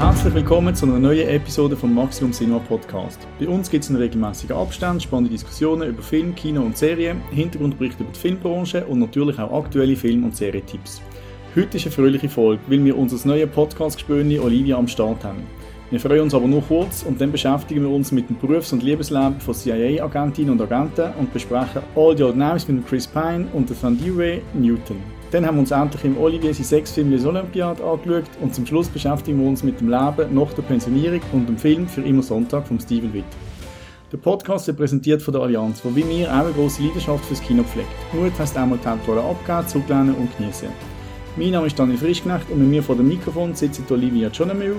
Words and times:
Herzlich 0.00 0.32
willkommen 0.32 0.74
zu 0.74 0.86
einer 0.86 0.98
neuen 0.98 1.28
Episode 1.28 1.76
vom 1.76 1.94
Maximum 1.94 2.32
Cinema 2.32 2.58
Podcast. 2.58 3.20
Bei 3.38 3.46
uns 3.46 3.70
gibt 3.70 3.84
es 3.84 3.90
in 3.90 3.96
regelmäßigen 3.96 4.56
Abstand 4.56 5.02
spannende 5.02 5.30
Diskussionen 5.30 5.90
über 5.90 6.02
Film, 6.02 6.34
Kino 6.34 6.62
und 6.62 6.78
Serien, 6.78 7.20
Hintergrundberichte 7.30 8.04
über 8.04 8.10
die 8.10 8.18
Filmbranche 8.18 8.86
und 8.86 9.00
natürlich 9.00 9.38
auch 9.38 9.62
aktuelle 9.62 9.94
Film- 9.94 10.24
und 10.24 10.34
Serietipps. 10.34 11.02
Heute 11.54 11.76
ist 11.76 11.84
eine 11.84 11.92
fröhliche 11.92 12.30
Folge, 12.30 12.62
weil 12.66 12.82
wir 12.82 12.96
unser 12.96 13.28
neues 13.28 13.50
Podcast-Gespöni 13.50 14.38
Olivia 14.38 14.78
am 14.78 14.88
Start 14.88 15.22
haben. 15.22 15.42
Wir 15.90 16.00
freuen 16.00 16.22
uns 16.22 16.34
aber 16.34 16.48
nur 16.48 16.62
kurz 16.62 17.02
und 17.02 17.20
dann 17.20 17.30
beschäftigen 17.30 17.82
wir 17.82 17.90
uns 17.90 18.10
mit 18.10 18.30
dem 18.30 18.38
Berufs- 18.38 18.72
und 18.72 18.82
Liebesleben 18.82 19.38
von 19.38 19.52
CIA-Agentinnen 19.52 20.52
und 20.52 20.62
Agenten 20.62 21.12
und 21.18 21.30
besprechen 21.30 21.82
All 21.94 22.16
the 22.16 22.22
Old 22.22 22.38
Names 22.38 22.66
mit 22.66 22.86
Chris 22.86 23.06
Pine 23.06 23.48
und 23.52 23.70
Van 23.82 23.98
Dewey 23.98 24.40
Newton. 24.54 25.19
Dann 25.30 25.46
haben 25.46 25.56
wir 25.56 25.60
uns 25.60 25.70
endlich 25.70 26.04
im 26.04 26.18
Olivier 26.18 26.52
sein 26.52 26.64
Sexfilm 26.64 27.12
Les 27.12 27.24
Olympiades 27.24 27.80
angeschaut 27.80 28.24
und 28.40 28.52
zum 28.52 28.66
Schluss 28.66 28.88
beschäftigen 28.88 29.40
wir 29.40 29.48
uns 29.48 29.62
mit 29.62 29.78
dem 29.80 29.88
Leben 29.88 30.34
nach 30.34 30.52
der 30.54 30.62
Pensionierung 30.62 31.20
und 31.32 31.48
dem 31.48 31.56
Film 31.56 31.86
Für 31.86 32.02
immer 32.02 32.22
Sonntag 32.22 32.66
von 32.66 32.80
Steven 32.80 33.12
Witt. 33.14 33.24
Der 34.10 34.18
Podcast 34.18 34.66
wird 34.66 34.78
präsentiert 34.78 35.22
von 35.22 35.32
der 35.32 35.42
Allianz, 35.42 35.84
wo 35.84 35.94
wie 35.94 36.02
mir 36.02 36.28
auch 36.28 36.46
eine 36.46 36.52
grosse 36.52 36.82
Leidenschaft 36.82 37.24
fürs 37.24 37.40
Kino 37.40 37.62
pflegt. 37.62 37.88
Mut 38.12 38.36
heisst 38.36 38.56
einmal 38.56 38.78
die 38.82 38.88
Hauptrolle 38.88 39.22
abgeben, 39.22 39.68
zurücklehnen 39.68 40.16
und 40.16 40.36
genießen. 40.36 40.68
Mein 41.36 41.52
Name 41.52 41.68
ist 41.68 41.78
Daniel 41.78 41.98
Frischknecht 41.98 42.50
und 42.50 42.58
mit 42.58 42.68
mir 42.68 42.82
vor 42.82 42.96
dem 42.96 43.06
Mikrofon 43.06 43.54
sitzt 43.54 43.88
Olivia 43.88 44.30
Jonemühl, 44.30 44.74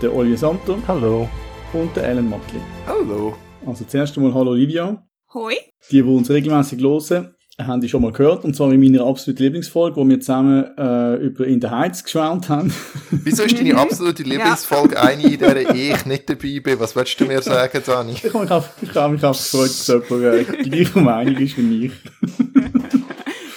der 0.00 0.14
Olivier 0.14 0.38
Santo 0.38 0.76
Hallo. 0.86 1.28
und 1.72 1.96
der 1.96 2.04
Alan 2.04 2.28
Motley. 2.28 2.60
Hallo. 2.86 3.34
Also 3.66 3.84
zuerst 3.84 4.16
einmal 4.16 4.32
Hallo 4.32 4.52
Olivia. 4.52 5.04
Hoi. 5.34 5.54
Die, 5.90 5.96
die 5.96 6.02
uns 6.02 6.30
regelmäßig 6.30 6.80
hören, 6.80 7.34
haben 7.58 7.80
die 7.80 7.88
schon 7.88 8.02
mal 8.02 8.12
gehört, 8.12 8.44
und 8.44 8.54
zwar 8.54 8.70
in 8.70 8.80
meiner 8.80 9.06
absoluten 9.06 9.42
Lieblingsfolge, 9.42 9.96
wo 9.96 10.06
wir 10.06 10.20
zusammen 10.20 10.64
äh, 10.76 11.14
über 11.16 11.46
In 11.46 11.60
der 11.60 11.70
Heiz 11.70 12.04
geschwärmt 12.04 12.48
haben. 12.50 12.72
Wieso 13.10 13.44
ist 13.44 13.58
deine 13.58 13.76
absolute 13.76 14.22
Lieblingsfolge 14.24 15.00
eine, 15.00 15.22
in 15.22 15.38
der 15.38 15.74
ich 15.74 16.04
nicht 16.04 16.28
dabei 16.28 16.60
bin? 16.60 16.80
Was 16.80 16.94
willst 16.94 17.18
du 17.18 17.24
mir 17.24 17.40
sagen, 17.42 17.80
Dani? 17.84 18.12
Ich 18.12 18.24
habe 18.24 18.40
mich 18.40 18.50
auf, 18.50 18.70
ich 18.82 18.94
habe 18.94 19.14
mich 19.14 19.24
auf 19.24 19.38
gefreut, 19.38 19.70
dass 19.70 19.86
jemand 19.86 20.22
äh, 20.22 20.62
die 20.64 20.70
gleiche 20.70 21.00
Meinung 21.00 21.36
ist 21.36 21.56
wie 21.56 21.86
ich. 21.86 21.92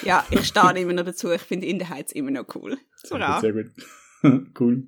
Ja, 0.05 0.25
ich 0.31 0.47
stehe 0.47 0.79
immer 0.79 0.93
noch 0.93 1.05
dazu. 1.05 1.29
Ich 1.29 1.41
finde 1.41 1.67
In 1.67 1.77
der 1.77 1.89
Heiz 1.89 2.11
immer 2.13 2.31
noch 2.31 2.45
cool. 2.55 2.79
Hurra. 3.11 3.39
Sehr 3.41 3.53
gut. 3.53 3.67
cool. 4.59 4.87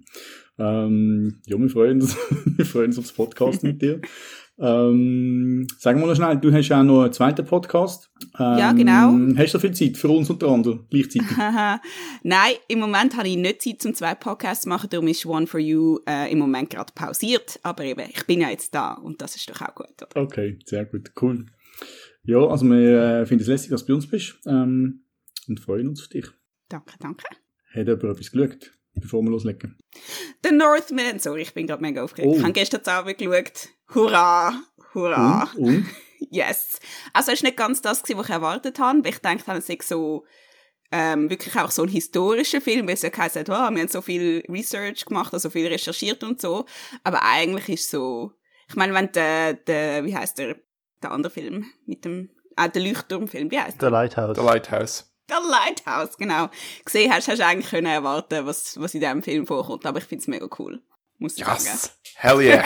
Ähm, 0.58 1.42
ja, 1.46 1.60
wir 1.60 1.70
freuen 1.70 2.02
uns, 2.02 2.18
wir 2.46 2.66
freuen 2.66 2.88
uns 2.88 2.98
aufs 2.98 3.12
Podcast 3.12 3.62
mit 3.62 3.84
dir. 3.84 4.02
Ähm, 4.64 5.66
sagen 5.80 6.00
wir 6.00 6.08
noch 6.08 6.16
schnell, 6.16 6.38
du 6.38 6.54
hast 6.54 6.68
ja 6.68 6.80
auch 6.80 6.84
noch 6.84 7.02
einen 7.02 7.14
zweiten 7.14 7.44
Podcast. 7.44 8.12
Ähm, 8.38 8.58
Ja, 8.60 8.72
genau. 8.74 9.18
Hast 9.36 9.56
du 9.56 9.60
viel 9.60 9.74
Zeit 9.74 9.98
für 9.98 10.10
uns 10.10 10.30
unter 10.30 10.50
anderem 10.50 10.86
gleichzeitig? 10.88 11.36
Nein, 12.24 12.54
im 12.68 12.80
Moment 12.80 13.18
habe 13.18 13.28
ich 13.28 13.38
nicht 13.38 13.64
Zeit, 13.64 13.82
zum 13.82 13.96
zwei 13.96 14.14
Podcasts 14.14 14.64
zu 14.64 14.70
machen. 14.70 14.88
Darum 14.92 15.08
ist 15.08 15.26
One 15.26 15.48
for 15.48 15.60
You 15.60 16.00
äh, 16.08 16.32
im 16.32 16.38
Moment 16.38 16.70
gerade 16.70 16.94
pausiert. 16.94 17.60
Aber 17.64 17.84
eben, 17.84 18.08
ich 18.08 18.24
bin 18.28 18.42
ja 18.42 18.50
jetzt 18.50 18.76
da 18.76 18.94
und 18.94 19.20
das 19.22 19.36
ist 19.36 19.50
doch 19.50 19.62
auch 19.62 19.74
gut. 19.74 19.96
Oder? 20.00 20.22
Okay, 20.22 20.60
sehr 20.66 20.86
gut, 20.86 21.12
cool. 21.22 21.48
Ja, 22.24 22.46
also 22.46 22.66
wir 22.68 23.02
äh, 23.02 23.26
finden 23.26 23.42
es 23.42 23.48
lässig, 23.48 23.72
dass 23.72 23.86
du 23.86 23.88
bei 23.88 23.96
uns 23.96 24.08
bist 24.08 24.36
ähm, 24.46 25.06
und 25.48 25.60
freuen 25.60 25.88
uns 25.88 26.02
auf 26.02 26.10
dich. 26.10 26.28
Danke, 26.70 26.94
danke. 27.00 27.26
Hat 27.74 27.88
jemand 27.88 28.04
etwas 28.04 28.32
geschaut, 28.32 28.72
bevor 28.94 29.24
wir 29.24 29.32
loslegen? 29.32 29.78
The 30.44 30.54
Northman. 30.54 31.18
Sorry, 31.18 31.42
ich 31.42 31.54
bin 31.54 31.66
gerade 31.66 31.82
mega 31.82 32.04
aufgeregt. 32.04 32.32
Oh. 32.32 32.38
Ich 32.38 32.44
habe 32.44 32.54
gestern 32.54 32.86
Abend 32.86 33.18
geschaut. 33.18 33.70
Hurra! 33.94 34.54
Hurra! 34.94 35.50
Und? 35.56 35.68
und? 35.68 35.86
Yes. 36.30 36.80
Also, 37.14 37.32
es 37.32 37.42
war 37.42 37.48
nicht 37.50 37.58
ganz 37.58 37.82
das, 37.82 38.04
was 38.04 38.10
ich 38.10 38.30
erwartet 38.30 38.78
habe, 38.80 39.04
weil 39.04 39.12
ich 39.12 39.18
dachte, 39.18 39.52
es 39.54 39.68
sei 39.68 39.80
so, 39.82 40.24
ähm, 40.92 41.30
wirklich 41.30 41.58
auch 41.58 41.72
so 41.72 41.84
ein 41.84 41.90
historischer 41.90 42.62
Film, 42.62 42.88
weil 42.88 42.94
es 42.94 43.02
ja 43.02 43.10
geheißen 43.10 43.40
hat, 43.42 43.50
oh, 43.50 43.74
wir 43.74 43.82
haben 43.82 43.88
so 43.88 44.02
viel 44.02 44.44
Research 44.50 45.06
gemacht, 45.06 45.34
also 45.34 45.50
viel 45.50 45.68
recherchiert 45.68 46.24
und 46.24 46.40
so. 46.40 46.66
Aber 47.04 47.24
eigentlich 47.24 47.70
ist 47.70 47.90
so, 47.90 48.34
ich 48.68 48.76
meine, 48.76 48.94
wenn 48.94 49.12
der, 49.14 49.54
der, 49.54 50.06
wie 50.06 50.16
heißt 50.16 50.38
der, 50.38 50.58
der 51.02 51.12
andere 51.12 51.32
Film 51.32 51.66
mit 51.86 52.06
dem, 52.06 52.30
ah, 52.56 52.68
der 52.68 52.84
Leuchtturmfilm, 52.84 53.50
wie 53.52 53.60
heißt 53.60 53.82
Der 53.82 53.90
der? 53.90 53.92
Lighthouse. 53.92 54.38
The 54.38 54.44
Lighthouse. 54.44 55.12
Der 55.30 55.40
Lighthouse, 55.42 56.18
genau. 56.18 56.50
Gesehen 56.84 57.12
hast, 57.12 57.30
hast 57.30 57.40
du 57.40 57.46
eigentlich 57.46 57.70
können 57.70 57.88
erwarten, 57.88 58.46
was, 58.46 58.80
was 58.80 58.94
in 58.94 59.00
diesem 59.00 59.24
Film 59.24 59.48
vorkommt, 59.48 59.86
aber 59.86 60.00
ich 60.00 60.06
finde 60.06 60.22
es 60.22 60.28
mega 60.28 60.48
cool. 60.60 60.82
Muss 61.18 61.38
ich 61.38 61.46
sagen. 61.46 61.80
Hell 62.16 62.42
yeah! 62.42 62.64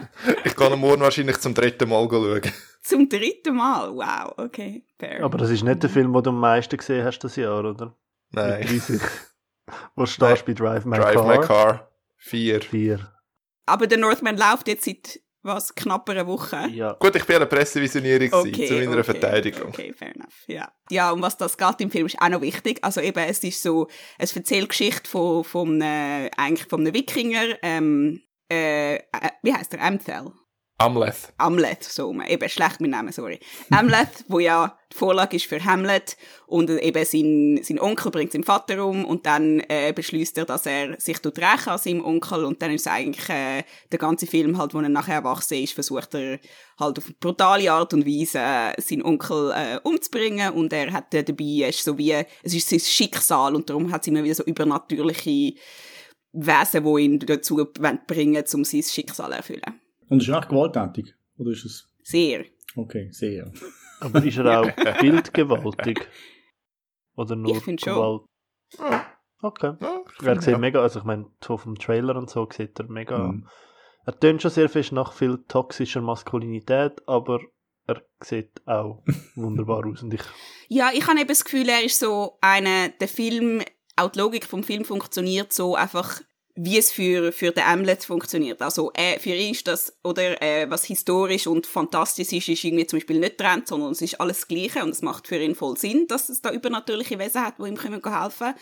ich 0.44 0.54
kann 0.54 0.72
ihn 0.72 0.78
morgen 0.78 1.00
wahrscheinlich 1.00 1.38
zum 1.38 1.54
dritten 1.54 1.88
Mal 1.88 2.08
schauen. 2.10 2.42
Zum 2.82 3.08
dritten 3.08 3.56
Mal, 3.56 3.94
wow, 3.94 4.32
okay, 4.36 4.84
fair. 4.98 5.22
Aber 5.22 5.38
das 5.38 5.50
ist 5.50 5.62
nicht 5.62 5.82
der 5.82 5.90
Film, 5.90 6.12
den 6.12 6.22
du 6.22 6.30
am 6.30 6.40
meisten 6.40 6.76
gesehen 6.76 7.04
hast 7.04 7.18
das 7.20 7.36
Jahr, 7.36 7.64
oder? 7.64 7.94
Nein. 8.30 8.60
Mit 8.60 8.88
30. 8.88 9.00
Wo 9.94 10.06
stehst 10.06 10.42
du 10.42 10.46
bei 10.46 10.54
Drive 10.54 10.84
My 10.84 10.96
Drive 10.96 11.14
Car? 11.14 11.26
My 11.26 11.46
Car. 11.46 11.90
Vier. 12.16 12.60
Vier. 12.60 13.12
Aber 13.66 13.86
der 13.86 13.98
Northman 13.98 14.36
läuft 14.36 14.68
jetzt 14.68 14.84
seit, 14.84 15.20
was, 15.42 15.74
knapp 15.74 16.08
einer 16.08 16.26
Woche? 16.26 16.68
Ja. 16.72 16.94
Gut, 16.94 17.14
ich 17.16 17.24
bin 17.24 17.36
an 17.36 17.42
der 17.42 17.46
Pressevisionierung 17.46 18.32
Okay, 18.32 18.66
zu 18.66 18.74
meiner 18.74 18.92
okay, 18.92 19.04
Verteidigung. 19.04 19.68
Okay, 19.68 19.92
fair 19.92 20.14
enough, 20.14 20.44
ja. 20.46 20.72
Ja, 20.90 21.10
und 21.10 21.22
was 21.22 21.36
das 21.36 21.56
geht 21.56 21.80
im 21.80 21.90
Film 21.90 22.06
ist 22.06 22.20
auch 22.20 22.28
noch 22.28 22.40
wichtig. 22.40 22.78
Also 22.82 23.00
eben, 23.00 23.18
es 23.20 23.44
ist 23.44 23.62
so, 23.62 23.88
es 24.18 24.34
erzählt 24.34 24.68
Geschichte 24.68 25.08
von, 25.08 25.44
von 25.44 25.82
einem, 25.82 26.30
eigentlich 26.36 26.68
von 26.68 26.80
einem 26.80 26.94
Wikinger, 26.94 27.56
ähm, 27.62 28.22
äh, 28.50 28.96
äh, 28.96 29.00
wie 29.42 29.52
heißt 29.52 29.72
der? 29.72 29.82
Amthel. 29.82 30.32
Amleth. 30.80 31.32
Amlet, 31.38 31.82
so 31.82 32.14
eben 32.22 32.48
schlecht 32.48 32.80
mit 32.80 32.92
Namen, 32.92 33.10
sorry. 33.12 33.40
Amlet, 33.70 34.24
wo 34.28 34.38
ja 34.38 34.78
die 34.92 34.96
Vorlage 34.96 35.36
ist 35.36 35.46
für 35.46 35.62
Hamlet 35.64 36.16
und 36.46 36.70
eben 36.70 37.04
sein, 37.04 37.58
sein 37.64 37.80
Onkel 37.80 38.12
bringt 38.12 38.30
seinen 38.30 38.44
Vater 38.44 38.86
um 38.86 39.04
und 39.04 39.26
dann 39.26 39.58
äh, 39.68 39.92
beschließt 39.92 40.38
er, 40.38 40.44
dass 40.44 40.66
er 40.66 40.98
sich 41.00 41.18
tut 41.18 41.36
rächen 41.38 41.70
an 41.70 41.78
seinem 41.78 42.04
Onkel 42.04 42.44
und 42.44 42.62
dann 42.62 42.70
ist 42.70 42.86
eigentlich 42.86 43.28
äh, 43.28 43.64
der 43.90 43.98
ganze 43.98 44.28
Film 44.28 44.56
halt, 44.56 44.72
wo 44.72 44.78
er 44.78 44.88
nachher 44.88 45.16
erwachsen 45.16 45.58
ist, 45.64 45.72
versucht 45.72 46.14
er 46.14 46.38
halt 46.78 46.98
auf 46.98 47.06
eine 47.06 47.16
brutale 47.18 47.72
Art 47.72 47.92
und 47.92 48.06
Weise 48.06 48.38
äh, 48.38 48.80
seinen 48.80 49.02
Onkel 49.02 49.50
äh, 49.50 49.80
umzubringen 49.82 50.52
und 50.52 50.72
er 50.72 50.92
hat 50.92 51.12
äh, 51.12 51.24
dabei, 51.24 51.62
er 51.62 51.70
ist 51.70 51.82
so 51.82 51.98
wie, 51.98 52.12
es 52.12 52.54
ist 52.54 52.68
sein 52.68 52.78
Schicksal 52.78 53.56
und 53.56 53.68
darum 53.68 53.90
hat 53.90 54.02
es 54.02 54.06
immer 54.06 54.22
wieder 54.22 54.36
so 54.36 54.44
übernatürliche 54.44 55.54
Wesen, 56.32 56.84
die 56.84 57.00
ihn 57.02 57.18
dazu 57.20 57.56
bringen, 58.06 58.44
um 58.54 58.64
sein 58.64 58.82
Schicksal 58.82 59.30
zu 59.30 59.36
erfüllen. 59.36 59.80
Und 60.08 60.22
ist 60.22 60.28
er 60.28 60.38
echt 60.38 60.48
gewalttätig? 60.48 61.14
Oder 61.36 61.50
ist 61.50 61.64
es... 61.64 61.88
Sehr. 62.02 62.44
Okay, 62.76 63.08
sehr. 63.12 63.50
Aber 64.00 64.24
ist 64.24 64.36
er 64.38 64.60
auch 64.60 64.70
bildgewaltig? 65.00 66.06
Oder 67.16 67.36
nur 67.36 67.56
Ich 67.56 67.64
schon. 67.64 67.76
Gewalt? 67.76 68.22
Ja, 68.78 69.06
Okay. 69.40 69.74
ja, 69.80 70.00
ich 70.20 70.26
Er 70.26 70.40
sieht 70.40 70.52
ja. 70.52 70.58
mega, 70.58 70.82
also 70.82 70.98
ich 70.98 71.04
meine, 71.04 71.26
so 71.44 71.56
vom 71.56 71.76
Trailer 71.76 72.16
und 72.16 72.28
so 72.28 72.48
sieht 72.50 72.78
er 72.80 72.86
mega. 72.88 73.18
Mhm. 73.18 73.48
Er 74.04 74.18
tönt 74.18 74.42
schon 74.42 74.50
sehr 74.50 74.68
fest 74.68 74.90
nach 74.92 75.12
viel 75.12 75.38
toxischer 75.46 76.00
Maskulinität, 76.00 77.06
aber 77.06 77.40
er 77.86 78.02
sieht 78.20 78.66
auch 78.66 79.04
wunderbar 79.36 79.86
aus. 79.90 80.02
Und 80.02 80.12
ich, 80.14 80.22
Ja, 80.68 80.90
ich 80.92 81.06
habe 81.06 81.20
eben 81.20 81.28
das 81.28 81.44
Gefühl, 81.44 81.68
er 81.68 81.84
ist 81.84 82.00
so 82.00 82.38
eine, 82.40 82.92
der 83.00 83.08
Film, 83.08 83.62
auch 83.98 84.10
die 84.10 84.18
Logik 84.18 84.46
vom 84.46 84.62
Film 84.62 84.84
funktioniert 84.84 85.52
so 85.52 85.74
einfach, 85.74 86.20
wie 86.60 86.76
es 86.76 86.90
für, 86.90 87.30
für 87.30 87.52
den 87.52 87.64
Hamlet 87.64 88.04
funktioniert. 88.04 88.60
Also, 88.62 88.90
äh, 88.94 89.18
für 89.20 89.30
ihn 89.30 89.52
ist 89.52 89.68
das, 89.68 89.96
oder, 90.02 90.42
äh, 90.42 90.68
was 90.68 90.84
historisch 90.84 91.46
und 91.46 91.66
fantastisch 91.66 92.32
ist, 92.32 92.48
ist 92.48 92.64
irgendwie 92.64 92.86
zum 92.86 92.98
Beispiel 92.98 93.20
nicht 93.20 93.38
trennt, 93.38 93.68
sondern 93.68 93.92
es 93.92 94.02
ist 94.02 94.20
alles 94.20 94.40
das 94.40 94.48
Gleiche 94.48 94.82
und 94.82 94.90
es 94.90 95.02
macht 95.02 95.28
für 95.28 95.38
ihn 95.38 95.54
voll 95.54 95.76
Sinn, 95.76 96.06
dass 96.08 96.28
es 96.28 96.42
da 96.42 96.50
übernatürliche 96.50 97.18
Wesen 97.18 97.44
hat, 97.44 97.58
die 97.58 97.68
ihm 97.68 97.76
können 97.76 98.02
helfen 98.04 98.54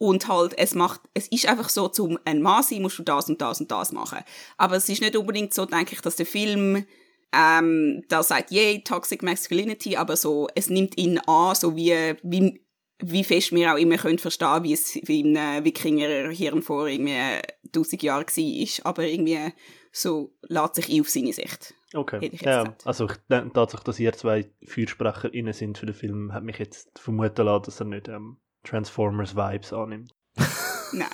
und 0.00 0.28
halt, 0.28 0.56
es 0.56 0.74
macht, 0.74 1.02
es 1.12 1.28
ist 1.28 1.46
einfach 1.46 1.68
so, 1.68 1.88
zum 1.88 2.18
ein 2.24 2.40
Mann 2.40 2.62
sein, 2.62 2.80
musst 2.80 2.98
du 2.98 3.02
das 3.02 3.28
und 3.28 3.42
das 3.42 3.60
und 3.60 3.70
das 3.70 3.92
machen. 3.92 4.20
Aber 4.56 4.76
es 4.76 4.88
ist 4.88 5.02
nicht 5.02 5.14
unbedingt 5.14 5.52
so, 5.52 5.66
denke 5.66 5.94
ich, 5.94 6.00
dass 6.00 6.16
der 6.16 6.24
Film, 6.24 6.86
ähm, 7.32 8.02
da 8.08 8.22
sagt, 8.22 8.50
yay, 8.50 8.82
Toxic 8.82 9.22
Masculinity, 9.22 9.96
aber 9.96 10.16
so, 10.16 10.48
es 10.54 10.70
nimmt 10.70 10.96
ihn 10.96 11.18
an, 11.18 11.54
so 11.54 11.76
wie, 11.76 12.14
wie, 12.22 12.60
wie 13.02 13.24
fest 13.24 13.52
wir 13.52 13.72
auch 13.72 13.78
immer 13.78 13.96
können 13.96 14.18
verstehen, 14.18 14.62
wie 14.62 14.72
es 14.72 14.98
wie 15.04 15.20
im 15.20 15.36
äh, 15.36 15.64
Wikinger 15.64 16.30
Hirn 16.30 16.62
vor 16.62 16.86
irgendwie 16.86 17.40
tausend 17.72 18.02
Jahren 18.02 18.26
war, 18.26 18.86
aber 18.86 19.04
irgendwie 19.04 19.52
so 19.92 20.32
lässt 20.42 20.76
sich 20.76 20.88
ein 20.90 21.00
auf 21.00 21.08
seine 21.08 21.32
Sicht. 21.32 21.74
okay. 21.94 22.30
Ja, 22.40 22.62
gesagt. 22.62 22.86
also 22.86 23.06
ich, 23.06 23.16
denke 23.28 23.52
tatsächlich, 23.52 23.84
dass 23.84 24.00
ihr 24.00 24.12
zwei 24.12 24.50
FürsprecherInnen 24.64 25.52
sind 25.52 25.78
für 25.78 25.86
den 25.86 25.94
Film, 25.94 26.32
hat 26.32 26.44
mich 26.44 26.58
jetzt 26.58 26.98
vermuten 26.98 27.46
lassen, 27.46 27.64
dass 27.64 27.80
er 27.80 27.86
nicht 27.86 28.08
ähm, 28.08 28.36
Transformers 28.64 29.34
Vibes 29.34 29.72
annimmt. 29.72 30.14
Nein, 30.92 31.10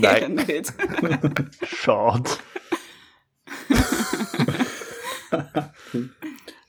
Nein. 0.00 0.34
nicht. 0.46 0.72
Schade. 1.66 2.30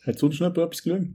Hat 0.05 0.19
sonst 0.19 0.39
noch 0.39 0.49
etwas 0.49 0.83
geschaut? 0.83 1.07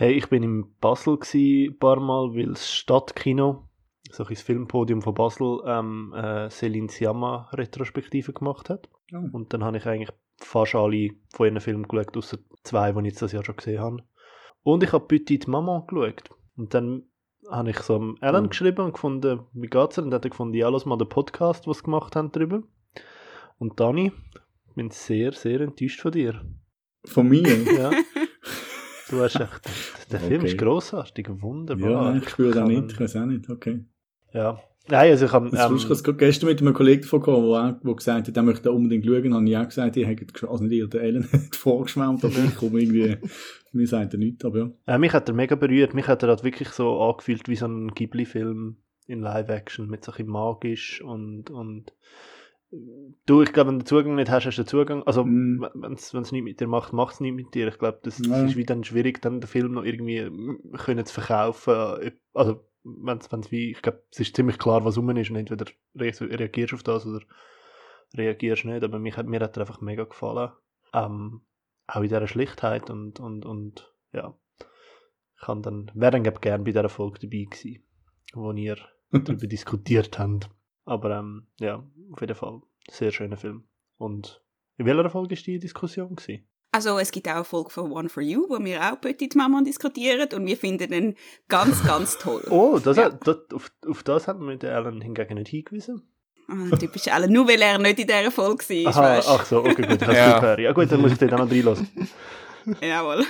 Hey, 0.00 0.14
ich 0.14 0.30
bin 0.30 0.42
in 0.42 0.64
Basel 0.80 1.18
gsi 1.18 1.68
ein 1.70 1.78
paar 1.78 2.00
Mal, 2.00 2.34
weil 2.34 2.46
das 2.46 2.72
Stadtkino, 2.72 3.68
so 4.10 4.24
ein 4.24 4.34
Filmpodium 4.34 5.02
von 5.02 5.12
Basel, 5.12 5.60
ähm, 5.66 6.14
äh, 6.16 6.48
Celine 6.48 6.88
Siama 6.88 7.50
Retrospektive 7.52 8.32
gemacht 8.32 8.70
hat. 8.70 8.88
Oh. 9.12 9.28
Und 9.30 9.52
dann 9.52 9.62
habe 9.62 9.76
ich 9.76 9.84
eigentlich 9.84 10.08
fast 10.38 10.74
alle 10.74 11.10
von 11.34 11.48
ihren 11.48 11.60
Filmen 11.60 11.86
geschaut, 11.86 12.16
außer 12.16 12.38
zwei, 12.62 12.92
die 12.92 12.98
ich 13.00 13.04
jetzt 13.08 13.20
das 13.20 13.32
Jahr 13.32 13.44
schon 13.44 13.56
gesehen 13.56 13.82
habe. 13.82 13.98
Und 14.62 14.82
ich 14.82 14.90
habe 14.94 15.04
Petit 15.04 15.46
Maman 15.46 15.86
geschaut. 15.86 16.30
Und 16.56 16.72
dann 16.72 17.02
habe 17.50 17.68
ich 17.68 17.80
so 17.80 17.96
am 17.96 18.16
Alan 18.22 18.46
Oh. 18.46 18.48
geschrieben 18.48 18.86
und 18.86 18.94
gefunden, 18.94 19.40
wie 19.52 19.66
geht's 19.66 19.96
dir? 19.96 20.02
Und 20.02 20.12
dann 20.12 20.16
hat 20.16 20.24
er 20.24 20.30
gefunden, 20.30 20.54
ja, 20.54 20.70
lass 20.70 20.86
mal 20.86 20.96
den 20.96 21.10
Podcast, 21.10 21.66
was 21.66 21.76
sie 21.76 21.84
gemacht 21.84 22.16
haben, 22.16 22.32
drüber. 22.32 22.62
Und 23.58 23.78
Dani, 23.78 24.12
ich 24.66 24.74
bin 24.74 24.88
sehr, 24.88 25.32
sehr 25.32 25.60
enttäuscht 25.60 26.00
von 26.00 26.12
dir. 26.12 26.42
Von 27.04 27.28
mir? 27.28 27.46
Ja. 27.76 27.90
Du 29.10 29.20
hast 29.20 29.36
echt, 29.40 29.60
der 30.12 30.20
Film 30.20 30.40
Okay. 30.40 30.50
ist 30.50 30.58
grossartig, 30.58 31.28
wunderbar. 31.40 32.14
Ja, 32.14 32.16
ich 32.16 32.28
spüre 32.28 32.50
das 32.50 32.58
kann- 32.58 32.68
nicht, 32.68 32.92
ich 32.92 33.00
weiß 33.00 33.16
auch 33.16 33.26
nicht, 33.26 33.48
okay. 33.50 33.84
Ja. 34.32 34.60
Nein, 34.88 35.10
also 35.10 35.26
ich 35.26 35.32
habe, 35.32 35.46
ähm, 35.48 35.76
ich 35.76 35.84
habe 35.88 36.14
gestern 36.14 36.48
mit 36.48 36.60
einem 36.60 36.72
Kollegen 36.74 37.02
davon 37.02 37.22
der 37.22 37.34
auch- 37.34 37.80
der 37.84 37.94
gesagt 37.94 38.28
hat, 38.28 38.36
er 38.36 38.42
möchte 38.42 38.72
unbedingt 38.72 39.04
schauen, 39.06 39.34
habe 39.34 39.48
ich 39.48 39.56
auch 39.56 39.64
gesagt, 39.66 39.96
hättet, 39.96 40.32
gesch- 40.32 40.48
also 40.50 40.64
nicht 40.64 40.72
ihr, 40.72 40.86
der 40.88 41.02
Ellen 41.02 41.28
hat 41.32 41.54
vorgeschwärmt, 41.54 42.24
aber 42.24 42.34
ich 42.44 42.56
komme 42.56 42.80
irgendwie, 42.80 43.16
mir 43.72 43.86
sagt 43.86 44.14
er 44.14 44.18
nichts, 44.18 44.44
aber 44.44 44.58
ja. 44.58 44.70
Ja, 44.88 44.98
mich 44.98 45.12
hat 45.12 45.28
er 45.28 45.34
mega 45.34 45.54
berührt. 45.54 45.94
Mich 45.94 46.08
hat 46.08 46.22
er 46.22 46.30
halt 46.30 46.42
wirklich 46.44 46.70
so 46.70 47.00
angefühlt 47.00 47.48
wie 47.48 47.56
so 47.56 47.66
ein 47.66 47.88
Ghibli-Film 47.94 48.76
in 49.06 49.20
Live-Action 49.20 49.88
mit 49.88 50.04
so 50.04 50.12
ein 50.12 50.16
bisschen 50.16 50.32
magisch 50.32 51.02
und, 51.02 51.50
und 51.50 51.92
du, 53.26 53.42
ich 53.42 53.52
glaube, 53.52 53.68
wenn 53.70 53.78
du 53.78 53.84
den 53.84 53.86
Zugang 53.86 54.14
nicht 54.14 54.30
hast, 54.30 54.46
hast 54.46 54.56
du 54.56 54.62
den 54.62 54.68
Zugang. 54.68 55.02
Also, 55.04 55.24
Mm. 55.24 55.66
wenn 55.74 55.92
es 55.94 56.12
nichts 56.14 56.32
mit 56.32 56.60
dir 56.60 56.68
macht, 56.68 56.92
macht 56.92 57.14
es 57.14 57.20
nichts 57.20 57.36
mit 57.36 57.54
dir. 57.54 57.68
Ich 57.68 57.78
glaube, 57.78 58.00
das, 58.02 58.18
das 58.18 58.26
Ja. 58.26 58.44
ist 58.44 58.56
wie 58.56 58.64
dann 58.64 58.84
schwierig, 58.84 59.20
dann 59.22 59.40
den 59.40 59.48
Film 59.48 59.72
noch 59.72 59.84
irgendwie 59.84 60.22
mm, 60.28 60.72
können 60.78 61.04
zu 61.04 61.14
verkaufen. 61.14 62.12
Also, 62.34 62.64
wenn 62.82 63.18
es 63.18 63.50
wie, 63.50 63.70
ich 63.72 63.82
glaube, 63.82 64.02
es 64.10 64.20
ist 64.20 64.34
ziemlich 64.36 64.58
klar, 64.58 64.84
was 64.84 64.96
rum 64.96 65.10
ist 65.16 65.30
und 65.30 65.36
entweder 65.36 65.66
re- 65.96 66.12
reagierst 66.38 66.72
du 66.72 66.76
auf 66.76 66.82
das 66.82 67.06
oder 67.06 67.20
reagierst 68.16 68.64
nicht. 68.64 68.82
Aber 68.84 68.98
mich 68.98 69.16
mir 69.22 69.40
hat 69.40 69.56
er 69.56 69.62
einfach 69.62 69.80
mega 69.80 70.04
gefallen. 70.04 70.50
Ähm, 70.92 71.42
auch 71.86 71.96
in 71.96 72.02
dieser 72.04 72.26
Schlichtheit 72.26 72.88
und, 72.90 73.20
und, 73.20 73.44
und 73.44 73.92
ja, 74.12 74.34
ich 75.40 75.46
dann, 75.46 75.90
wäre 75.94 76.12
dann 76.12 76.22
glaub, 76.22 76.40
gern 76.40 76.64
bei 76.64 76.70
dieser 76.72 76.88
Folge 76.88 77.18
dabei 77.20 77.44
gewesen, 77.50 77.82
wo 78.34 78.52
ihr 78.52 78.76
darüber 79.12 79.46
diskutiert 79.46 80.18
habt. 80.18 80.50
Aber 80.90 81.10
ähm, 81.20 81.46
ja, 81.60 81.84
auf 82.10 82.20
jeden 82.20 82.34
Fall, 82.34 82.62
sehr 82.90 83.12
schöner 83.12 83.36
Film. 83.36 83.62
Und 83.96 84.42
in 84.76 84.86
welcher 84.86 85.08
Folge 85.08 85.36
war 85.36 85.42
die 85.44 85.60
Diskussion? 85.60 86.16
Gewesen? 86.16 86.48
Also 86.72 86.98
es 86.98 87.12
gibt 87.12 87.28
auch 87.28 87.34
eine 87.34 87.44
Folge 87.44 87.70
von 87.70 87.92
One 87.92 88.08
for 88.08 88.24
You, 88.24 88.46
wo 88.48 88.58
wir 88.64 88.80
auch 88.82 89.00
Petit 89.00 89.36
Maman 89.36 89.64
diskutieren 89.64 90.28
und 90.34 90.46
wir 90.46 90.56
finden 90.56 90.92
ihn 90.92 91.14
ganz, 91.46 91.84
ganz 91.84 92.18
toll. 92.18 92.42
Oh, 92.50 92.80
das, 92.82 92.96
Ja. 92.96 93.04
hat, 93.04 93.24
das, 93.24 93.36
auf, 93.54 93.70
auf 93.86 94.02
das 94.02 94.26
hat 94.26 94.38
man 94.38 94.48
mit 94.48 94.64
Alan 94.64 95.00
hingegen 95.00 95.34
nicht 95.34 95.48
hingewiesen. 95.50 96.02
Ah, 96.48 96.76
typisch 96.76 97.06
Alan, 97.06 97.30
nur 97.32 97.46
weil 97.46 97.62
er 97.62 97.78
nicht 97.78 98.00
in 98.00 98.08
dieser 98.08 98.32
Folge 98.32 98.64
war, 98.68 98.86
Aha, 98.92 99.02
weißt 99.18 99.28
ach 99.28 99.44
so, 99.44 99.58
okay, 99.60 99.82
gut, 99.82 100.02
hab's 100.02 100.16
Ja. 100.16 100.40
gehört. 100.40 100.58
Ja 100.58 100.72
gut, 100.72 100.90
dann 100.90 101.00
muss 101.00 101.12
ich 101.12 101.18
dort 101.18 101.32
auch 101.34 101.38
noch 101.38 101.50
reinlassen. 101.50 101.88
Jawohl. 102.80 103.24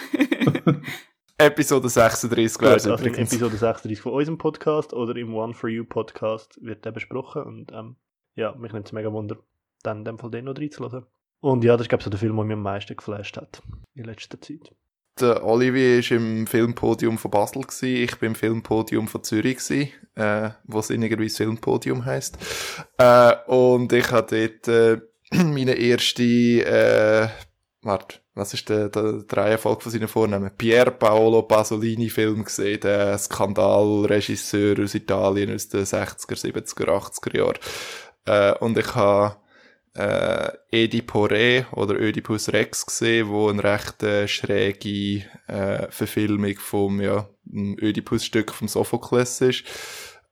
Episode 1.41 1.89
36 1.89 2.61
wäre 2.61 2.77
es 2.77 2.87
also 2.87 3.03
übrigens. 3.03 3.33
Episode 3.33 3.57
36 3.57 4.03
von 4.03 4.13
unserem 4.13 4.37
Podcast 4.37 4.93
oder 4.93 5.17
im 5.17 5.35
One 5.35 5.55
for 5.55 5.71
You 5.71 5.85
Podcast 5.85 6.59
wird 6.63 6.85
der 6.85 6.93
besprochen 6.93 7.43
und 7.45 7.73
ähm, 7.73 7.97
ja, 8.35 8.55
mich 8.57 8.75
nimmt 8.75 8.87
es 8.87 8.93
mega 8.93 9.11
Wunder, 9.11 9.39
dann 9.83 9.99
in 10.01 10.05
dem 10.05 10.19
Fall 10.19 10.31
den 10.31 10.45
noch 10.45 10.57
reinzulassen. 10.57 11.07
Und 11.41 11.65
ja, 11.65 11.73
das 11.79 11.83
ist 11.83 11.89
glaube 11.89 12.01
ich 12.01 12.05
so 12.05 12.11
der 12.11 12.19
Film, 12.19 12.37
der 12.37 12.45
mich 12.45 12.53
am 12.53 12.63
meisten 12.63 12.95
geflasht 12.95 13.39
hat 13.39 13.63
in 13.95 14.05
letzter 14.05 14.39
Zeit. 14.39 14.75
Der 15.19 15.43
Olivier 15.43 16.03
war 16.03 16.17
im 16.17 16.47
Filmpodium 16.47 17.17
von 17.17 17.31
Basel, 17.31 17.63
gewesen. 17.63 18.05
ich 18.05 18.17
bin 18.19 18.29
im 18.29 18.35
Filmpodium 18.35 19.09
von 19.09 19.25
Zürich, 19.25 19.57
gewesen, 19.57 19.93
äh, 20.17 20.51
wo 20.65 20.83
sinnigerweise 20.83 21.39
Filmpodium 21.39 22.05
heisst. 22.05 22.37
Äh, 22.99 23.35
und 23.47 23.95
ich 23.95 24.11
hatte 24.11 24.47
dort 24.47 24.69
äh, 24.69 25.01
meine 25.43 25.73
erste, 25.73 26.23
äh, 26.23 27.29
warte, 27.83 28.19
was 28.35 28.55
ist 28.55 28.69
der, 28.69 28.89
der, 28.89 29.23
der 29.23 29.39
Reihenfolge 29.39 29.83
von 29.83 29.93
seinen 29.93 30.09
Vornamen? 30.09 30.51
Pier 30.57 30.87
Paolo 30.87 31.43
Pasolini-Film 31.43 32.45
gesehen, 32.45 32.81
der 32.81 33.19
Skandalregisseur 33.19 34.83
aus 34.83 34.95
Italien 34.95 35.55
aus 35.55 35.69
den 35.69 35.85
60er, 35.85 36.37
70er, 36.37 36.87
80er 36.87 37.37
Jahren. 37.37 37.59
Äh, 38.27 38.59
und 38.59 38.79
ich 38.79 38.95
habe 38.95 39.37
äh, 39.95 40.51
Oedipus 40.73 41.31
Re 41.31 41.67
oder 41.73 41.95
Oedipus 41.95 42.49
Rex 42.51 42.87
gesehen, 42.87 43.29
wo 43.29 43.49
eine 43.49 43.65
recht 43.65 44.03
äh, 44.03 44.29
schräge 44.29 45.25
äh, 45.47 45.91
Verfilmung 45.91 46.57
vom 46.59 47.01
ja, 47.01 47.29
Oedipus-Stück 47.53 48.53
vom 48.53 48.69
Sophokles 48.69 49.41
ist. 49.41 49.65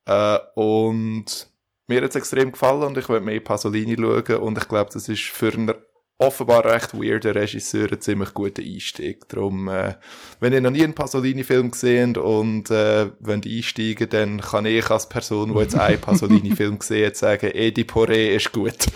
Äh, 0.06 0.38
und 0.54 1.50
mir 1.88 2.02
hat 2.02 2.10
es 2.10 2.16
extrem 2.16 2.52
gefallen 2.52 2.82
und 2.82 2.98
ich 2.98 3.08
will 3.08 3.20
mehr 3.20 3.40
Pasolini 3.40 3.96
schauen 3.96 4.42
und 4.42 4.58
ich 4.58 4.68
glaube, 4.68 4.90
das 4.92 5.08
ist 5.08 5.24
für 5.24 5.52
einen 5.52 5.74
offenbar 6.18 6.64
recht 6.64 6.94
weirden 6.94 7.32
Regisseur 7.32 7.90
ein 7.90 8.00
ziemlich 8.00 8.34
guter 8.34 8.62
Einstieg. 8.62 9.28
Darum, 9.28 9.68
äh, 9.68 9.94
wenn 10.40 10.52
ihr 10.52 10.60
noch 10.60 10.70
nie 10.70 10.82
einen 10.82 10.94
Pasolini-Film 10.94 11.70
gesehen 11.70 12.14
habt 12.16 12.26
und 12.26 12.70
äh, 12.70 13.10
wollt 13.20 13.46
einsteigen, 13.46 14.08
dann 14.10 14.40
kann 14.40 14.66
ich 14.66 14.90
als 14.90 15.08
Person, 15.08 15.54
die 15.54 15.60
jetzt 15.60 15.76
einen 15.76 16.00
Pasolini-Film 16.00 16.78
gesehen 16.78 17.06
hat, 17.06 17.16
sagen, 17.16 17.52
Oedipus 17.54 18.08
Re 18.08 18.34
ist 18.34 18.52
gut. 18.52 18.86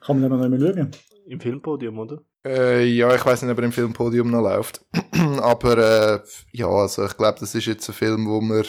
Kann 0.00 0.20
man 0.20 0.30
den 0.30 0.40
noch 0.40 0.48
nicht 0.48 0.60
mehr 0.60 0.74
schauen? 0.74 0.90
Im 1.26 1.40
Filmpodium, 1.40 1.98
oder? 1.98 2.22
Äh, 2.44 2.84
ja, 2.86 3.14
ich 3.14 3.24
weiß 3.24 3.42
nicht, 3.42 3.52
ob 3.52 3.58
er 3.58 3.64
im 3.64 3.72
Filmpodium 3.72 4.30
noch 4.30 4.42
läuft. 4.42 4.84
Aber 5.40 5.78
äh, 5.78 6.20
ja, 6.52 6.66
also 6.66 7.04
ich 7.04 7.16
glaube, 7.16 7.38
das 7.38 7.54
ist 7.54 7.66
jetzt 7.66 7.88
ein 7.88 7.94
Film, 7.94 8.26
wo 8.26 8.40
man, 8.40 8.64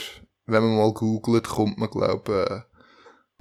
wenn 0.45 0.63
man 0.63 0.77
mal 0.77 0.93
googelt, 0.93 1.47
kommt 1.47 1.79
man, 1.79 1.89
glaube 1.89 2.65
äh, 2.67 2.73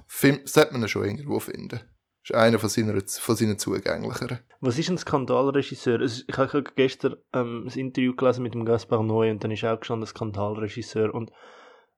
Film, 0.07 0.39
sollte 0.45 0.73
man 0.73 0.81
ihn 0.83 0.87
schon 0.87 1.05
irgendwo 1.05 1.39
finden. 1.39 1.81
Ist 2.23 2.33
einer 2.33 2.57
von, 2.59 2.69
seiner, 2.69 2.99
von 3.05 3.35
seinen 3.35 3.59
zugänglicheren. 3.59 4.39
Was 4.61 4.79
ist 4.79 4.89
ein 4.89 4.97
Skandalregisseur? 4.97 5.99
Ist- 6.01 6.25
Ich 6.27 6.37
habe 6.37 6.63
gestern 6.75 7.17
ähm, 7.33 7.67
ein 7.67 7.79
Interview 7.79 8.15
gelesen 8.15 8.43
mit 8.43 8.53
dem 8.53 8.65
Gaspar 8.65 8.99
Noé 9.01 9.31
und 9.31 9.43
dann 9.43 9.51
ist 9.51 9.63
auch 9.65 9.79
gestanden 9.79 10.07
Skandalregisseur 10.07 11.13
und 11.13 11.31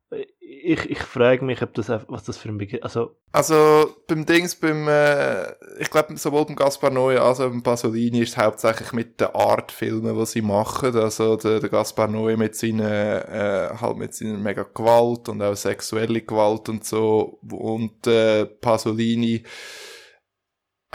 äh, 0.10 0.26
ich, 0.40 0.90
ich 0.90 1.00
frage 1.00 1.44
mich, 1.46 1.62
ob 1.62 1.74
das, 1.76 1.90
was 1.90 2.24
das 2.24 2.38
für 2.38 2.50
ein 2.50 2.58
Begriff 2.58 2.82
Also, 2.84 3.16
Also 3.32 3.96
beim 4.08 4.26
Dings, 4.26 4.56
beim, 4.56 4.88
äh, 4.88 5.52
ich 5.80 5.92
glaube 5.92 6.18
sowohl 6.18 6.46
beim 6.46 6.56
Gaspar 6.56 6.90
Noé 6.90 7.18
als 7.18 7.40
auch 7.40 7.50
beim 7.50 7.62
Pasolini 7.62 8.22
ist 8.22 8.30
es 8.30 8.38
hauptsächlich 8.38 8.94
mit 8.94 9.20
den 9.22 9.28
Artfilmen, 9.28 10.18
die 10.18 10.26
sie 10.26 10.42
machen. 10.42 10.96
Also 10.96 11.36
der, 11.36 11.60
der 11.60 11.70
Gaspar 11.70 12.08
Noé 12.08 12.36
mit 12.38 12.56
seinen, 12.56 12.80
äh, 12.80 13.70
halt 13.80 13.98
mit 13.98 14.16
seiner 14.16 14.38
mega 14.40 14.64
Gewalt 14.64 15.30
und 15.30 15.42
auch 15.44 15.56
sexuelle 15.56 16.22
Gewalt 16.22 16.68
und 16.70 16.84
so. 16.84 17.40
Und 17.52 18.08
äh, 18.08 18.46
Pasolini, 18.46 19.44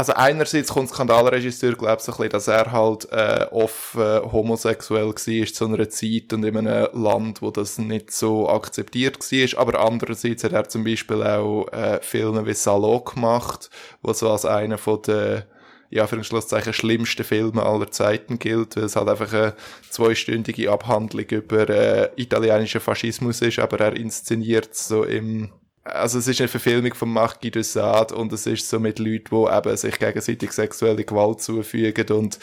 also 0.00 0.14
einerseits 0.14 0.72
kommt 0.72 0.88
Skandalregisseur, 0.88 1.74
glaube 1.74 1.96
ich, 1.98 2.04
so 2.04 2.12
ein 2.12 2.16
bisschen, 2.16 2.30
dass 2.30 2.48
er 2.48 2.72
halt 2.72 3.06
äh, 3.12 3.44
offen 3.50 4.32
homosexuell 4.32 5.08
war 5.08 5.14
zu 5.14 5.66
einer 5.66 5.90
Zeit 5.90 6.32
und 6.32 6.42
in 6.42 6.56
einem 6.56 6.88
Land, 6.94 7.42
wo 7.42 7.50
das 7.50 7.76
nicht 7.76 8.10
so 8.10 8.48
akzeptiert 8.48 9.18
war. 9.18 9.60
Aber 9.60 9.78
andererseits 9.78 10.42
hat 10.42 10.54
er 10.54 10.66
zum 10.70 10.84
Beispiel 10.84 11.22
auch 11.22 11.68
äh, 11.72 12.00
Filme 12.00 12.46
wie 12.46 12.54
Salon 12.54 13.04
gemacht, 13.04 13.68
wo 14.00 14.14
so 14.14 14.30
als 14.30 14.46
einer 14.46 14.78
von 14.78 15.02
den 15.02 15.42
ja, 15.90 16.06
für 16.06 16.16
ein 16.16 16.24
Schlusszeichen 16.24 16.72
schlimmsten 16.72 17.24
Filme 17.24 17.62
aller 17.62 17.90
Zeiten 17.90 18.38
gilt, 18.38 18.76
weil 18.76 18.84
es 18.84 18.96
halt 18.96 19.08
einfach 19.08 19.30
eine 19.34 19.54
zweistündige 19.90 20.72
Abhandlung 20.72 21.26
über 21.26 21.68
äh, 21.68 22.08
italienischen 22.16 22.80
Faschismus 22.80 23.42
ist, 23.42 23.58
aber 23.58 23.80
er 23.80 23.96
inszeniert 23.96 24.74
so 24.74 25.04
im 25.04 25.50
also 25.84 26.18
es 26.18 26.28
ist 26.28 26.40
eine 26.40 26.48
Verfilmung 26.48 26.94
von 26.94 27.10
Marquis 27.12 27.52
de 27.52 27.62
Sade 27.62 28.14
und 28.14 28.32
es 28.32 28.46
ist 28.46 28.68
so 28.68 28.78
mit 28.78 28.98
Leuten, 28.98 29.28
die 29.30 29.56
eben 29.56 29.76
sich 29.76 29.98
gegenseitig 29.98 30.52
sexuelle 30.52 31.04
Gewalt 31.04 31.40
zufügen 31.40 32.08
und 32.10 32.38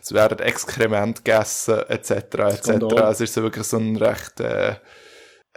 es 0.00 0.12
werden 0.12 0.38
Exkrement 0.38 1.24
gegessen 1.24 1.80
etc. 1.88 2.10
etc. 2.10 2.68
Es 3.10 3.20
ist 3.20 3.34
so 3.34 3.42
wirklich 3.42 3.66
so 3.66 3.78
ein 3.78 3.96
recht 3.96 4.40
äh, 4.40 4.76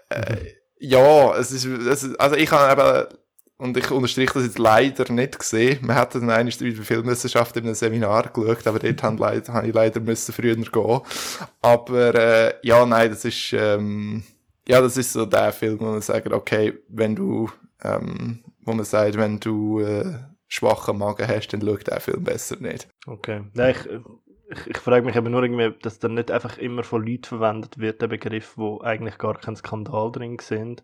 äh, 0.10 0.56
ja, 0.80 1.36
es 1.38 1.52
ist, 1.52 1.66
es 1.66 2.04
ist 2.04 2.20
also 2.20 2.36
ich 2.36 2.52
habe 2.52 2.82
eben 2.82 3.20
und 3.60 3.76
ich 3.76 3.92
unterstreiche 3.92 4.36
das 4.36 4.46
jetzt 4.46 4.58
leider 4.58 5.12
nicht 5.12 5.38
gesehen. 5.38 5.86
Wir 5.86 5.96
hatten 5.96 6.22
dann 6.22 6.30
einmal 6.30 6.54
über 6.62 6.82
Filmwissenschaft 6.82 7.58
in 7.58 7.66
einem 7.66 7.76
Seminar 7.76 8.32
geschaut, 8.32 8.66
aber 8.66 8.80
dort 8.80 9.04
habe 9.04 9.18
leider, 9.18 9.54
habe 9.54 9.68
ich 9.68 9.74
leider 9.74 10.00
müssen 10.00 10.34
früher 10.34 10.56
gehen. 10.56 11.02
Aber 11.62 12.16
äh, 12.16 12.54
ja, 12.64 12.86
nein, 12.86 13.10
das 13.10 13.26
ist 13.26 13.52
ähm, 13.52 14.24
ja, 14.70 14.82
das 14.82 14.98
ist 14.98 15.14
so 15.14 15.26
der 15.26 15.52
Film, 15.52 15.80
wo 15.80 15.86
man 15.86 16.02
sagt, 16.02 16.32
okay, 16.32 16.78
wenn 16.90 17.16
du, 17.16 17.50
ähm, 17.84 18.44
wo 18.62 18.74
man 18.74 18.86
sagt, 18.86 19.18
wenn 19.18 19.40
du 19.40 19.80
äh, 19.80 20.14
schwachen 20.48 21.00
Magen 21.00 21.28
hast, 21.28 21.48
dann 21.50 21.62
schau 21.62 21.76
den 21.76 22.00
Film 22.00 22.24
besser 22.24 22.58
nicht. 22.60 22.88
okay. 23.08 23.42
Nein, 23.56 23.72
ich, 23.76 23.88
ich, 24.52 24.68
ich 24.68 24.78
frage 24.78 25.06
mich 25.06 25.16
eben 25.16 25.32
nur 25.32 25.42
irgendwie, 25.42 25.66
ob 25.66 25.82
das 25.82 25.98
dann 25.98 26.14
nicht 26.14 26.30
einfach 26.30 26.60
immer 26.60 26.84
von 26.84 27.04
Leuten 27.06 27.24
verwendet 27.24 27.80
wird, 27.80 28.02
der 28.02 28.08
Begriff, 28.10 28.58
wo 28.58 28.80
eigentlich 28.82 29.18
gar 29.18 29.40
kein 29.40 29.56
Skandal 29.56 30.12
drin 30.12 30.38
sind. 30.40 30.84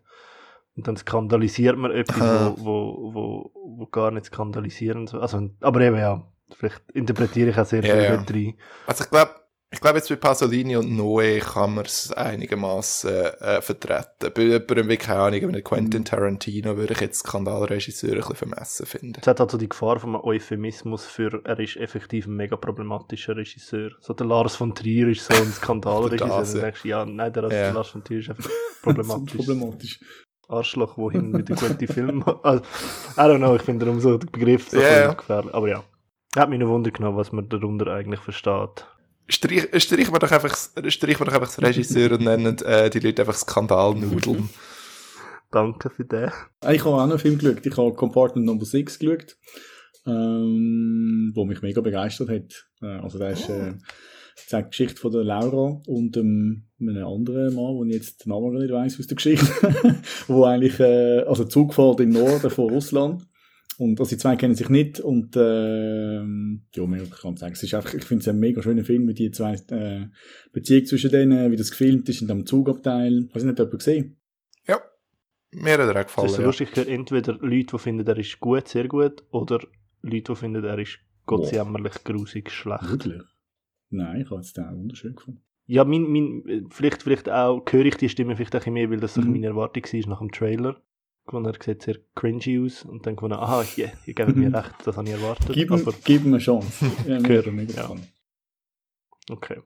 Und 0.76 0.88
dann 0.88 0.98
skandalisiert 0.98 1.78
man 1.78 1.92
etwas, 1.92 2.22
Aha. 2.22 2.56
wo, 2.58 3.14
wo, 3.14 3.14
wo, 3.14 3.52
wo 3.78 3.86
gar 3.88 4.12
nicht 4.12 4.26
skandalisieren 4.26 5.06
soll. 5.08 5.22
Also, 5.22 5.50
aber 5.62 5.82
eben 5.82 5.98
ja, 5.98 6.28
vielleicht 6.58 6.82
interpretiere 6.92 7.52
ich 7.52 7.58
auch 7.58 7.66
sehr 7.66 7.84
Ja, 7.84 7.94
viel 7.94 8.04
ja. 8.04 8.18
dort 8.18 8.34
rein. 8.34 8.56
Also 8.88 9.04
ich 9.06 9.10
glaube, 9.12 9.32
ich 9.76 9.82
glaube 9.82 9.98
jetzt 9.98 10.08
bei 10.08 10.16
Pasolini 10.16 10.78
und 10.78 10.90
Noé 10.90 11.40
kann 11.40 11.76
man 11.76 11.84
es 11.86 12.12
einigermaßen 12.14 13.10
äh, 13.12 13.62
vertreten. 13.62 14.32
Bei 14.34 14.42
jemandem 14.42 14.88
wie, 14.88 14.96
keine 14.98 15.20
Ahnung, 15.20 15.52
bei 15.52 15.62
Quentin 15.62 16.06
Tarantino 16.06 16.78
würde 16.78 16.94
ich 16.94 17.02
jetzt 17.02 17.20
Skandalregisseur 17.20 18.12
ein 18.12 18.18
bisschen 18.20 18.36
vermessen 18.38 18.86
finden. 18.86 19.18
Es 19.20 19.28
hat 19.28 19.42
also 19.42 19.58
die 19.58 19.68
Gefahr 19.68 20.00
von 20.00 20.16
einem 20.16 20.24
Euphemismus 20.24 21.06
für, 21.06 21.42
er 21.44 21.60
ist 21.60 21.76
effektiv 21.76 22.26
ein 22.26 22.36
mega 22.38 22.56
problematischer 22.56 23.36
Regisseur. 23.36 23.92
So 24.00 24.14
der 24.14 24.26
Lars 24.28 24.56
von 24.56 24.74
Trier 24.74 25.10
ist 25.10 25.26
so 25.26 25.34
ein 25.34 25.52
Skandalregisseur. 25.52 26.28
Das, 26.40 26.52
Dann 26.54 26.60
ja. 26.62 26.66
denkst 26.68 26.82
du, 26.84 26.88
ja, 26.88 27.06
nein, 27.06 27.34
der 27.34 27.52
Ja. 27.52 27.72
Lars 27.72 27.90
von 27.90 28.04
Trier 28.04 28.20
ist 28.20 28.30
einfach 28.30 28.46
So 28.50 28.52
problematisch. 28.84 29.36
problematisch. 29.36 30.00
Arschloch, 30.48 30.98
wo 30.98 31.12
hin 31.12 31.32
mit 31.32 31.50
guten 31.50 31.88
Film 31.88 32.24
also, 32.44 32.64
I 33.18 33.20
don't 33.20 33.38
know, 33.40 33.56
ich 33.56 33.64
finde 33.64 33.86
darum 33.86 34.00
so 34.00 34.18
der 34.18 34.28
Begriff 34.28 34.70
so 34.70 34.80
Ja, 34.80 35.00
ja. 35.02 35.14
gefährlich. 35.14 35.54
Aber 35.54 35.68
ja. 35.68 35.84
Hat 36.38 36.50
mich 36.50 36.60
noch 36.60 36.68
Wunder 36.70 36.92
genommen, 36.92 37.18
was 37.18 37.32
man 37.32 37.50
darunter 37.50 37.88
eigentlich 37.94 38.20
versteht. 38.22 38.86
Streich, 39.28 39.74
äh, 39.74 39.80
streichen 39.80 40.14
wir 40.14 40.20
doch 40.20 40.32
einfach, 40.32 40.56
streichen 40.88 41.20
wir 41.20 41.26
doch 41.26 41.34
einfach 41.34 41.48
das 41.48 41.62
Regisseur 41.62 42.12
und 42.12 42.24
nennen 42.24 42.58
äh, 42.60 42.90
die 42.90 43.00
Leute 43.00 43.24
einfach 43.24 43.36
Skandalnudeln. 43.36 44.50
Danke 45.52 45.90
für 45.90 46.06
den. 46.06 46.32
Ich 46.70 46.84
habe 46.84 46.96
auch 46.96 46.98
noch 46.98 47.12
einen 47.12 47.20
Film 47.20 47.38
geschaut. 47.38 47.66
Ich 47.66 47.78
habe 47.78 47.94
Compartment 47.94 48.46
Number 48.46 48.66
6 48.66 49.00
geschaut, 49.00 49.38
ähm, 50.06 51.32
wo 51.34 51.46
mich 51.46 51.62
mega 51.62 51.82
begeistert 51.82 52.30
hat. 52.30 52.68
Äh, 52.82 53.02
also 53.02 53.18
der 53.18 53.32
ist, 53.32 53.50
äh, 53.50 53.74
zeigt 54.36 54.68
die 54.68 54.70
Geschichte 54.72 55.00
von 55.00 55.12
der 55.12 55.24
Laura 55.24 55.82
und 55.88 56.18
ähm, 56.18 56.68
einem 56.80 57.08
anderen 57.08 57.56
Mann, 57.56 57.76
wo 57.76 57.86
ich 57.86 57.94
jetzt 57.94 58.26
den 58.26 58.32
Namen 58.32 58.52
gar 58.52 58.60
nicht 58.60 58.74
weiss 58.74 59.00
aus 59.00 59.08
der 59.08 59.16
Geschichte, 59.16 59.48
wo 60.28 60.44
eigentlich, 60.44 60.80
äh, 60.80 61.22
also 61.22 61.46
Zug 61.46 61.74
fährt 61.74 62.00
im 62.02 62.10
Norden 62.10 62.50
von 62.50 62.70
Russland. 62.70 63.26
Und 63.78 64.00
also 64.00 64.10
die 64.12 64.18
zwei 64.18 64.36
kennen 64.38 64.56
sich 64.56 64.70
nicht 64.70 65.00
und 65.02 65.36
ähm, 65.38 66.62
ja, 66.74 66.86
mehr 66.86 67.04
kann 67.06 67.34
ich 67.34 67.40
sagen. 67.40 67.54
Es 67.54 67.64
ist 67.64 67.74
einfach, 67.74 67.94
ich 67.94 68.04
finde 68.06 68.22
es 68.22 68.28
ein 68.30 68.40
mega 68.40 68.62
schöner 68.62 68.86
Film 68.86 69.06
mit 69.06 69.20
die 69.20 69.32
zwei 69.32 69.56
äh, 69.70 70.08
Beziehung 70.54 70.86
zwischen 70.86 71.12
denen, 71.12 71.52
wie 71.52 71.58
das 71.58 71.72
gefilmt 71.72 72.08
ist 72.08 72.22
in 72.22 72.28
dem 72.30 72.46
Zugabteil. 72.46 73.28
Weiß 73.34 73.44
nicht, 73.44 73.60
ob 73.60 73.74
ihr 73.74 73.78
gesehen? 73.78 74.18
Ja. 74.68 74.80
Mir 75.52 75.74
hat 75.74 75.80
er 75.82 75.90
auch 75.92 75.96
Es 76.00 76.06
gefallen. 76.06 76.28
ist 76.30 76.36
so 76.36 76.42
ja. 76.42 76.48
lustig, 76.48 76.70
ich 76.72 76.78
höre 76.78 76.88
entweder 76.88 77.34
Leute, 77.34 77.66
die 77.74 77.80
finden, 77.80 78.08
er 78.08 78.18
ist 78.18 78.40
gut, 78.40 78.68
sehr 78.68 78.88
gut, 78.88 79.24
oder 79.32 79.60
Leute, 80.02 80.32
die 80.34 80.36
finden, 80.36 80.64
er 80.64 80.80
ist 80.80 81.00
gottsjämmerlich, 81.26 82.04
grusig, 82.04 82.52
schlecht. 82.52 82.90
Wirklich? 82.90 83.24
Nein, 83.90 84.22
ich 84.22 84.30
habe 84.32 84.40
es 84.42 84.58
auch 84.58 84.72
wunderschön 84.72 85.16
gefunden. 85.16 85.42
Ja, 85.68 85.84
mein, 85.84 86.04
mein, 86.04 86.68
vielleicht, 86.70 87.04
vielleicht 87.04 87.28
auch, 87.30 87.64
höre 87.70 87.86
ich 87.86 87.96
die 87.98 88.10
Stimme 88.10 88.36
vielleicht 88.36 88.56
auch 88.56 88.60
ein 88.60 88.74
bisschen 88.74 88.74
mehr, 88.74 88.90
weil 88.92 89.00
das 89.00 89.18
Mhm. 89.18 89.32
meine 89.32 89.48
Erwartung 89.48 89.84
war 89.84 90.10
nach 90.10 90.20
dem 90.20 90.32
Trailer. 90.32 90.82
Wo 91.28 91.40
er 91.40 91.54
sieht 91.60 91.82
sehr 91.82 91.98
cringy 92.14 92.64
aus 92.64 92.86
und 92.86 93.06
dann 93.06 93.16
gefunden, 93.16 93.38
aha, 93.38 93.64
yeah, 93.78 93.92
ihr 94.06 94.14
gebt 94.14 94.36
mir 94.36 94.54
recht, 94.54 94.76
das 94.84 94.96
habe 94.96 95.08
ich 95.08 95.14
erwartet. 95.14 95.50
Gib 95.54 95.72
aber, 95.72 95.94
gib 96.04 96.24
ihm 96.24 96.34
eine 96.34 96.38
Chance. 96.38 96.86
ja, 97.08 97.20
mir 97.20 97.28
Gehört, 97.42 97.76
ja. 97.76 97.96
okay. 99.32 99.62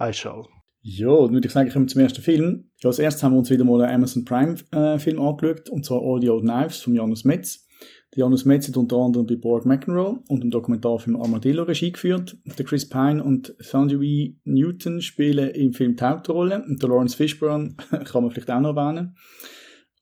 I 0.00 0.12
shall. 0.12 0.44
Ja, 0.80 1.08
dann 1.08 1.32
würde 1.32 1.46
ich 1.46 1.52
sagen, 1.52 1.70
kommen 1.70 1.86
wir 1.86 1.92
zum 1.92 2.02
ersten 2.02 2.22
Film. 2.22 2.70
Ja, 2.80 2.88
als 2.88 2.98
erstes 2.98 3.22
haben 3.22 3.32
wir 3.32 3.38
uns 3.38 3.50
wieder 3.50 3.64
mal 3.64 3.82
einen 3.82 3.96
Amazon 3.96 4.24
Prime 4.24 4.54
äh, 4.70 4.98
Film 4.98 5.20
angeschaut, 5.20 5.68
und 5.70 5.84
zwar 5.84 6.02
All 6.02 6.20
the 6.20 6.30
Old 6.30 6.42
Knives 6.42 6.82
von 6.82 6.94
Janus 6.94 7.24
Metz. 7.24 7.66
Der 8.14 8.20
Janus 8.20 8.44
Metz 8.44 8.68
hat 8.68 8.76
unter 8.76 8.96
anderem 8.96 9.26
bei 9.26 9.36
Borg 9.36 9.66
McEnroe 9.66 10.22
und 10.28 10.42
im 10.42 10.50
Dokumentarfilm 10.50 11.20
Armadillo 11.20 11.64
Regie 11.64 11.92
geführt. 11.92 12.36
Der 12.58 12.64
Chris 12.64 12.88
Pine 12.88 13.22
und 13.22 13.54
Sanjay 13.58 14.36
Newton 14.44 15.02
spielen 15.02 15.50
im 15.50 15.72
Film 15.72 15.96
die 15.96 16.04
Hauptrolle 16.04 16.64
und 16.66 16.82
der 16.82 16.88
Lawrence 16.88 17.16
Fishburne 17.16 17.74
kann 18.04 18.22
man 18.22 18.30
vielleicht 18.30 18.50
auch 18.50 18.60
noch 18.60 18.76
erwähnen. 18.76 19.16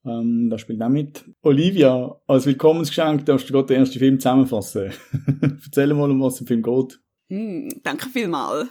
Ähm, 0.06 0.48
da 0.50 0.58
spielt 0.58 0.82
auch 0.82 0.88
mit. 0.88 1.24
Olivia, 1.42 2.20
als 2.26 2.46
Willkommensgeschenk 2.46 3.26
darfst 3.26 3.48
du 3.48 3.52
gerade 3.52 3.68
den 3.68 3.80
ersten 3.80 3.98
Film 3.98 4.20
zusammenfassen. 4.20 4.92
Erzähl 5.64 5.92
mal, 5.94 6.10
um 6.10 6.20
was 6.22 6.40
im 6.40 6.46
Film 6.46 6.62
geht. 6.62 7.00
Hm, 7.28 7.80
danke 7.82 8.08
vielmals. 8.08 8.68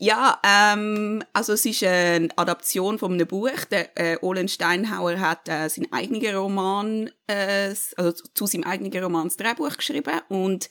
Ja, 0.00 0.40
ähm, 0.44 1.22
also 1.32 1.52
es 1.52 1.64
ist 1.64 1.82
eine 1.84 2.28
Adaption 2.36 2.98
von 2.98 3.12
einem 3.12 3.26
Buch. 3.26 3.64
Der 3.70 3.96
äh, 3.96 4.16
Olen 4.20 4.48
Steinhauer 4.48 5.18
hat 5.18 5.48
äh, 5.48 5.68
seinen 5.68 5.92
eigenen 5.92 6.36
Roman, 6.36 7.10
äh, 7.26 7.74
also 7.96 8.12
zu 8.34 8.46
seinem 8.46 8.64
eigenen 8.64 9.02
Roman 9.02 9.28
das 9.28 9.36
Drehbuch 9.36 9.76
geschrieben 9.76 10.20
und 10.28 10.68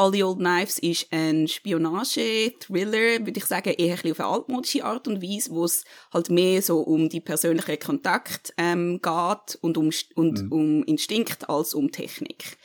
All 0.00 0.12
the 0.12 0.22
Old 0.22 0.38
Knives 0.38 0.78
ist 0.78 1.08
ein 1.10 1.48
Spionage-Thriller, 1.48 3.26
würde 3.26 3.38
ich 3.38 3.44
sagen, 3.46 3.74
eher 3.76 3.96
ein 3.96 3.96
bisschen 3.96 4.12
auf 4.12 4.20
eine 4.20 4.28
altmodische 4.28 4.84
Art 4.84 5.08
und 5.08 5.20
Weise, 5.20 5.50
wo 5.50 5.64
es 5.64 5.84
halt 6.12 6.30
mehr 6.30 6.62
so 6.62 6.78
um 6.78 7.08
die 7.08 7.20
persönlichen 7.20 7.80
Kontakt 7.80 8.54
ähm, 8.58 9.00
geht 9.02 9.58
und 9.60 9.76
um, 9.76 9.90
und 10.14 10.52
um 10.52 10.84
Instinkt 10.84 11.50
als 11.50 11.74
um 11.74 11.90
Technik. 11.90 12.58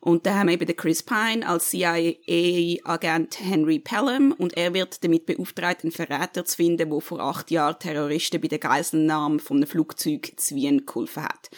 Und 0.00 0.24
da 0.24 0.36
haben 0.36 0.46
wir 0.46 0.54
eben 0.54 0.64
den 0.64 0.76
Chris 0.76 1.02
Pine 1.02 1.46
als 1.46 1.68
CIA-Agent 1.68 3.38
Henry 3.38 3.80
Pelham 3.80 4.32
und 4.32 4.56
er 4.56 4.72
wird 4.72 5.04
damit 5.04 5.26
beauftragt, 5.26 5.84
einen 5.84 5.92
Verräter 5.92 6.46
zu 6.46 6.56
finden, 6.56 6.90
der 6.90 7.00
vor 7.02 7.20
acht 7.20 7.50
Jahren 7.50 7.78
Terroristen 7.78 8.40
bei 8.40 8.48
der 8.48 8.60
Geiselnahme 8.60 9.40
von 9.40 9.58
einem 9.58 9.66
Flugzeug 9.66 10.32
zu 10.38 10.54
Wien 10.54 10.86
geholfen 10.86 11.24
hat. 11.24 11.50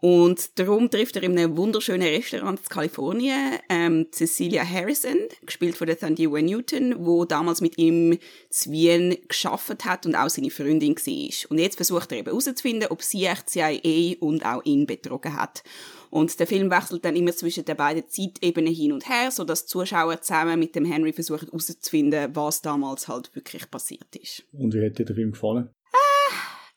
Und 0.00 0.58
darum 0.58 0.90
trifft 0.90 1.16
er 1.16 1.22
in 1.22 1.38
einem 1.38 1.56
wunderschönen 1.56 2.06
Restaurant 2.06 2.60
in 2.60 2.68
Kalifornien 2.68 3.58
ähm, 3.70 4.06
Cecilia 4.12 4.62
Harrison, 4.62 5.16
gespielt 5.44 5.76
von 5.76 5.86
der 5.86 5.98
Thandiwa 5.98 6.40
Newton, 6.40 6.94
wo 6.98 7.24
damals 7.24 7.62
mit 7.62 7.78
ihm 7.78 8.18
zu 8.50 8.70
Wien 8.70 9.16
geschafft 9.26 9.84
hat 9.84 10.04
und 10.04 10.14
auch 10.14 10.28
seine 10.28 10.50
Freundin 10.50 10.96
war. 10.96 11.50
Und 11.50 11.58
jetzt 11.58 11.76
versucht 11.76 12.12
er 12.12 12.18
eben 12.18 12.28
herauszufinden, 12.28 12.88
ob 12.90 13.02
sie 13.02 13.24
echt 13.24 13.48
CIA 13.48 14.16
und 14.20 14.44
auch 14.44 14.62
ihn 14.64 14.86
betrogen 14.86 15.34
hat. 15.34 15.62
Und 16.10 16.38
der 16.38 16.46
Film 16.46 16.70
wechselt 16.70 17.04
dann 17.04 17.16
immer 17.16 17.32
zwischen 17.32 17.64
den 17.64 17.76
beiden 17.76 18.08
Zeitebenen 18.08 18.72
hin 18.72 18.92
und 18.92 19.08
her, 19.08 19.30
so 19.30 19.44
dass 19.44 19.64
die 19.64 19.70
Zuschauer 19.70 20.20
zusammen 20.20 20.58
mit 20.58 20.74
dem 20.74 20.84
Henry 20.84 21.12
versuchen 21.12 21.46
herauszufinden, 21.46 22.34
was 22.34 22.62
damals 22.62 23.08
halt 23.08 23.34
wirklich 23.34 23.70
passiert 23.70 24.14
ist. 24.14 24.44
Und 24.52 24.74
wie 24.74 24.84
hat 24.84 24.98
dir 24.98 25.04
der 25.04 25.16
Film 25.16 25.32
gefallen? 25.32 25.70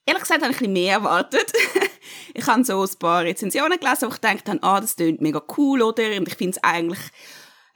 Ehrlich 0.05 0.23
gesagt 0.23 0.41
habe 0.41 0.51
ich 0.51 0.57
ein 0.57 0.59
bisschen 0.59 0.73
mehr 0.73 0.93
erwartet. 0.93 1.53
ich 2.33 2.45
habe 2.47 2.63
so 2.63 2.81
ein 2.81 2.89
paar 2.99 3.23
Rezensionen 3.23 3.79
gelesen, 3.79 4.03
wo 4.03 4.07
ich 4.07 4.21
gedacht 4.21 4.47
habe, 4.49 4.59
ah, 4.63 4.81
das 4.81 4.95
klingt 4.95 5.21
mega 5.21 5.41
cool, 5.57 5.81
oder? 5.81 6.03
Und 6.17 6.27
ich 6.27 6.35
finde 6.35 6.57
es 6.57 6.63
eigentlich 6.63 6.99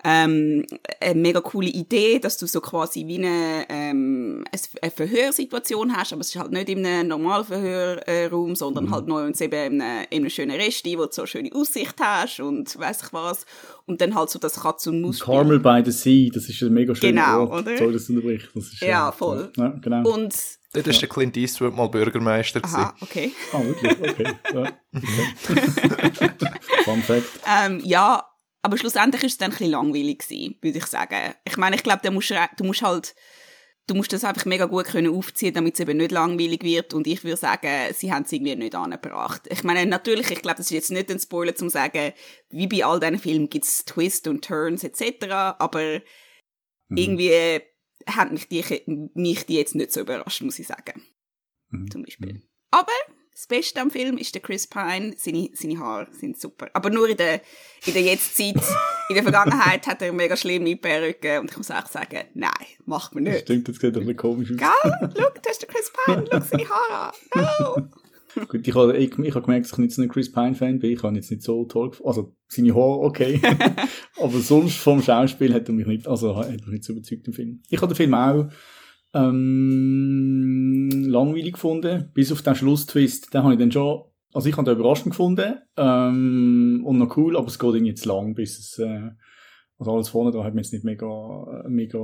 ähm, 0.06 0.66
eine 1.00 1.20
mega 1.20 1.40
coole 1.40 1.70
Idee, 1.70 2.20
dass 2.20 2.38
du 2.38 2.46
so 2.46 2.60
quasi 2.60 3.08
wie 3.08 3.20
eine, 3.20 3.66
ähm, 3.70 4.44
eine 4.82 4.92
Verhörsituation 4.92 5.96
hast, 5.96 6.12
aber 6.12 6.22
es 6.22 6.28
ist 6.36 6.36
halt 6.42 6.52
nicht 6.52 6.68
in 6.68 6.86
einem 6.86 7.08
normalen 7.08 7.46
Verhörraum, 7.46 8.56
sondern 8.56 8.92
halt 8.92 9.08
nur 9.08 9.26
eben 9.26 9.40
in 9.40 9.82
einem, 9.82 10.06
in 10.10 10.18
einem 10.24 10.30
schönen 10.30 10.58
Resti, 10.60 10.98
wo 10.98 11.06
du 11.06 11.12
so 11.12 11.22
eine 11.22 11.28
schöne 11.28 11.50
Aussicht 11.54 11.96
hast 12.02 12.42
und 12.42 12.78
weiss 12.80 13.02
ich 13.02 13.14
was. 13.14 13.46
Und 13.86 14.02
dann 14.02 14.14
halt 14.14 14.30
so 14.30 14.40
das 14.40 14.60
Katz- 14.62 14.88
und 14.88 15.02
maus 15.02 15.22
Carmel 15.22 15.60
by 15.60 15.82
the 15.86 15.92
Sea, 15.92 16.30
das 16.34 16.50
ist 16.50 16.62
ein 16.62 16.74
mega 16.74 16.94
schöner 16.94 17.12
Genau, 17.26 17.40
Ort. 17.48 17.62
oder? 17.62 17.78
Sorry, 17.78 17.94
dass 17.94 18.08
du 18.08 18.14
unterbrichst. 18.14 18.50
Das 18.54 18.74
ist, 18.74 18.82
Ja, 18.82 19.12
voll. 19.12 19.52
Ja, 19.56 19.70
genau. 19.82 20.10
Und, 20.12 20.36
Dort 20.74 20.88
ist 20.88 21.02
der 21.02 21.10
Clint 21.10 21.38
Eastwood 21.38 21.76
mal 21.76 21.88
Bürgermeister. 21.88 22.62
aha, 22.64 22.96
okay. 23.02 23.32
ah, 23.52 23.64
wirklich? 23.64 23.92
Okay. 24.10 24.34
Ja. 24.54 24.62
okay. 24.94 26.32
Fun 26.84 27.04
Fact. 27.04 27.28
Ähm, 27.48 27.80
ja, 27.84 28.28
aber 28.64 28.78
schlussendlich 28.78 29.24
ist 29.24 29.34
es 29.34 29.38
dann 29.38 29.52
ein 29.52 29.58
bisschen 29.58 29.72
langweilig 29.72 30.20
gewesen, 30.20 30.58
würde 30.62 30.78
ich 30.80 30.86
sagen. 30.86 31.36
Ich 31.46 31.58
meine, 31.58 31.76
ich 31.76 31.84
glaube, 31.84 32.02
du 32.04 32.12
musst, 32.12 32.34
du 32.58 32.64
musst 32.64 32.82
halt, 32.82 33.14
du 33.88 33.94
musst 33.96 34.14
das 34.14 34.24
einfach 34.24 34.46
mega 34.46 34.66
gut 34.66 34.86
können 34.86 35.16
aufziehen, 35.16 35.54
damit 35.54 35.76
es 35.76 35.80
eben 35.82 35.98
nicht 35.98 36.12
langweilig 36.12 36.64
wird. 36.64 36.94
Und 36.94 37.06
ich 37.06 37.24
würde 37.24 37.38
sagen, 37.38 37.94
sie 37.94 38.12
haben 38.12 38.24
es 38.24 38.32
irgendwie 38.32 38.56
nicht 38.56 38.74
angebracht. 38.74 39.44
Ich 39.50 39.64
meine, 39.64 39.86
natürlich, 39.86 40.32
ich 40.32 40.42
glaube, 40.42 40.58
das 40.58 40.68
ist 40.68 40.72
jetzt 40.72 40.92
nicht 40.92 41.12
ein 41.12 41.20
Spoiler 41.20 41.56
zum 41.56 41.70
sagen, 41.70 42.14
wie 42.50 42.68
bei 42.68 42.84
all 42.84 43.00
diesen 43.00 43.20
Filmen 43.20 43.50
gibt 43.50 43.66
es 43.66 43.86
Twists 43.86 44.28
und 44.28 44.44
Turns 44.44 44.84
etc. 44.84 45.26
Aber 45.60 46.02
Mhm. 46.90 46.98
irgendwie 46.98 47.62
hat 48.08 48.32
mich 48.32 48.48
die, 48.48 48.64
mich 49.16 49.46
die 49.46 49.56
jetzt 49.56 49.76
nicht 49.76 49.92
so 49.92 50.02
überrascht, 50.02 50.42
muss 50.42 50.60
ich 50.60 50.68
sagen. 50.68 51.02
Mhm. 51.70 51.92
Zum 51.92 52.04
Beispiel. 52.04 52.42
Aber 52.72 52.92
das 53.34 53.48
Beste 53.48 53.82
am 53.82 53.90
Film 53.90 54.18
ist 54.18 54.34
der 54.36 54.42
Chris 54.42 54.68
Pine. 54.68 55.16
Seine, 55.18 55.50
seine 55.54 55.80
Haare 55.80 56.08
sind 56.14 56.40
super. 56.40 56.70
Aber 56.74 56.90
nur 56.90 57.10
in 57.10 57.18
der, 57.18 57.42
in 57.86 57.94
der 57.94 58.04
Jetztzeit. 58.04 58.62
In 59.10 59.16
der 59.16 59.24
Vergangenheit 59.24 59.86
hat 59.88 60.02
er 60.02 60.14
mega 60.14 60.38
schlimme 60.38 60.76
Perücke. 60.76 61.40
Und 61.42 61.50
ich 61.52 61.58
muss 61.58 61.72
auch 61.72 61.88
sagen, 61.88 62.24
nein, 62.36 62.52
macht 62.86 63.16
man 63.16 63.26
Das 63.26 63.34
nicht. 63.36 63.44
stimmt, 63.44 63.68
das 63.68 63.78
sieht 63.78 63.96
doch 63.96 64.00
bisschen 64.02 64.18
komisch 64.18 64.52
aus. 64.52 64.58
Gell? 64.58 65.10
Schau, 65.18 65.30
das 65.42 65.52
ist 65.54 65.62
der 65.62 65.70
Chris 65.70 65.92
Pine. 66.06 66.26
Schau 66.32 66.40
seine 66.40 66.70
Haare 66.70 67.14
an. 67.32 67.48
No. 67.60 67.88
Gut, 68.48 68.68
ich 68.68 68.76
habe 68.76 68.98
ich, 68.98 69.18
ich 69.18 69.36
hab 69.36 69.44
gemerkt, 69.46 69.66
dass 69.66 69.74
ich 69.74 69.78
nicht 69.80 69.94
so 69.94 70.02
ein 70.02 70.10
Chris 70.10 70.32
Pine-Fan 70.32 70.80
bin. 70.80 70.92
Ich 70.92 71.04
habe 71.04 71.14
ihn 71.14 71.16
jetzt 71.16 71.32
nicht 71.32 71.44
so 71.44 71.66
toll 71.66 71.90
gefunden. 71.90 72.08
Also, 72.08 72.36
seine 72.48 72.74
Haare 72.74 73.00
okay. 73.00 73.42
Aber 74.20 74.40
sonst 74.40 74.78
vom 74.78 75.02
Schauspiel 75.02 75.54
hat 75.54 75.68
er 75.68 75.74
mich 75.74 75.88
nicht, 75.88 76.08
also, 76.08 76.36
hat 76.36 76.50
mich 76.50 76.68
nicht 76.68 76.84
so 76.84 76.94
überzeugt 76.94 77.28
im 77.28 77.34
Film. 77.34 77.62
Ich 77.70 77.82
habe 77.82 77.94
den 77.94 77.98
Film 77.98 78.14
auch, 78.14 78.50
ähm, 79.14 80.90
langweilig 81.08 81.54
gefunden. 81.54 82.12
Bis 82.14 82.32
auf 82.32 82.42
den 82.42 82.56
Schlusstwist. 82.56 83.34
Den 83.34 83.44
habe 83.44 83.54
ich 83.54 83.60
dann 83.60 83.72
schon, 83.72 84.04
also 84.34 84.50
ich 84.50 84.58
habe 84.58 84.66
den 84.66 84.80
überraschend 84.80 85.12
gefunden, 85.12 85.56
ähm, 85.78 86.82
und 86.84 86.98
noch 86.98 87.16
cool, 87.18 87.38
aber 87.38 87.48
es 87.48 87.60
geht 87.60 87.70
irgendwie 87.70 87.90
jetzt 87.90 88.06
lang, 88.06 88.34
bis 88.34 88.58
es, 88.58 88.80
äh, 88.80 89.12
also 89.78 89.94
alles 89.94 90.10
vorne 90.10 90.32
da 90.32 90.44
hat 90.44 90.54
mir 90.54 90.62
jetzt 90.62 90.74
nicht 90.74 90.86
mega, 90.86 91.66
mega 91.68 92.00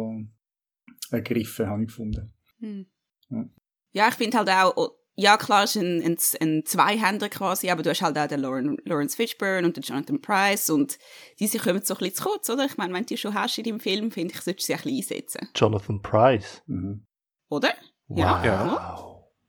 ergriffen, 1.12 1.68
habe 1.68 1.82
ich 1.82 1.88
gefunden. 1.88 2.32
Hm. 2.60 2.86
Ja. 3.30 3.50
Ja, 3.92 4.08
ich 4.10 4.16
finde 4.16 4.38
halt 4.38 4.50
auch, 4.50 4.92
ja 5.20 5.38
klar, 5.38 5.66
es 5.66 5.76
ist 5.76 5.82
ein, 5.82 6.02
ein, 6.02 6.18
ein 6.42 6.66
Zweihänder 6.66 7.30
quasi, 7.30 7.70
aber 7.70 7.84
du 7.84 7.90
hast 7.90 8.02
halt 8.02 8.18
auch 8.18 8.28
den 8.28 8.40
Lauren, 8.40 8.78
Lawrence 8.86 9.16
Fishburne 9.18 9.68
und 9.68 9.76
den 9.76 9.84
Jonathan 9.84 10.22
Price 10.22 10.70
und 10.70 10.98
diese 11.40 11.60
kommen 11.60 11.82
so 11.84 11.94
ein 11.94 11.98
bisschen 11.98 12.16
zu 12.16 12.24
kurz, 12.24 12.50
oder? 12.50 12.66
Ich 12.66 12.78
meine, 12.78 12.94
wenn 12.94 13.04
du 13.04 13.08
die 13.08 13.18
schon 13.18 13.34
hast 13.34 13.58
in 13.58 13.66
deinem 13.66 13.80
Film, 13.82 14.12
finde 14.12 14.34
ich, 14.34 14.42
solltest 14.42 14.70
du 14.70 14.74
sie 14.74 14.76
ein 14.76 14.82
bisschen 14.82 15.18
einsetzen. 15.18 15.50
Jonathan 15.56 16.02
Price. 16.02 16.64
Mhm. 16.68 17.06
Oder? 17.50 17.74
Wow. 18.08 18.18
Ja. 18.18 18.44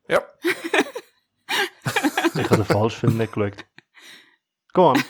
Ja. 0.08 0.22
Ich 2.34 2.44
habe 2.44 2.56
den 2.56 2.64
falschen 2.64 3.00
Film 3.00 3.18
nicht 3.18 3.32
geschaut. 3.32 3.64
Go 4.72 4.90
on. 4.90 5.02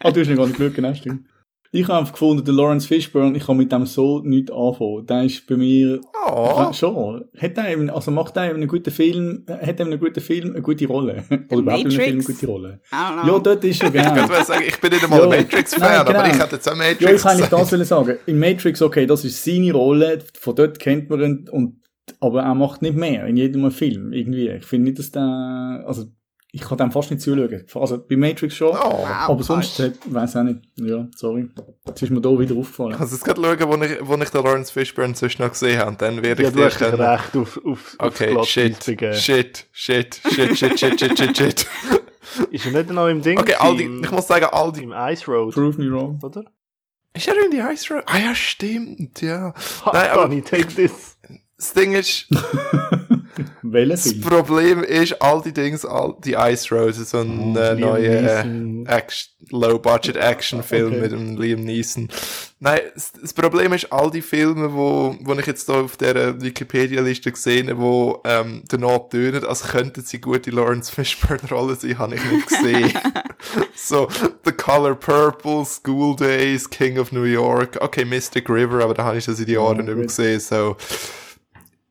Ah, 0.00 0.10
du 0.10 0.20
hast 0.20 0.28
ihn 0.28 0.36
gar 0.36 0.46
nicht 0.46 0.58
geschaut, 0.58 0.74
genau, 0.74 0.94
stimmt. 0.94 1.26
Ich 1.72 1.88
habe 1.88 1.98
einfach 1.98 2.12
gefunden, 2.12 2.44
der 2.44 2.54
Lawrence 2.54 2.86
Fishburne, 2.86 3.36
ich 3.36 3.46
kann 3.46 3.56
mit 3.56 3.70
dem 3.72 3.86
so 3.86 4.20
nichts 4.20 4.50
anfangen. 4.52 5.06
Der 5.06 5.24
ist 5.24 5.46
bei 5.46 5.56
mir 5.56 6.00
Oh, 6.28 6.72
schon. 6.72 7.24
Hat 7.38 7.56
er 7.58 7.70
eben, 7.72 7.90
also 7.90 8.10
macht 8.10 8.36
er 8.36 8.46
eben 8.46 8.56
einen 8.56 8.68
guten 8.68 8.90
Film, 8.90 9.44
hat 9.48 9.78
er 9.80 9.86
einen 9.86 9.98
guten 10.00 10.20
Film 10.20 10.50
eine 10.52 10.62
gute 10.62 10.86
Rolle? 10.86 11.24
Oder 11.50 11.58
überhaupt 11.58 11.80
in 11.84 11.90
einem 11.90 12.00
Film 12.00 12.14
eine 12.16 12.22
gute 12.24 12.46
Rolle? 12.46 12.80
Ja, 12.92 13.38
dort 13.38 13.64
ist 13.64 13.82
er 13.82 13.86
ich 13.94 13.94
gerne. 13.94 14.28
wollte 14.28 14.44
sagen, 14.44 14.64
ich 14.66 14.80
bin 14.80 14.90
nicht 14.92 15.04
einmal 15.04 15.18
Ja. 15.20 15.24
ein 15.30 15.30
Matrix-Fan, 15.42 15.80
Nein, 15.80 15.98
aber 16.00 16.12
genau. 16.12 16.24
ich 16.26 16.38
hätte 16.42 16.54
jetzt 16.56 16.68
auch 16.68 16.76
Matrix 16.76 17.00
Ja, 17.00 17.10
ich 17.12 17.22
kann 17.22 17.36
nicht 17.36 17.52
das 17.52 17.72
wollen 17.72 17.84
sagen. 17.84 18.16
In 18.26 18.38
Matrix, 18.38 18.82
okay, 18.82 19.06
das 19.06 19.24
ist 19.24 19.44
seine 19.44 19.72
Rolle, 19.72 20.18
von 20.38 20.54
dort 20.56 20.78
kennt 20.78 21.10
man 21.10 21.20
ihn, 21.20 21.48
und, 21.50 21.76
aber 22.20 22.42
er 22.42 22.54
macht 22.54 22.82
nicht 22.82 22.96
mehr 22.96 23.26
in 23.26 23.36
jedem 23.36 23.70
Film, 23.70 24.12
irgendwie. 24.12 24.48
Ich 24.48 24.64
finde 24.64 24.86
nicht, 24.90 24.98
dass 24.98 25.10
der, 25.12 25.84
also, 25.86 26.04
ich 26.56 26.62
kann 26.62 26.78
dem 26.78 26.90
fast 26.90 27.10
nicht 27.10 27.20
zuschauen. 27.22 27.66
Also, 27.74 27.98
bei 27.98 28.16
Matrix 28.16 28.54
schon, 28.54 28.70
Oh. 28.70 28.74
Wow, 28.74 29.06
aber 29.28 29.42
sonst, 29.42 29.78
hat- 29.78 29.92
weiss 30.06 30.34
auch 30.36 30.42
nicht. 30.42 30.60
Ja, 30.76 31.06
sorry. 31.14 31.50
Jetzt 31.86 32.02
ist 32.02 32.10
mir 32.10 32.20
da 32.22 32.30
wieder 32.38 32.54
aufgefallen. 32.56 32.92
Ich 32.94 32.98
muss 32.98 33.12
jetzt 33.12 33.24
gerade 33.24 33.40
schauen, 33.42 33.68
wo 33.68 33.84
ich, 33.84 33.98
wo 34.00 34.14
ich 34.14 34.30
den 34.30 34.42
Lawrence 34.42 34.72
Fishburne 34.72 35.14
sonst 35.14 35.38
noch 35.38 35.50
gesehen 35.50 35.78
habe. 35.78 35.90
Und 35.90 36.00
dann 36.00 36.22
werde 36.22 36.42
Ja, 36.42 36.48
ich 36.48 36.54
du 36.54 36.64
hast 36.64 36.80
dich 36.80 36.88
können- 36.88 37.00
recht 37.02 37.36
auf, 37.36 37.60
auf, 37.64 37.96
Okay, 37.98 38.34
aufs 38.36 38.48
shit, 38.48 38.82
shit, 38.82 39.14
shit, 39.16 39.66
shit, 39.72 40.20
shit, 40.24 40.56
shit, 40.58 40.78
shit, 40.78 41.18
shit, 41.18 41.36
shit. 41.36 41.66
Ist 42.50 42.66
er 42.66 42.72
nicht 42.72 42.90
noch 42.90 43.08
im 43.08 43.20
Ding? 43.22 43.38
Okay, 43.38 43.54
all 43.58 43.76
die, 43.76 43.84
im, 43.84 44.02
ich 44.02 44.10
muss 44.10 44.26
sagen, 44.26 44.46
all 44.50 44.72
die... 44.72 44.82
im 44.82 44.92
Ice 44.96 45.26
Road, 45.30 45.52
Prove 45.54 45.78
me 45.80 45.90
wrong. 45.90 46.18
oder? 46.22 46.44
Ist 47.14 47.28
er 47.28 47.34
in 47.44 47.50
die 47.50 47.58
Ice 47.58 47.92
Road? 47.94 48.02
Ah 48.06 48.18
ja, 48.18 48.34
stimmt, 48.34 49.20
ja. 49.22 49.52
Nein, 49.92 50.10
aber- 50.10 50.22
Donny, 50.22 50.40
take 50.42 50.66
this. 50.68 51.16
Das 51.56 51.72
Ding 51.72 51.92
ist, 51.94 52.28
Welcher 53.62 53.90
das? 53.90 54.20
Problem 54.20 54.82
ist, 54.82 55.20
all 55.20 55.42
die 55.42 55.52
Dings, 55.52 55.84
all 55.84 56.16
die 56.24 56.34
Ice 56.34 56.74
Road, 56.74 56.94
so 56.94 57.18
ein 57.18 57.56
äh, 57.56 57.74
Liam 57.74 57.80
neuer 57.80 58.44
äh, 58.86 59.02
Low-Budget-Action-Film 59.50 60.86
Okay. 60.92 61.00
mit 61.00 61.12
dem 61.12 61.36
Liam 61.36 61.60
Neeson. 61.64 62.08
Nein, 62.58 62.80
das, 62.94 63.34
Problem 63.34 63.72
ist, 63.72 63.92
all 63.92 64.10
die 64.10 64.22
Filme, 64.22 64.72
wo, 64.72 65.16
wo 65.20 65.34
ich 65.34 65.46
jetzt 65.46 65.68
da 65.68 65.82
auf 65.82 65.96
der 65.96 66.40
Wikipedia-Liste 66.40 67.30
gesehen 67.30 67.68
habe, 67.68 67.80
wo 67.80 68.22
ähm, 68.24 68.62
danach 68.68 69.08
tönen, 69.10 69.44
als 69.44 69.62
könnten 69.62 70.02
sie 70.02 70.20
gute 70.20 70.50
Lawrence 70.50 70.90
Fishburne-Rollen 70.90 71.76
sein, 71.76 71.98
habe 71.98 72.14
ich 72.14 72.24
nicht 72.24 72.48
gesehen. 72.48 72.92
so, 73.74 74.08
The 74.44 74.52
Color 74.52 74.94
Purple, 74.94 75.64
School 75.64 76.16
Days, 76.16 76.68
King 76.68 76.98
of 76.98 77.12
New 77.12 77.24
York, 77.24 77.78
okay, 77.80 78.04
Mystic 78.04 78.48
River, 78.48 78.82
aber 78.82 78.94
da 78.94 79.04
habe 79.04 79.18
ich 79.18 79.26
das 79.26 79.38
in 79.38 79.46
die 79.46 79.52
Jahren 79.52 79.84
nicht 79.84 79.94
mehr 79.94 80.06
gesehen, 80.06 80.40
so. 80.40 80.76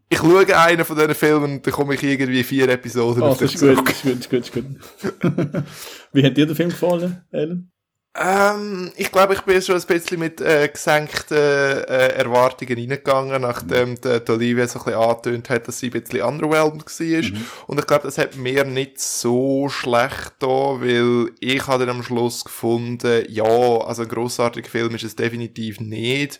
Ich 0.09 0.19
schaue 0.19 0.57
einen 0.57 0.85
von 0.85 0.95
diesen 0.95 1.15
Filmen 1.15 1.53
und 1.55 1.65
dann 1.65 1.73
komme 1.73 1.95
ich 1.95 2.03
irgendwie 2.03 2.43
vier 2.43 2.69
Episoden 2.69 3.23
Ah, 3.23 3.29
auf 3.29 3.39
das 3.39 3.55
ist 3.55 3.59
gut, 3.59 3.87
das 3.87 3.95
ist 3.95 4.29
gut, 4.29 4.39
das 4.39 4.47
ist 4.47 4.53
gut, 4.53 4.65
das 5.01 5.11
ist 5.11 5.21
gut. 5.21 5.63
Wie 6.13 6.23
hat 6.23 6.37
dir 6.37 6.45
der 6.45 6.55
Film 6.55 6.69
gefallen, 6.69 7.23
Ellen? 7.31 7.71
Ähm, 8.17 8.93
ich 8.95 9.11
glaube, 9.11 9.33
ich 9.33 9.41
bin 9.41 9.61
schon 9.61 9.75
ein 9.75 9.85
bisschen 9.85 10.19
mit 10.19 10.39
äh, 10.39 10.69
gesenkten 10.69 11.35
äh, 11.37 12.13
Erwartungen 12.13 12.77
reingegangen, 12.77 13.41
nachdem 13.41 13.99
die, 13.99 14.23
die 14.23 14.31
Olivia 14.31 14.67
so 14.67 14.79
ein 14.79 14.85
bisschen 14.85 15.01
angetönt 15.01 15.49
hat, 15.49 15.67
dass 15.67 15.79
sie 15.79 15.87
ein 15.87 16.01
bisschen 16.01 16.21
underwhelmed 16.21 16.85
war. 16.85 17.39
Und 17.67 17.79
ich 17.79 17.87
glaube, 17.87 18.03
das 18.03 18.17
hat 18.17 18.37
mir 18.37 18.63
nicht 18.63 19.01
so 19.01 19.67
schlecht 19.67 20.35
da, 20.39 20.47
weil 20.47 21.31
ich 21.41 21.67
habe 21.67 21.85
dann 21.85 21.97
am 21.97 22.03
Schluss 22.03 22.45
gefunden, 22.45 23.25
ja, 23.27 23.43
also 23.43 24.03
ein 24.03 24.07
grossartiger 24.07 24.69
Film 24.69 24.95
ist 24.95 25.03
es 25.03 25.17
definitiv 25.17 25.81
nicht. 25.81 26.39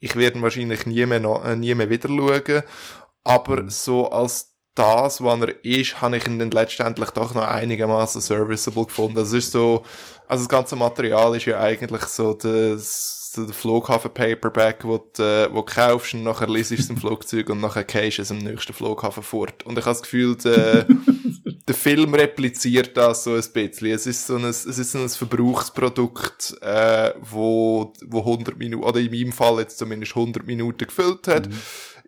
Ich 0.00 0.16
werde 0.16 0.38
ihn 0.38 0.42
wahrscheinlich 0.42 0.86
nie 0.86 1.06
mehr, 1.06 1.20
noch, 1.20 1.44
äh, 1.44 1.54
nie 1.54 1.72
mehr 1.76 1.88
wieder 1.88 2.08
schauen. 2.08 2.64
Aber 3.24 3.70
so 3.70 4.10
als 4.10 4.52
das, 4.74 5.22
was 5.22 5.40
er 5.40 5.64
ist, 5.64 6.00
habe 6.00 6.16
ich 6.16 6.26
ihn 6.26 6.38
dann 6.38 6.50
letztendlich 6.50 7.10
doch 7.10 7.34
noch 7.34 7.46
einigermaßen 7.46 8.20
serviceable 8.20 8.86
gefunden. 8.86 9.16
Das 9.16 9.32
ist 9.32 9.52
so, 9.52 9.82
also 10.26 10.44
das 10.44 10.48
ganze 10.48 10.76
Material 10.76 11.36
ist 11.36 11.44
ja 11.44 11.60
eigentlich 11.60 12.04
so 12.04 12.32
das, 12.32 13.32
so 13.34 13.44
der 13.44 13.54
Flughafen-Paperback, 13.54 14.84
wo 14.84 14.98
du, 14.98 15.22
äh, 15.22 15.48
wo 15.52 15.60
du 15.60 15.64
kaufst 15.64 16.14
und 16.14 16.22
nachher 16.22 16.48
liest 16.48 16.72
es 16.72 16.88
im 16.88 16.96
Flugzeug 16.98 17.50
und 17.50 17.60
nachher 17.60 17.84
gehst 17.84 18.18
es 18.18 18.30
am 18.30 18.38
nächsten 18.38 18.72
Flughafen 18.72 19.22
fort. 19.22 19.62
Und 19.64 19.78
ich 19.78 19.84
habe 19.84 19.94
das 19.94 20.02
Gefühl, 20.02 20.36
der, 20.36 20.86
der 21.68 21.74
Film 21.74 22.14
repliziert 22.14 22.96
das 22.96 23.24
so 23.24 23.34
ein 23.34 23.44
bisschen. 23.52 23.88
Es 23.88 24.06
ist 24.06 24.26
so 24.26 24.36
ein, 24.36 24.44
es 24.44 24.64
ist 24.64 24.92
so 24.92 24.98
ein 24.98 25.08
Verbrauchsprodukt, 25.08 26.56
äh, 26.62 27.12
wo, 27.20 27.92
wo 28.06 28.20
100 28.20 28.56
Minuten, 28.56 28.84
oder 28.84 29.00
in 29.00 29.10
meinem 29.10 29.32
Fall 29.32 29.58
jetzt 29.58 29.76
zumindest 29.76 30.16
100 30.16 30.46
Minuten 30.46 30.86
gefüllt 30.86 31.28
hat. 31.28 31.48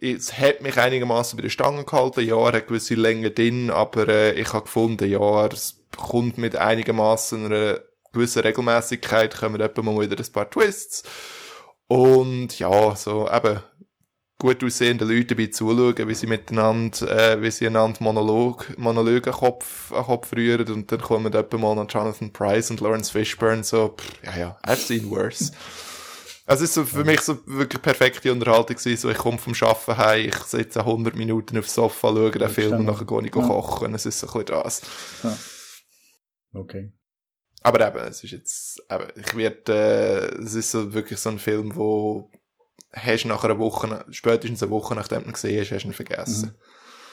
Es 0.01 0.39
hat 0.39 0.61
mich 0.61 0.77
einigermaßen 0.77 1.37
bei 1.37 1.43
der 1.43 1.51
Stange 1.51 1.85
gehalten. 1.85 2.27
Ja, 2.27 2.37
er 2.37 2.53
hat 2.53 2.67
gewisse 2.67 2.95
Länge 2.95 3.31
drin, 3.31 3.71
aber 3.71 4.09
äh, 4.09 4.33
ich 4.33 4.53
habe 4.53 4.65
gefunden, 4.65 5.09
ja, 5.09 5.47
es 5.47 5.85
kommt 5.97 6.39
mit 6.39 6.57
einigermaßen 6.57 7.47
einer 7.47 7.81
gewissen 8.13 8.43
Regelmäßigkeit, 8.43 9.37
kommen 9.37 9.61
etwa 9.61 9.83
mal 9.83 10.01
wieder 10.01 10.23
ein 10.23 10.33
paar 10.33 10.51
Twists. 10.51 11.03
Und 11.87 12.59
ja, 12.59 12.97
so 12.97 13.29
eben 13.31 13.61
gut 14.39 14.65
aussehende 14.65 15.05
Leute 15.05 15.35
dabei 15.35 15.47
zuschauen, 15.47 16.09
wie 16.09 16.15
sie 16.15 16.27
miteinander, 16.27 17.33
äh, 17.35 17.43
wie 17.43 17.51
sie 17.51 17.67
einander 17.67 18.03
Monolog, 18.03 18.77
Monologe 18.79 19.31
an 19.31 19.37
Kopf, 19.39 19.93
an 19.93 20.05
Kopf 20.05 20.33
rühren 20.35 20.71
und 20.73 20.91
dann 20.91 21.01
kommen 21.01 21.33
etwa 21.33 21.57
mal 21.57 21.75
noch 21.75 21.89
Jonathan 21.89 22.33
Price 22.33 22.71
und 22.71 22.81
Lawrence 22.81 23.13
Fishburne 23.13 23.65
so, 23.65 23.95
pff, 23.97 24.13
ja, 24.25 24.37
ja, 24.37 24.59
I've 24.67 24.77
seen 24.77 25.11
worse. 25.11 25.53
Also 26.47 26.65
es 26.65 26.71
ist 26.71 26.75
so 26.75 26.85
für 26.85 27.05
mich 27.05 27.21
so 27.23 27.39
wirklich 27.47 27.81
perfekte 27.81 28.31
Unterhaltung 28.31 28.77
gewesen, 28.77 29.01
so 29.01 29.09
ich 29.11 29.17
komme 29.17 29.39
vom 29.39 29.55
Arbeiten 29.61 29.97
heim, 29.97 30.29
ich 30.29 30.35
sitze 30.37 30.81
100 30.81 31.15
Minuten 31.17 31.57
aufs 31.59 31.75
Sofa, 31.75 32.09
schaue 32.09 32.31
den 32.31 32.49
Film 32.51 32.81
und 32.81 32.85
nachher 32.85 33.07
gehe 33.07 33.21
ich 33.21 33.35
Ja. 33.35 33.43
kochen, 33.47 33.95
es 33.95 34.05
ist 34.05 34.21
so 34.21 34.27
ein 34.27 34.45
bisschen 34.45 34.63
das. 34.63 34.83
Okay. 36.53 36.93
Aber 37.63 37.87
eben, 37.87 37.99
es 38.07 38.23
ist 38.23 38.31
jetzt, 38.33 38.83
eben, 38.91 39.07
ich 39.17 39.35
werde, 39.37 39.73
äh, 39.73 40.43
es 40.43 40.55
ist 40.55 40.71
so 40.71 40.93
wirklich 40.93 41.19
so 41.19 41.31
ein 41.31 41.39
Film, 41.39 41.75
wo 41.77 42.31
hast 42.93 43.25
nach 43.25 43.43
einer 43.45 43.59
Woche, 43.59 44.05
spätestens 44.11 44.63
eine 44.63 44.71
Woche 44.71 44.95
nachdem 44.95 45.23
du 45.23 45.29
ihn 45.29 45.33
gesehen 45.33 45.61
hast, 45.61 45.73
hast 45.73 45.83
du 45.85 45.89
ihn 45.89 45.95
vergessen. 45.95 46.55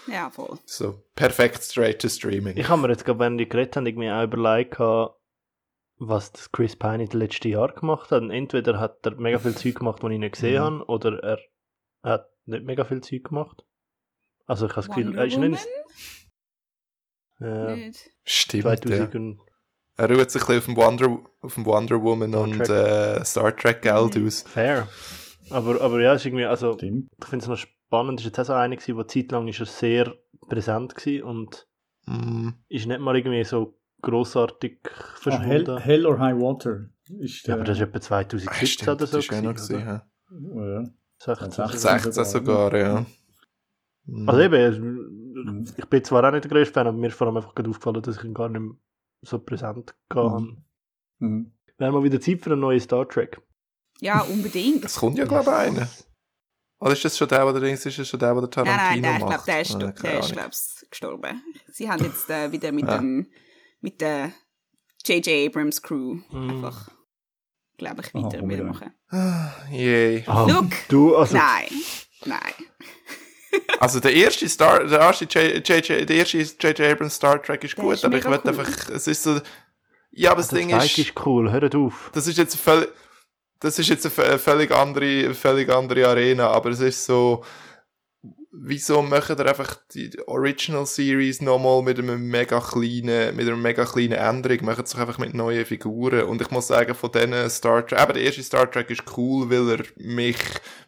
Ja, 0.08 0.30
voll. 0.30 0.58
So, 0.66 1.04
perfekt 1.16 1.64
straight 1.64 2.02
to 2.02 2.10
streaming. 2.10 2.58
Ich 2.58 2.68
habe 2.68 2.82
mir 2.82 2.90
jetzt, 2.90 3.06
gerade, 3.06 3.20
wenn 3.20 3.38
die 3.38 3.48
geredet 3.48 3.78
haben, 3.78 3.86
irgendwie 3.86 4.12
auch 4.12 4.24
überlegt, 4.24 4.78
was 6.04 6.32
das 6.32 6.52
Chris 6.52 6.76
Pine 6.76 7.04
in 7.04 7.10
den 7.10 7.20
letzten 7.20 7.48
Jahren 7.50 7.76
gemacht 7.76 8.10
hat. 8.12 8.22
Und 8.24 8.32
entweder 8.32 8.80
hat 8.80 9.06
er 9.06 9.16
mega 9.16 9.38
viel 9.40 9.54
Zeug 9.56 9.76
gemacht, 9.76 10.02
das 10.02 10.10
ich 10.12 10.18
nicht 10.20 10.34
gesehen 10.34 10.62
Mhm. 10.62 10.66
habe, 10.80 10.86
oder 10.88 11.20
er 11.24 11.40
hat 12.04 12.30
nicht 12.46 12.64
mega 12.66 12.84
viel 12.86 13.02
Zeug 13.02 13.24
gemacht. 13.26 13.64
Also 14.48 14.66
ich 14.66 14.72
habe 14.76 14.88
das 14.88 14.96
Gefühl, 14.96 15.16
er 15.18 15.26
ist 15.26 15.38
nicht... 15.38 15.68
Äh, 17.40 17.76
Nicht. 17.88 18.10
Stimmt, 18.24 18.64
ja. 18.66 18.76
2000 18.78 19.16
und 19.16 19.40
Er 19.98 20.10
ruht 20.10 20.30
sich 20.32 20.42
ein 20.42 20.48
bisschen 20.48 20.58
auf 20.60 20.66
dem 20.66 20.76
Wonder, 20.78 21.20
auf 21.42 21.54
dem 21.56 21.66
Wonder 21.66 22.02
Woman 22.02 22.30
Star 22.32 22.42
und 22.44 22.70
äh, 22.70 23.26
Star 23.26 23.56
Trek 23.56 23.82
Geld 23.82 24.16
Mhm. 24.16 24.28
aus. 24.28 24.42
fair. 24.44 24.88
Aber, 25.50 25.82
aber 25.82 26.02
ja, 26.02 26.14
ist 26.14 26.26
irgendwie, 26.26 26.46
also 26.46 26.74
Stimmt. 26.74 27.08
ich 27.20 27.28
finde 27.28 27.44
es 27.44 27.50
noch 27.50 27.58
spannend, 27.58 28.20
ist 28.20 28.26
jetzt 28.26 28.40
auch 28.40 28.46
so 28.46 28.54
einer 28.54 28.76
gewesen, 28.76 28.96
wo 28.98 29.04
zeitlang 29.04 29.48
ist 29.48 29.60
er 29.60 29.66
sehr 29.66 30.16
präsent 30.50 30.96
gewesen 30.96 31.24
und 31.24 31.68
Mm. 32.08 32.50
ist 32.68 32.88
nicht 32.88 33.00
mal 33.00 33.16
irgendwie 33.16 33.44
so 33.44 33.78
grossartig 34.02 34.80
Ah, 34.86 35.18
verschwunden. 35.18 35.78
Hell, 35.78 35.80
Hell 35.80 36.06
or 36.06 36.20
High 36.20 36.36
Water. 36.40 36.90
Ist 37.20 37.46
ja, 37.48 37.56
aber 37.56 37.64
das 37.64 37.78
ist 37.78 37.84
etwa 37.84 37.98
Ah, 37.98 38.02
2017 38.02 38.68
stimmt, 38.68 38.90
oder 38.90 39.08
so. 39.08 39.18
das 39.18 39.26
ist 39.26 39.32
ja 39.32 39.42
noch 39.42 39.54
gewesen, 39.56 39.80
ja. 39.80 40.06
ja. 40.82 40.84
16, 41.20 41.52
16. 41.52 42.12
16 42.12 42.26
sogar, 42.26 42.76
ja. 42.76 43.06
Mm. 44.06 44.30
Also 44.30 44.42
eben, 44.42 45.74
ich 45.78 45.86
bin 45.86 46.04
zwar 46.04 46.24
auch 46.28 46.32
nicht 46.32 46.44
der 46.46 46.52
größte 46.52 46.74
Fan, 46.74 46.88
aber 46.88 46.98
mir 46.98 47.08
ist 47.08 47.16
vor 47.16 47.28
allem 47.28 47.38
einfach 47.38 47.54
gerade 47.54 47.70
aufgefallen, 47.70 48.02
dass 48.02 48.18
ich 48.18 48.24
ihn 48.24 48.34
gar 48.34 48.50
nicht 48.50 48.62
mehr 48.62 48.74
so 49.22 49.38
präsent 49.40 49.94
gehabt 50.10 50.32
habe. 50.34 50.58
Mhm. 51.20 51.52
Wäre 51.78 51.92
mal 51.92 52.04
wieder 52.04 52.20
Zeit 52.20 52.42
für 52.42 52.52
einen 52.52 52.62
neuen 52.62 52.80
Star 52.80 53.08
Trek. 53.08 53.40
Ja, 54.00 54.22
unbedingt. 54.22 54.84
Es 54.86 54.96
kommt 54.96 55.18
ja, 55.18 55.26
glaube 55.26 55.44
ich, 55.52 55.56
einer. 55.56 55.88
Oder 56.80 56.94
ist 56.94 57.06
das 57.06 57.16
schon 57.18 57.28
der, 57.28 57.54
der 57.54 57.72
ist 57.74 57.86
das 57.86 57.94
schon 58.08 58.20
der, 58.20 58.34
der 58.34 58.42
Nein, 58.42 58.50
Tarantino 58.50 58.80
nein, 58.80 59.02
der, 59.02 59.12
ich 59.12 59.18
glaube, 59.20 59.34
macht? 59.34 59.48
der 59.48 59.62
ist, 59.62 59.76
Ah, 59.76 59.78
der 60.34 60.50
ist 60.50 60.88
gestorben. 60.90 61.42
Sie 61.72 61.88
haben 61.90 62.04
jetzt 62.04 62.30
äh, 62.32 62.52
wieder 62.52 62.72
mit 62.72 62.88
Ah. 62.88 62.98
dem 62.98 63.28
mit 63.82 64.00
der 64.02 64.32
J.J. 65.06 65.48
Abrams 65.50 65.82
Crew 65.82 66.20
Mm. 66.30 66.50
einfach, 66.52 66.90
glaube 67.78 68.02
ich, 68.02 68.14
weiter 68.14 68.42
unbedingt. 68.42 68.68
machen. 68.70 68.94
Ah, 69.10 69.52
Yay. 69.72 70.24
Ah, 70.28 70.46
Look! 70.46 70.70
Du, 70.88 71.16
also, 71.16 71.36
Nein, 71.36 71.68
nein. 72.26 72.40
Also 73.80 74.00
der 74.00 74.14
erste 74.14 74.48
Star, 74.48 74.86
der 74.86 75.00
erste 75.00 75.26
JJ, 75.26 76.06
der 76.06 76.10
erste 76.16 76.38
J.J. 76.38 76.80
Abrams 76.82 77.16
Star 77.16 77.42
Trek 77.42 77.64
ist 77.66 77.76
Der 77.78 77.84
gut, 77.84 77.96
ist 77.96 78.06
aber 78.06 78.18
ich 78.18 78.24
will 78.24 78.40
cool. 78.46 78.50
einfach, 78.50 78.90
es 78.90 79.08
ist 79.08 79.24
so, 79.24 79.42
ja, 80.12 80.32
aber 80.32 80.42
das 80.42 80.50
der 80.50 80.60
Ding 80.60 80.70
ist, 80.70 80.98
ist 80.98 81.26
cool, 81.26 81.52
hört 81.52 81.76
auf. 81.76 82.12
das 82.14 82.28
ist 82.28 82.38
jetzt 82.38 82.56
völlig, 82.56 82.88
das 83.60 83.78
ist 83.78 83.90
jetzt 83.90 84.06
eine 84.20 84.40
völlig 84.40 84.72
andere, 84.72 85.34
völlig 85.34 85.70
andere 85.70 86.08
Arena, 86.08 86.48
aber 86.50 86.70
es 86.70 86.80
ist 86.80 87.04
so, 87.06 87.44
wieso 88.52 89.02
machen 89.02 89.38
ihr 89.40 89.46
einfach 89.48 89.76
die 89.94 90.12
Original 90.28 90.86
Series 90.86 91.42
nochmal 91.42 91.82
mit 91.82 91.98
einem 91.98 92.28
mega 92.28 92.60
kleinen, 92.60 93.36
mit 93.36 93.48
einer 93.48 93.56
mega 93.58 93.86
kleinen 93.86 94.14
Änderung, 94.14 94.66
machen 94.66 94.84
es 94.84 94.92
doch 94.92 95.00
einfach 95.00 95.18
mit 95.18 95.34
neuen 95.34 95.66
Figuren. 95.66 96.26
Und 96.26 96.42
ich 96.42 96.52
muss 96.52 96.68
sagen, 96.68 96.94
von 96.94 97.12
diesen 97.12 97.50
Star 97.50 97.86
Trek, 97.88 98.00
aber 98.00 98.14
der 98.14 98.24
erste 98.24 98.44
Star 98.44 98.70
Trek 98.70 98.90
ist 98.92 99.04
cool, 99.18 99.50
weil 99.50 99.80
er 99.80 99.86
mich, 99.96 100.38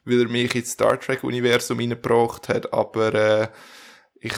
weil 0.06 0.22
er 0.22 0.30
mich 0.30 0.54
ins 0.56 0.72
Star 0.74 1.00
Trek 1.00 1.24
Universum 1.24 1.80
reingebracht 1.80 2.50
hat, 2.50 2.72
aber, 2.74 3.14
äh, 3.14 3.48
ich 4.20 4.36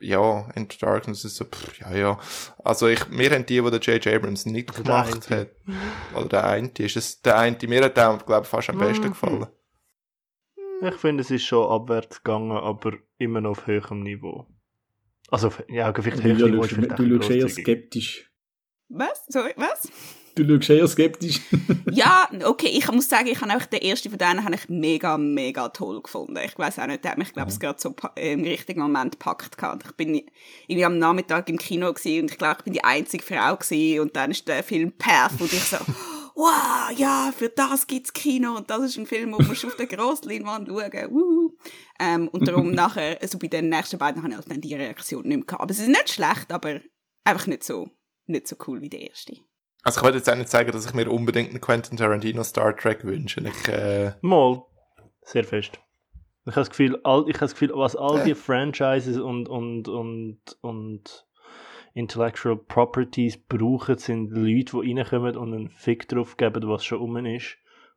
ja, 0.00 0.48
Into 0.54 0.76
Darkness 0.80 1.24
ist 1.24 1.34
so, 1.36 1.44
pff, 1.44 1.80
ja, 1.80 1.92
ja. 1.92 2.20
Also 2.62 2.86
ich, 2.86 3.08
mir 3.08 3.30
haben 3.32 3.44
die, 3.46 3.60
die 3.60 3.70
der 3.70 3.80
J.J. 3.80 4.14
Abrams 4.14 4.46
nicht 4.46 4.70
Also 4.70 4.84
gemacht 4.84 5.28
hat, 5.28 5.48
oder 6.14 6.28
der 6.28 6.44
eine, 6.44 6.70
ist 6.78 6.96
es 6.96 7.20
der 7.20 7.36
eine, 7.36 7.56
mir 7.66 7.84
hat 7.84 7.96
der, 7.96 8.16
glaube 8.24 8.42
ich, 8.44 8.48
fast 8.48 8.70
am 8.70 8.78
besten 8.78 9.06
Mhm. 9.06 9.10
gefallen. 9.10 9.46
Ich 10.80 10.94
finde, 10.94 11.22
es 11.22 11.30
ist 11.30 11.44
schon 11.44 11.68
abwärts 11.70 12.22
gegangen, 12.22 12.52
aber 12.52 12.92
immer 13.18 13.40
noch 13.40 13.50
auf 13.52 13.66
höherem 13.66 14.02
Niveau. 14.02 14.46
Also, 15.30 15.50
ja, 15.68 15.92
vielleicht 15.92 16.18
Du, 16.18 16.22
höheres 16.24 16.42
Niveau 16.42 16.62
ist 16.62 16.70
schaust- 16.70 16.74
vielleicht 16.74 16.98
du 16.98 17.16
schaust 17.22 17.30
eher 17.30 17.48
skeptisch. 17.48 18.30
Was? 18.90 19.24
Sorry, 19.28 19.52
was? 19.56 19.90
Du 20.34 20.46
schaust 20.48 20.70
eher 20.70 20.86
skeptisch. 20.86 21.40
ja, 21.90 22.28
okay, 22.44 22.68
ich 22.68 22.90
muss 22.92 23.08
sagen, 23.08 23.26
ich 23.26 23.40
habe 23.40 23.54
auch 23.56 23.66
den 23.66 23.82
ersten 23.82 24.08
von 24.08 24.18
denen 24.18 24.44
habe 24.44 24.54
ich 24.54 24.68
mega, 24.68 25.18
mega 25.18 25.68
toll 25.70 26.00
gefunden. 26.00 26.38
Ich 26.44 26.56
weiß 26.56 26.78
auch 26.78 26.86
nicht, 26.86 27.02
der 27.02 27.10
hat 27.12 27.18
mich, 27.18 27.32
glaube 27.32 27.50
ich, 27.50 27.58
gerade 27.58 27.80
so 27.80 27.94
im 28.14 28.44
richtigen 28.44 28.80
Moment 28.80 29.12
gepackt 29.18 29.58
gehabt. 29.58 29.84
Ich 29.84 29.92
bin 29.96 30.14
irgendwie 30.68 30.84
am 30.84 30.98
Nachmittag 30.98 31.48
im 31.50 31.58
Kino 31.58 31.92
gewesen 31.92 32.22
und 32.22 32.30
ich 32.30 32.38
glaube, 32.38 32.56
ich 32.58 32.64
bin 32.64 32.72
die 32.72 32.84
einzige 32.84 33.24
Frau 33.24 33.56
gewesen 33.56 34.00
und 34.00 34.14
dann 34.16 34.30
ist 34.30 34.46
der 34.46 34.62
Film 34.62 34.92
Path 34.92 35.40
und 35.40 35.52
ich 35.52 35.64
so, 35.64 35.76
wow, 36.38 36.96
ja, 36.96 37.32
für 37.36 37.48
das 37.48 37.86
gibt's 37.86 38.12
Kino 38.12 38.56
und 38.56 38.70
das 38.70 38.82
ist 38.82 38.96
ein 38.96 39.06
Film, 39.06 39.32
wo 39.32 39.38
man 39.38 39.50
auf 39.50 39.76
der 39.76 39.86
Grossleinwand 39.86 40.68
schauen 40.68 41.10
Wuhu. 41.10 41.56
Ähm, 41.98 42.28
und 42.28 42.46
darum 42.46 42.70
nachher, 42.74 43.20
also 43.20 43.38
bei 43.38 43.48
den 43.48 43.68
nächsten 43.68 43.98
beiden 43.98 44.22
habe 44.22 44.30
ich 44.30 44.36
halt 44.36 44.50
dann 44.50 44.60
die 44.60 44.74
Reaktion 44.74 45.26
nicht 45.26 45.36
mehr 45.36 45.46
gehabt. 45.46 45.62
Aber 45.62 45.70
es 45.72 45.80
ist 45.80 45.88
nicht 45.88 46.10
schlecht, 46.10 46.52
aber 46.52 46.80
einfach 47.24 47.48
nicht 47.48 47.64
so, 47.64 47.90
nicht 48.26 48.46
so 48.46 48.56
cool 48.68 48.80
wie 48.80 48.88
der 48.88 49.00
erste. 49.00 49.36
Also 49.82 49.98
ich 49.98 50.04
wollte 50.04 50.18
jetzt 50.18 50.30
auch 50.30 50.36
nicht 50.36 50.50
sagen, 50.50 50.70
dass 50.70 50.86
ich 50.86 50.94
mir 50.94 51.10
unbedingt 51.10 51.50
einen 51.50 51.60
Quentin 51.60 51.96
Tarantino 51.96 52.44
Star 52.44 52.76
Trek 52.76 53.04
wünsche. 53.04 53.40
Ich, 53.40 53.68
äh, 53.68 54.12
Mal. 54.22 54.62
Sehr 55.22 55.44
fest. 55.44 55.80
Ich 56.46 56.52
habe 56.52 56.60
das 56.60 56.70
Gefühl, 56.70 56.98
all, 57.02 57.24
ich 57.28 57.34
habe 57.34 57.46
das 57.46 57.52
Gefühl, 57.52 57.72
was 57.74 57.96
all 57.96 58.24
die 58.24 58.34
Franchises 58.34 59.18
und, 59.18 59.48
und, 59.48 59.88
und, 59.88 60.40
und 60.62 61.27
Intellectual 61.98 62.56
Properties 62.56 63.36
brauchen, 63.36 63.98
sind 63.98 64.30
Leute, 64.30 64.80
die 64.82 64.92
reinkommen 64.94 65.36
und 65.36 65.52
einen 65.54 65.68
Fick 65.70 66.08
drauf 66.08 66.36
geben, 66.36 66.68
was 66.68 66.84
schon 66.84 66.98
um 67.00 67.16
ist 67.26 67.56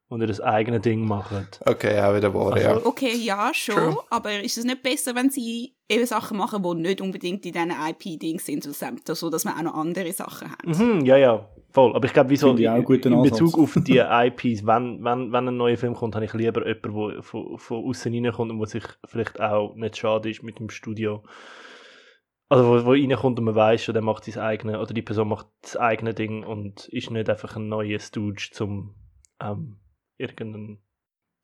und 0.10 0.20
ihr 0.22 0.28
das 0.28 0.42
eigene 0.42 0.80
Ding 0.82 1.06
machen. 1.08 1.48
okay, 1.66 2.00
auch 2.02 2.14
wieder 2.16 2.34
wahr, 2.34 2.54
Also- 2.54 2.68
ja. 2.68 2.86
Okay, 2.86 3.14
ja, 3.16 3.52
schon. 3.54 3.76
True. 3.76 3.98
Aber 4.10 4.42
ist 4.42 4.58
es 4.58 4.66
nicht 4.66 4.84
besser, 4.84 5.16
wenn 5.16 5.30
sie 5.30 5.74
eben 5.88 6.06
Sachen 6.06 6.38
machen, 6.38 6.64
die 6.64 6.82
nicht 6.82 7.00
unbedingt 7.00 7.46
in 7.46 7.54
diesen 7.54 7.72
IP-Dings 7.72 8.46
sind, 8.46 8.64
so 8.64 8.72
so 9.14 9.30
dass 9.30 9.46
wir 9.46 9.56
auch 9.56 9.62
noch 9.62 9.76
andere 9.76 10.12
Sachen 10.12 10.50
haben? 10.52 10.98
Mhm, 10.98 11.06
ja, 11.06 11.16
ja, 11.16 11.48
voll. 11.70 11.96
Aber 11.96 12.06
ich 12.06 12.12
glaube, 12.14 12.30
wieso 12.30 12.58
ich 12.58 12.84
guten 12.84 13.14
in 13.14 13.22
Bezug 13.22 13.58
auf 13.58 13.78
die 13.86 14.00
IPs, 14.00 14.66
wenn, 14.66 15.02
wenn, 15.04 15.32
wenn 15.32 15.48
ein 15.48 15.56
neuer 15.58 15.78
Film 15.78 15.94
kommt, 15.94 16.16
habe 16.16 16.26
ich 16.26 16.34
lieber 16.34 16.68
jemanden, 16.68 17.14
der 17.14 17.24
von, 17.24 17.58
von 17.58 17.86
außen 17.90 18.14
reinkommt 18.14 18.52
und 18.52 18.60
wo 18.60 18.66
sich 18.66 18.84
vielleicht 19.06 19.40
auch 19.40 19.76
nicht 19.76 19.96
schade 19.96 20.30
ist 20.30 20.44
mit 20.44 20.60
dem 20.60 20.70
Studio. 20.70 21.24
Also 22.52 22.66
wo, 22.66 22.86
wo 22.86 22.92
reinkommt 22.92 23.40
und 23.40 23.46
man 23.46 23.56
weiß 23.56 23.82
schon, 23.82 23.94
der 23.94 24.02
macht 24.04 24.26
sein 24.26 24.38
eigenes, 24.44 24.76
oder 24.76 24.94
die 24.94 25.02
Person 25.02 25.30
macht 25.30 25.48
das 25.62 25.78
eigene 25.78 26.14
Ding 26.14 26.44
und 26.44 26.90
ist 26.90 27.10
nicht 27.10 27.30
einfach 27.30 27.56
ein 27.56 27.70
neuer 27.70 27.98
Stooge 27.98 28.50
zum 28.52 28.94
ähm, 29.40 29.78
irgendeinen 30.18 30.80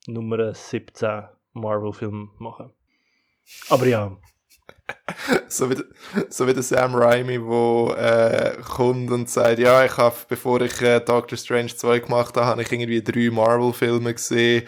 Nummer 0.06 0.52
17 0.52 1.22
Marvel-Film 1.54 2.32
machen. 2.38 2.72
Aber 3.70 3.86
ja, 3.86 4.18
So 5.48 5.70
wie, 5.70 5.76
der- 5.76 5.86
so 6.28 6.46
wie 6.46 6.52
der 6.52 6.62
Sam 6.62 6.94
Raimi, 6.94 7.42
wo 7.42 7.94
äh, 7.96 8.58
kommt 8.62 9.10
und 9.10 9.30
sagt, 9.30 9.58
ja, 9.58 9.86
ich 9.86 9.96
habe, 9.96 10.14
bevor 10.28 10.60
ich 10.60 10.80
äh, 10.82 11.00
Doctor 11.00 11.38
Strange 11.38 11.68
2 11.74 12.00
gemacht 12.00 12.36
habe, 12.36 12.46
habe 12.46 12.62
ich 12.62 12.70
irgendwie 12.70 13.02
drei 13.02 13.30
Marvel-Filme 13.30 14.12
gesehen 14.12 14.66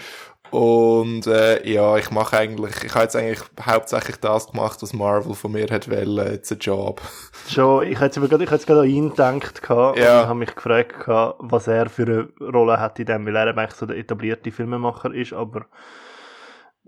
und 0.50 1.26
äh, 1.26 1.66
ja, 1.70 1.96
ich 1.96 2.10
mache 2.10 2.36
eigentlich, 2.38 2.84
ich 2.84 2.92
habe 2.94 3.04
jetzt 3.04 3.16
eigentlich 3.16 3.40
hauptsächlich 3.64 4.16
das 4.16 4.50
gemacht, 4.50 4.82
was 4.82 4.92
Marvel 4.92 5.34
von 5.34 5.52
mir 5.52 5.66
hat 5.70 5.90
wollen, 5.90 6.34
it's 6.34 6.50
a 6.52 6.56
job. 6.56 7.00
Schon, 7.48 7.86
ich 7.86 8.00
hätte 8.00 8.20
gerade, 8.20 8.44
ich 8.44 8.50
hätte 8.50 8.66
gerade 8.66 8.80
an 8.80 8.88
ihn 8.88 9.10
gedacht 9.10 9.62
gehabt 9.62 9.98
Ja. 9.98 10.22
und 10.22 10.28
habe 10.28 10.38
mich 10.40 10.54
gefragt, 10.54 11.04
gehabt, 11.04 11.36
was 11.38 11.66
er 11.68 11.88
für 11.88 12.02
eine 12.40 12.50
Rolle 12.52 12.78
hat 12.80 12.98
in 12.98 13.06
dem, 13.06 13.26
weil 13.26 13.36
er 13.36 13.46
eigentlich 13.56 13.72
so 13.72 13.86
der 13.86 13.96
etablierte 13.96 14.50
Filmemacher 14.50 15.14
ist, 15.14 15.32
aber 15.32 15.66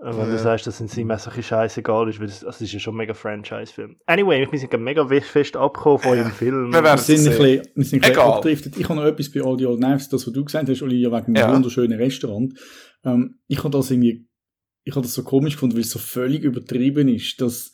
äh, 0.02 0.06
wenn 0.16 0.26
du 0.26 0.32
Ja. 0.32 0.38
sagst, 0.38 0.66
dass 0.66 0.80
es 0.80 0.96
ihm 0.98 1.10
ein 1.10 1.16
bisschen 1.16 1.42
scheißegal 1.42 2.08
ist, 2.08 2.18
weil 2.20 2.26
es, 2.26 2.44
also 2.44 2.56
es 2.56 2.60
ist 2.62 2.72
ja 2.72 2.78
schon 2.80 2.94
ein 2.94 2.98
mega 2.98 3.14
Franchise-Film. 3.14 3.96
Anyway, 4.06 4.46
wir 4.50 4.58
sind 4.58 4.72
mega 4.80 5.06
fest 5.20 5.56
abgekommen 5.56 5.98
von 6.00 6.12
Ja. 6.16 6.18
eurem 6.22 6.32
Film. 6.32 6.72
Wir 6.72 6.82
Wir 6.82 6.98
sind 6.98 7.16
ein 7.16 7.22
sehen. 7.22 7.30
bisschen, 7.30 7.66
wir 7.74 7.84
sind 7.84 7.98
ein 7.98 8.00
bisschen 8.00 8.12
Egal. 8.14 8.32
abgedriftet. 8.32 8.76
Ich 8.78 8.88
habe 8.88 9.00
noch 9.00 9.06
etwas 9.06 9.30
bei 9.32 9.40
All 9.42 9.58
the 9.58 9.66
Old 9.66 9.78
Knives, 9.80 10.08
das, 10.08 10.26
was 10.26 10.32
du 10.32 10.44
gesagt 10.44 10.68
hast, 10.68 10.82
Olivia, 10.82 11.10
wegen 11.12 11.34
dem 11.34 11.36
Ja. 11.36 11.52
wunderschönen 11.54 11.98
Restaurant. 11.98 12.52
Ähm, 13.04 13.38
ich 13.48 13.58
habe 13.58 13.70
das 13.70 13.90
irgendwie, 13.90 14.26
ich 14.84 14.92
habe 14.94 15.02
das 15.02 15.14
so 15.14 15.22
komisch 15.22 15.54
gefunden, 15.54 15.74
weil 15.76 15.82
es 15.82 15.90
so 15.90 15.98
völlig 15.98 16.42
übertrieben 16.42 17.08
ist, 17.08 17.40
dass 17.40 17.72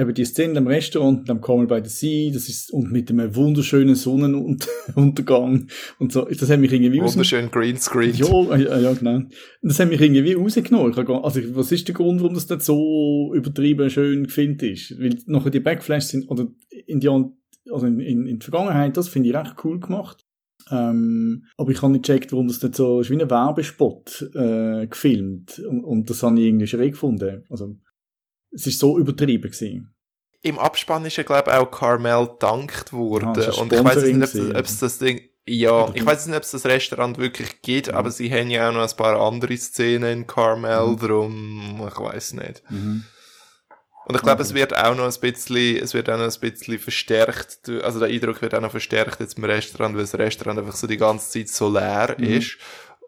eben 0.00 0.14
die 0.14 0.24
Szene 0.24 0.58
im 0.58 0.66
Restaurant, 0.66 1.28
am 1.28 1.40
Carmel 1.40 1.66
by 1.66 1.80
the 1.82 1.90
Sea, 1.90 2.32
das 2.32 2.48
ist, 2.48 2.72
und 2.72 2.92
mit 2.92 3.10
einem 3.10 3.34
wunderschönen 3.34 3.96
Sonnenuntergang 3.96 5.66
und 5.98 6.12
so, 6.12 6.24
das 6.24 6.48
hat 6.48 6.60
mich 6.60 6.72
irgendwie 6.72 7.00
Wunderschön 7.00 7.50
Greenscreen. 7.50 8.14
ja, 8.14 8.56
ja, 8.56 8.78
ja, 8.78 8.92
genau. 8.92 9.22
Das 9.62 9.80
hat 9.80 9.88
mich 9.88 10.00
irgendwie 10.00 10.34
rausgenommen. 10.34 10.96
Also, 10.96 11.40
was 11.56 11.72
ist 11.72 11.88
der 11.88 11.94
Grund, 11.94 12.20
warum 12.20 12.34
das 12.34 12.46
dort 12.46 12.62
so 12.62 13.32
übertrieben 13.34 13.90
schön 13.90 14.24
gefilmt 14.24 14.62
ist? 14.62 14.98
Weil 15.00 15.18
nachher 15.26 15.50
die 15.50 15.60
Backflashes 15.60 16.10
sind, 16.10 16.30
oder 16.30 16.46
in 16.86 17.00
die, 17.00 17.08
also 17.08 17.86
in, 17.86 17.98
in, 17.98 18.26
in 18.26 18.38
der 18.38 18.44
Vergangenheit, 18.44 18.96
das 18.96 19.08
finde 19.08 19.30
ich 19.30 19.34
recht 19.34 19.56
cool 19.64 19.80
gemacht. 19.80 20.24
Ähm, 20.70 21.44
aber 21.56 21.70
ich 21.70 21.82
habe 21.82 21.92
nicht 21.92 22.04
gecheckt, 22.04 22.32
warum 22.32 22.46
das 22.46 22.58
dort 22.60 22.76
so, 22.76 23.00
ist 23.00 23.10
wie 23.10 23.20
ein 23.20 23.30
Werbespot, 23.30 24.30
äh, 24.34 24.86
gefilmt. 24.86 25.58
Und, 25.60 25.82
und 25.82 26.10
das 26.10 26.22
habe 26.22 26.38
ich 26.38 26.46
irgendwie 26.46 26.66
schräg 26.66 26.92
gefunden. 26.92 27.44
Also, 27.50 27.76
es 28.50 28.66
ist 28.66 28.78
so 28.78 28.98
übertrieben 28.98 29.50
gewesen. 29.50 29.94
Im 30.42 30.58
Abspann 30.58 31.04
ist 31.04 31.16
ja, 31.16 31.24
glaube 31.24 31.50
ich, 31.50 31.56
auch 31.56 31.70
Carmel 31.70 32.28
gedankt 32.28 32.92
worden. 32.92 33.28
Ah, 33.36 33.60
und 33.60 33.72
ich 33.72 33.84
weiß 33.84 34.02
nicht, 34.04 34.54
ob 34.54 34.64
es- 34.64 34.78
das 34.78 34.98
Ding, 34.98 35.20
ja, 35.46 35.84
Oder 35.86 35.96
ich 35.96 36.06
weiß 36.06 36.26
nicht, 36.26 36.36
ob 36.36 36.42
es 36.42 36.50
das 36.52 36.64
Restaurant 36.66 37.18
wirklich 37.18 37.60
gibt, 37.62 37.88
Mhm. 37.88 37.94
aber 37.94 38.10
sie 38.10 38.30
haben 38.32 38.48
ja 38.50 38.68
auch 38.68 38.72
noch 38.74 38.88
ein 38.88 38.96
paar 38.96 39.20
andere 39.20 39.56
Szenen 39.56 40.20
in 40.20 40.26
Carmel, 40.26 40.88
Mhm. 40.88 40.98
drum, 40.98 41.88
ich 41.88 41.98
weiß 41.98 42.34
nicht. 42.34 42.62
Und 42.70 44.14
ich 44.14 44.22
glaube, 44.22 44.40
Okay. 44.40 44.42
es 44.42 44.54
wird 44.54 44.74
auch 44.76 44.94
noch 44.96 45.04
ein 45.12 45.20
bisschen, 45.20 45.76
es 45.82 45.92
wird 45.92 46.08
auch 46.08 46.16
noch 46.16 46.32
ein 46.32 46.40
bisschen 46.40 46.78
verstärkt, 46.78 47.68
also 47.82 47.98
der 47.98 48.08
Eindruck 48.08 48.40
wird 48.40 48.54
auch 48.54 48.60
noch 48.60 48.70
verstärkt 48.70 49.20
jetzt 49.20 49.36
im 49.36 49.44
Restaurant, 49.44 49.94
weil 49.96 50.02
das 50.02 50.14
Restaurant 50.14 50.58
einfach 50.60 50.76
so 50.76 50.86
die 50.86 50.96
ganze 50.96 51.30
Zeit 51.30 51.48
so 51.48 51.68
leer 51.70 52.14
Mhm. 52.16 52.24
ist. 52.24 52.56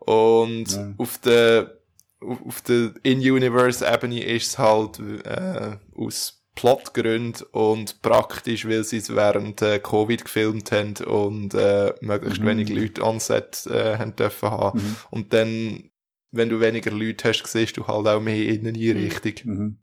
Und 0.00 0.66
Ja. 0.72 0.92
auf 0.98 1.18
der, 1.18 1.79
auf 2.20 2.44
auf 2.46 2.60
der 2.62 2.94
In-Universe-Ebene 3.02 4.22
ist 4.24 4.46
es 4.48 4.58
halt, 4.58 4.98
äh, 5.24 5.76
aus 5.96 6.36
Plotgründen 6.54 7.46
und 7.52 8.02
praktisch, 8.02 8.66
weil 8.68 8.84
sie 8.84 8.98
es 8.98 9.14
während 9.14 9.62
äh, 9.62 9.78
Covid 9.78 10.24
gefilmt 10.24 10.72
haben 10.72 10.94
und 11.06 11.54
äh, 11.54 11.94
möglichst 12.00 12.40
Mhm. 12.40 12.46
wenig 12.46 12.68
Leute 12.68 13.02
on 13.04 13.20
Set 13.20 13.66
äh, 13.66 13.96
haben 13.96 14.16
dürfen 14.16 14.50
haben. 14.50 14.80
Mhm. 14.80 14.96
Und 15.10 15.32
dann, 15.32 15.90
wenn 16.32 16.48
du 16.48 16.60
weniger 16.60 16.90
Leute 16.90 17.28
hast, 17.28 17.46
siehst 17.46 17.76
du 17.76 17.86
halt 17.86 18.06
auch 18.06 18.20
mehr 18.20 18.44
Inneneinrichtung. 18.46 19.32
Mhm. 19.44 19.78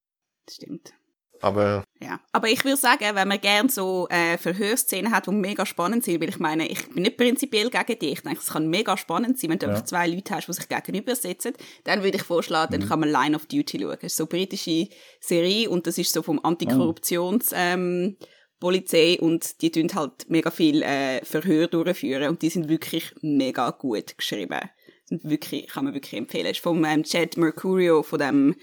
Das 0.46 0.56
stimmt. 0.56 0.92
Aber 1.40 1.84
Ja, 2.00 2.20
aber 2.32 2.48
ich 2.48 2.64
würde 2.64 2.76
sagen, 2.76 3.04
wenn 3.14 3.28
man 3.28 3.40
gerne 3.40 3.68
so 3.68 4.08
äh, 4.10 4.38
Verhörszenen 4.38 5.12
hat, 5.12 5.26
die 5.26 5.30
mega 5.30 5.64
spannend 5.66 6.04
sind, 6.04 6.20
weil 6.20 6.28
ich 6.28 6.38
meine, 6.38 6.66
ich 6.68 6.88
bin 6.88 7.02
nicht 7.02 7.16
prinzipiell 7.16 7.70
gegen 7.70 7.98
dich. 7.98 8.12
Ich 8.12 8.20
denke, 8.22 8.40
es 8.40 8.50
kann 8.50 8.68
mega 8.68 8.96
spannend 8.96 9.38
sein, 9.38 9.50
wenn 9.50 9.58
du 9.58 9.66
Ja. 9.66 9.72
einfach 9.72 9.84
zwei 9.84 10.06
Leute 10.06 10.34
hast, 10.34 10.48
die 10.48 10.52
sich 10.52 10.68
gegenüber 10.68 11.14
sitzen. 11.14 11.54
Dann 11.84 12.02
würde 12.02 12.16
ich 12.16 12.22
vorschlagen, 12.22 12.72
dann 12.72 12.88
kann 12.88 13.00
man 13.00 13.10
Line 13.10 13.36
of 13.36 13.46
Duty 13.46 13.78
schauen. 13.80 13.96
Das 14.00 14.12
ist 14.12 14.16
so 14.16 14.24
eine 14.24 14.28
britische 14.28 14.88
Serie 15.20 15.70
und 15.70 15.86
das 15.86 15.98
ist 15.98 16.12
so 16.12 16.22
vom 16.22 16.40
Antikorruptions... 16.44 17.50
Ähm, 17.54 18.16
Polizei 18.60 19.18
und 19.20 19.62
die 19.62 19.70
tun 19.70 19.88
halt 19.94 20.28
mega 20.28 20.50
viel 20.50 20.82
äh, 20.82 21.24
Verhör 21.24 21.68
durchführen 21.68 22.28
und 22.28 22.42
die 22.42 22.50
sind 22.50 22.68
wirklich 22.68 23.14
mega 23.20 23.70
gut 23.70 24.18
geschrieben. 24.18 24.58
Sind 25.04 25.22
wirklich, 25.22 25.68
kann 25.68 25.84
man 25.84 25.94
wirklich 25.94 26.14
empfehlen. 26.14 26.46
Ist 26.46 26.58
vom 26.58 26.84
ähm, 26.84 27.04
Chad 27.04 27.36
Mercurio, 27.36 28.02
von 28.02 28.18
dem 28.18 28.56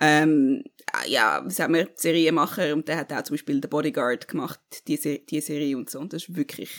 ähm, 0.00 0.62
ja, 1.06 1.44
wir, 1.46 1.88
Serienmacher 1.94 2.74
und 2.74 2.88
der 2.88 2.98
hat 2.98 3.12
auch 3.12 3.22
zum 3.22 3.34
Beispiel 3.34 3.60
The 3.62 3.68
Bodyguard 3.68 4.28
gemacht, 4.28 4.60
die, 4.86 4.96
Se 4.96 5.18
die 5.18 5.40
Serie 5.40 5.76
und 5.76 5.90
so. 5.90 5.98
Und 5.98 6.12
das 6.12 6.28
ist 6.28 6.36
wirklich 6.36 6.70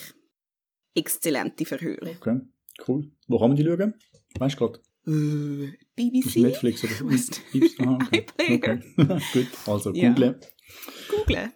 exzellente 0.95 1.65
Verhöre. 1.65 2.15
Okay, 2.19 2.39
cool. 2.87 3.11
Wo 3.27 3.39
kann 3.39 3.49
man 3.49 3.57
die 3.57 3.63
schauen? 3.63 3.93
Weißt 4.37 4.59
du 4.59 4.67
gerade? 4.67 4.79
Äh, 5.07 5.73
BBC? 5.95 6.37
Netflix 6.37 6.83
oder 6.83 6.93
Aha, 7.79 7.99
okay. 8.05 8.25
iPlayer. 8.47 8.55
okay. 8.55 8.79
Gut, 9.33 9.47
also 9.65 9.93
Ja. 9.93 10.09
googeln. 10.09 10.35
Google. 11.09 11.49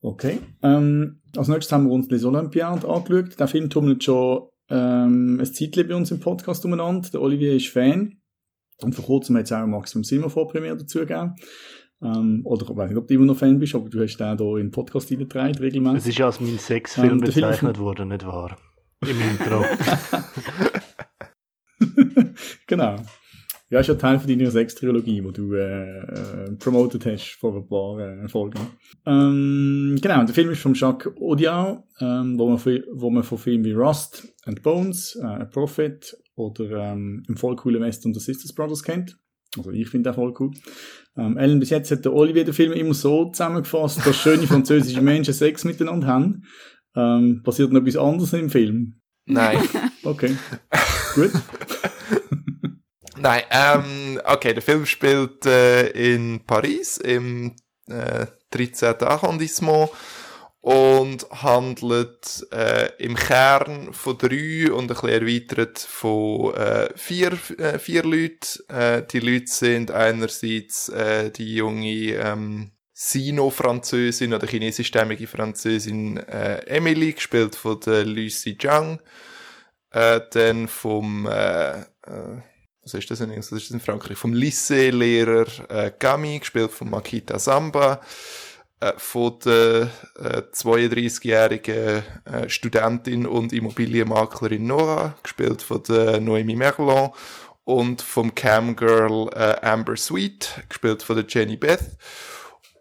Okay. 0.00 0.38
Ähm, 0.62 1.20
als 1.36 1.48
nächstes 1.48 1.72
haben 1.72 1.86
wir 1.86 1.92
uns 1.92 2.08
Les 2.10 2.24
Olympiades 2.24 2.84
angeschaut. 2.84 3.38
Der 3.38 3.48
Film 3.48 3.70
tummelt 3.70 4.04
schon 4.04 4.48
ähm, 4.68 5.38
ein 5.40 5.46
Zeitchen 5.46 5.88
bei 5.88 5.94
uns 5.94 6.10
im 6.10 6.20
Podcast 6.20 6.64
umeinander. 6.64 7.08
Der 7.10 7.20
Olivier 7.22 7.54
ist 7.56 7.68
Fan. 7.68 8.20
Und 8.82 8.94
vor 8.94 9.04
kurzem 9.04 9.36
hat 9.36 9.44
es 9.44 9.52
auch 9.52 9.66
Maximum 9.66 10.04
Silver 10.04 10.30
Vorpremiere 10.30 10.76
dazu 10.76 10.98
gegeben. 11.00 11.34
Ähm, 12.02 12.42
oder 12.44 12.66
ich 12.68 12.76
weiß 12.76 12.90
nicht, 12.90 12.98
ob 12.98 13.08
du 13.08 13.14
immer 13.14 13.24
noch 13.24 13.36
Fan 13.36 13.58
bist, 13.58 13.74
aber 13.74 13.88
du 13.88 14.02
hast 14.02 14.18
den 14.18 14.36
hier 14.36 14.56
in 14.56 14.66
den 14.66 14.70
Podcast 14.70 15.10
reingetragen, 15.10 15.52
Es 15.54 15.60
regelmäßig. 15.60 16.08
ist 16.10 16.18
ja 16.18 16.26
als 16.26 16.40
mein 16.40 16.58
Sexfilm 16.58 17.10
Ähm, 17.12 17.20
bezeichnet 17.20 17.78
worden, 17.78 18.08
nicht 18.08 18.26
wahr? 18.26 18.58
Im 19.00 19.16
Intro. 19.20 19.64
genau. 22.66 22.96
Ja, 23.68 23.80
ist 23.80 23.88
ja 23.88 23.94
Teil 23.94 24.20
von 24.20 24.28
deiner 24.28 24.50
Sex-Trilogie, 24.50 25.20
die 25.22 25.32
du 25.32 25.54
äh, 25.54 25.98
äh, 25.98 26.52
promoted 26.56 27.04
hast 27.06 27.32
vor 27.40 27.56
ein 27.56 27.66
paar 27.66 27.98
äh, 27.98 28.28
Folgen. 28.28 28.60
Ähm, 29.04 29.98
genau, 30.00 30.24
der 30.24 30.34
Film 30.34 30.50
ist 30.50 30.60
von 30.60 30.74
Jacques 30.74 31.12
Audiard, 31.20 31.82
ähm, 32.00 32.38
wo, 32.38 32.48
man, 32.48 32.58
wo 32.92 33.10
man 33.10 33.24
von 33.24 33.38
Filmen 33.38 33.64
wie 33.64 33.72
Rust 33.72 34.28
and 34.44 34.62
Bones, 34.62 35.16
äh, 35.20 35.24
A 35.26 35.44
Prophet 35.46 36.16
oder 36.36 36.92
ähm, 36.92 37.24
im 37.28 37.36
voll 37.36 37.56
coolen 37.56 37.82
Western 37.82 38.14
The 38.14 38.20
Sisters 38.20 38.54
Brothers 38.54 38.82
kennt. 38.82 39.18
Also 39.56 39.70
ich 39.70 39.88
finde 39.88 40.10
den 40.10 40.14
voll 40.14 40.34
cool. 40.38 40.50
Ähm, 41.16 41.36
Ellen, 41.38 41.60
bis 41.60 41.70
jetzt 41.70 41.90
hat 41.90 42.04
der 42.04 42.12
Olivier 42.12 42.44
den 42.44 42.54
Film 42.54 42.72
immer 42.72 42.94
so 42.94 43.30
zusammengefasst, 43.30 44.06
dass 44.06 44.16
schöne 44.16 44.46
französische 44.46 45.00
Menschen 45.00 45.34
Sex 45.34 45.64
miteinander 45.64 46.06
haben. 46.06 46.44
Ähm, 46.94 47.42
passiert 47.42 47.72
noch 47.72 47.80
etwas 47.80 47.96
anderes 47.96 48.32
im 48.32 48.50
Film? 48.50 49.00
Nein. 49.26 49.58
Okay. 50.04 50.36
Gut. 51.16 51.32
Nein, 53.18 53.42
ähm, 53.50 54.20
okay, 54.24 54.54
der 54.54 54.62
Film 54.62 54.86
spielt 54.86 55.44
äh, 55.44 55.88
in 55.88 56.44
Paris 56.46 56.98
im 56.98 57.56
äh, 57.88 58.26
13. 58.50 58.94
Arrondissement 59.00 59.90
und 60.66 61.30
handelt 61.30 62.44
äh, 62.50 62.90
im 62.98 63.14
Kern 63.14 63.92
von 63.92 64.18
drei 64.18 64.72
und 64.72 64.82
ein 64.82 64.86
bisschen 64.88 65.08
erweitert 65.10 65.78
von 65.78 66.54
äh, 66.56 66.88
vier, 66.96 67.38
äh, 67.58 67.78
vier 67.78 68.02
Leuten. 68.02 68.68
Äh, 68.68 69.04
die 69.04 69.20
Leute 69.20 69.46
sind 69.46 69.92
einerseits 69.92 70.88
äh, 70.88 71.30
die 71.30 71.54
junge 71.54 72.14
ähm, 72.14 72.72
Sino-Französin 72.94 74.34
oder 74.34 74.48
chinesischstämmige 74.48 75.28
Französin 75.28 76.16
äh, 76.16 76.56
Emily, 76.66 77.12
gespielt 77.12 77.54
von 77.54 77.78
der 77.86 78.04
Lucy 78.04 78.58
Zhang. 78.58 78.98
Äh, 79.92 80.20
dann 80.32 80.66
vom 80.66 81.26
äh, 81.26 81.78
äh, 81.78 82.42
was 82.82 82.94
ist 82.94 83.08
das 83.08 83.20
in, 83.20 83.30
was 83.30 83.52
ist 83.52 83.66
das 83.66 83.70
in 83.70 83.80
Frankreich? 83.80 84.18
Vom 84.18 84.32
Lycée-Lehrer 84.32 85.46
äh, 85.70 85.92
Gami, 85.96 86.40
gespielt 86.40 86.72
von 86.72 86.90
Makita 86.90 87.38
Samba, 87.38 88.00
äh, 88.80 88.92
von 88.96 89.38
der 89.44 89.90
äh, 90.18 90.42
32-jährigen 90.52 92.02
äh, 92.24 92.48
Studentin 92.48 93.26
und 93.26 93.52
Immobilienmaklerin 93.52 94.66
Nora, 94.66 95.16
gespielt 95.22 95.62
von 95.62 95.82
der 95.82 96.20
Noemi 96.20 96.56
Merlon, 96.56 97.10
und 97.64 98.00
vom 98.00 98.34
Camgirl 98.34 99.28
äh, 99.34 99.56
Amber 99.66 99.96
Sweet, 99.96 100.62
gespielt 100.68 101.02
von 101.02 101.16
der 101.16 101.24
Jenny 101.28 101.56
Beth. 101.56 101.96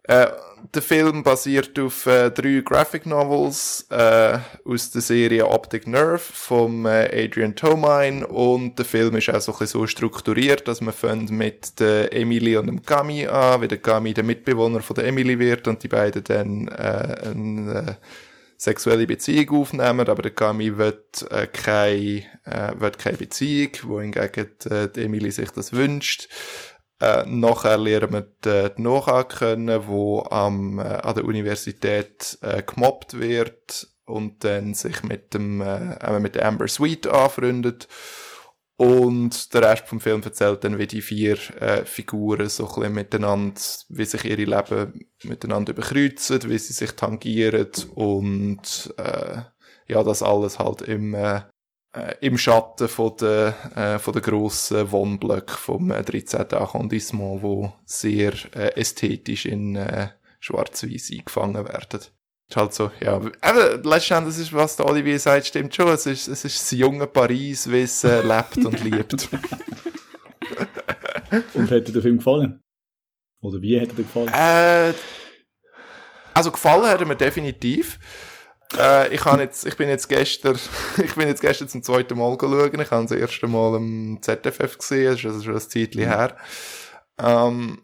Äh, 0.08 0.28
der 0.74 0.82
Film 0.82 1.24
basiert 1.24 1.78
auf 1.80 2.06
äh, 2.06 2.32
drei 2.32 2.62
Graphic 2.64 3.06
Novels 3.06 3.86
äh, 3.90 4.40
aus 4.66 4.92
der 4.92 5.02
Serie 5.02 5.48
Optic 5.48 5.88
Nerve 5.88 6.20
von 6.20 6.86
äh, 6.86 7.26
Adrian 7.26 7.56
Tomine 7.56 8.26
und 8.26 8.78
der 8.78 8.86
Film 8.86 9.16
ist 9.16 9.30
auch 9.30 9.42
so, 9.42 9.56
ein 9.60 9.68
so 9.68 9.88
strukturiert, 9.88 10.68
dass 10.68 10.82
man 10.82 10.94
fängt 10.94 11.32
mit 11.32 11.80
der 11.80 12.14
Emily 12.14 12.58
und 12.58 12.68
dem 12.68 12.82
Gami 12.82 13.28
an, 13.28 13.62
wie 13.62 13.68
der 13.68 13.78
Gami 13.78 14.14
der 14.14 14.24
Mitbewohner 14.24 14.82
von 14.82 14.96
der 14.96 15.06
Emily 15.06 15.38
wird 15.40 15.68
und 15.68 15.84
die 15.84 15.88
beiden 15.88 16.24
dann 16.24 16.68
äh, 16.68 17.30
eine 17.30 17.86
äh, 17.88 17.94
sexuelle 18.58 19.06
Beziehung 19.06 19.62
aufnehmen, 19.62 20.08
aber 20.08 20.22
der 20.22 20.32
Gami 20.32 20.78
wird 20.78 21.30
äh, 21.30 21.46
keine, 21.48 22.24
wird 22.80 22.98
keine 22.98 23.18
Beziehung, 23.18 23.72
wohingegen 23.84 24.48
die 24.96 25.02
Emily 25.04 25.30
sich 25.30 25.52
das 25.52 25.74
wünscht. 25.74 26.30
Äh, 27.00 27.26
nachher 27.28 27.78
lernen 27.78 28.14
wir 28.14 28.22
die, 28.70 28.76
die 28.76 28.82
Noha 28.82 29.24
kennen, 29.24 29.88
wo 29.88 30.24
am, 30.24 30.80
äh, 30.80 30.84
an 30.84 31.16
der 31.16 31.26
Universität 31.26 32.38
äh, 32.42 32.64
gemobbt 32.64 33.20
wird 33.20 33.88
und 34.06 34.44
dann 34.44 34.74
sich 34.74 35.04
mit 35.04 35.34
dem 35.34 35.62
äh, 35.62 36.20
mit 36.20 36.42
Amber 36.42 36.68
Sweet 36.68 37.08
anfreundet. 37.08 37.88
Und 38.78 39.54
der 39.54 39.62
Rest 39.62 39.88
vom 39.88 40.02
Film 40.02 40.22
erzählt 40.22 40.64
dann, 40.66 40.78
wie 40.78 40.88
die 40.88 41.02
vier 41.02 41.38
äh, 41.62 41.86
Figuren 41.86 42.50
so 42.50 42.66
ein 42.66 42.74
bisschen 42.76 42.94
miteinander, 42.94 43.62
wie 43.88 44.06
sich 44.06 44.26
ihre 44.26 44.44
Leben 44.44 45.08
miteinander 45.24 45.72
überkreuzen, 45.72 46.42
wie 46.50 46.58
sie 46.58 46.74
sich 46.74 46.92
tangieren 46.92 47.72
und 47.94 48.94
äh, 48.98 49.44
ja, 49.88 50.04
das 50.04 50.22
alles 50.24 50.60
halt 50.60 50.82
im 50.82 51.14
äh, 51.14 51.42
äh, 51.96 52.16
im 52.22 52.38
Schatten 52.38 52.88
von 52.88 53.16
der, 53.18 53.56
äh, 53.76 54.00
von 54.00 54.14
der 54.14 54.22
grossen 54.22 54.92
Wohnblöcke 54.92 55.54
vom 55.54 55.92
äh, 55.92 56.04
13. 56.04 56.54
Arrondissement, 56.54 57.42
wo 57.42 57.74
sehr 57.86 58.34
äh, 58.54 58.76
ästhetisch 58.76 59.46
in 59.46 59.76
äh, 59.76 60.10
schwarz-weiß 60.40 61.12
eingefangen 61.14 61.66
werden. 61.66 62.02
Ist 62.48 62.58
halt 62.58 62.74
so, 62.74 62.92
ja. 63.02 63.20
Aber 63.42 63.78
letztendlich 63.84 64.38
ist, 64.38 64.54
was 64.54 64.76
der 64.76 64.86
Olivier 64.86 65.18
sagt, 65.20 65.48
stimmt 65.48 65.74
schon. 65.74 65.88
Es 65.88 66.06
ist, 66.06 66.28
es 66.28 66.46
ist 66.46 66.62
das 66.62 66.72
junge 66.72 67.08
Paris, 67.08 67.72
wie 67.72 67.82
es 67.82 68.04
äh, 68.04 68.22
lebt 68.22 68.58
und 68.58 68.84
liebt. 68.84 69.14
und 71.54 71.72
hat 71.72 71.88
dir 71.88 71.94
der 71.94 72.02
Film 72.04 72.18
gefallen? 72.18 72.62
Oder 73.42 73.62
wie 73.62 73.80
hat 73.80 73.90
er 73.90 73.96
dir 73.96 74.04
gefallen? 74.04 74.28
Äh, 74.28 74.94
also 76.36 76.52
gefallen 76.52 76.86
hat 76.86 77.00
er 77.00 77.08
mir 77.08 77.16
definitiv. 77.16 77.98
Äh, 78.78 79.14
ich, 79.14 79.24
jetzt, 79.24 79.66
ich 79.66 79.78
bin 79.78 79.90
jetzt 79.90 80.10
gestern, 80.10 80.58
ich 81.04 81.16
bin 81.16 81.28
jetzt 81.28 81.42
gestern 81.42 81.70
zum 81.70 81.84
zweiten 81.84 82.18
Mal 82.18 82.38
schauen. 82.40 82.80
Ich 82.80 82.92
habe 82.92 83.08
das 83.08 83.12
erste 83.12 83.48
Mal 83.48 83.76
im 83.76 84.20
ZFF 84.22 84.78
gesehen, 84.78 85.12
das 85.12 85.20
ist 85.20 85.26
also 85.26 85.44
schon 85.44 85.54
ein 85.56 85.62
Zeitchen 85.62 86.02
mhm. 86.02 86.08
her. 86.08 86.38
Ähm, 87.18 87.82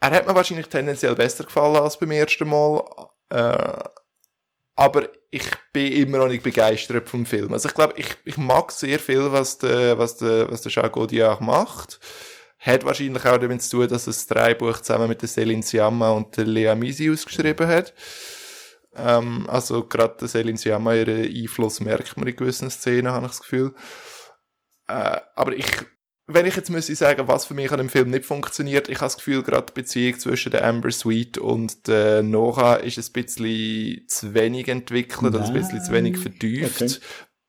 er 0.00 0.10
hat 0.10 0.26
mir 0.26 0.34
wahrscheinlich 0.34 0.66
tendenziell 0.66 1.14
besser 1.14 1.44
gefallen 1.44 1.76
als 1.76 1.98
beim 1.98 2.10
ersten 2.10 2.48
Mal. 2.48 2.82
Äh, 3.30 3.84
aber 4.76 5.08
ich 5.30 5.48
bin 5.72 5.92
immer 5.92 6.18
noch 6.18 6.28
nicht 6.28 6.42
begeistert 6.42 7.08
vom 7.08 7.26
Film. 7.26 7.52
Also 7.52 7.68
ich 7.68 7.74
glaube, 7.74 7.94
ich, 7.96 8.08
ich 8.24 8.36
mag 8.36 8.72
sehr 8.72 8.98
viel, 8.98 9.30
was 9.32 9.58
der, 9.58 9.98
was 9.98 10.16
der, 10.16 10.50
was 10.50 10.62
der 10.62 10.72
Jacques 10.72 11.00
Audiard 11.00 11.40
macht. 11.40 12.00
Hat 12.58 12.84
wahrscheinlich 12.84 13.24
auch 13.24 13.38
damit 13.38 13.62
zu 13.62 13.78
tun, 13.78 13.88
dass 13.88 14.06
er 14.06 14.12
das 14.12 14.26
Dreibuch 14.26 14.80
zusammen 14.80 15.08
mit 15.08 15.22
der 15.22 15.28
Céline 15.28 15.62
Sciamma 15.62 16.10
und 16.10 16.36
der 16.36 16.46
Lea 16.46 16.74
Misi 16.74 17.10
ausgeschrieben 17.10 17.66
hat. 17.68 17.94
Ähm, 18.96 19.46
also 19.48 19.84
gerade 19.84 20.26
Selin 20.28 20.56
Siama, 20.56 20.94
ihren 20.94 21.24
Einfluss 21.24 21.80
merkt 21.80 22.16
man 22.16 22.26
in 22.26 22.36
gewissen 22.36 22.70
Szenen, 22.70 23.12
habe 23.12 23.26
ich 23.26 23.32
das 23.32 23.40
Gefühl. 23.40 23.74
Äh, 24.88 25.20
aber 25.34 25.54
ich, 25.54 25.66
wenn 26.26 26.46
ich 26.46 26.56
jetzt 26.56 26.70
müsste 26.70 26.94
sagen, 26.94 27.26
was 27.26 27.46
für 27.46 27.54
mich 27.54 27.70
an 27.72 27.78
dem 27.78 27.88
Film 27.88 28.10
nicht 28.10 28.24
funktioniert, 28.24 28.88
ich 28.88 28.96
habe 28.96 29.06
das 29.06 29.16
Gefühl, 29.16 29.42
gerade 29.42 29.66
die 29.66 29.80
Beziehung 29.80 30.18
zwischen 30.18 30.52
der 30.52 30.64
Amber 30.64 30.90
Sweet 30.90 31.38
und 31.38 31.86
der 31.88 32.22
Nora 32.22 32.76
ist 32.76 32.98
ein 32.98 33.12
bisschen 33.12 34.08
zu 34.08 34.34
wenig 34.34 34.68
entwickelt, 34.68 35.22
Nein. 35.22 35.34
oder 35.34 35.44
ein 35.44 35.52
bisschen 35.52 35.82
zu 35.82 35.92
wenig 35.92 36.18
vertieft. 36.18 36.82
Okay. 36.82 36.94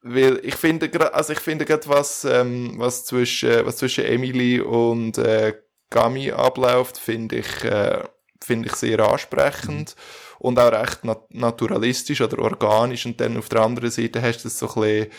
Weil 0.08 0.39
ich 0.43 0.55
finde 0.55 0.89
gerade, 0.89 1.13
also 1.13 1.34
ich 1.34 1.39
finde 1.39 1.65
gerade 1.65 1.88
was, 1.88 2.25
ähm, 2.25 2.75
was 2.77 3.05
zwischen, 3.05 3.65
was 3.65 3.77
zwischen 3.77 4.05
Emily 4.05 4.62
und 4.62 5.17
äh, 5.17 5.53
Gami 5.89 6.31
abläuft, 6.31 6.97
finde 6.97 7.38
ich, 7.38 7.63
äh, 7.63 8.03
finde 8.43 8.69
ich 8.69 8.75
sehr 8.75 8.99
ansprechend. 8.99 9.95
Mhm 9.95 10.25
und 10.45 10.60
auch 10.60 10.71
recht 10.71 11.03
nat 11.03 11.34
naturalistisch 11.34 12.21
oder 12.21 12.39
organisch 12.39 13.05
und 13.05 13.19
dann 13.19 13.38
auf 13.38 13.49
der 13.49 13.62
anderen 13.62 13.89
Seite 13.89 14.21
hast 14.21 14.43
du 14.43 14.47
es 14.47 14.60
so 14.60 14.67
ein 14.67 14.81
bisschen 14.81 15.12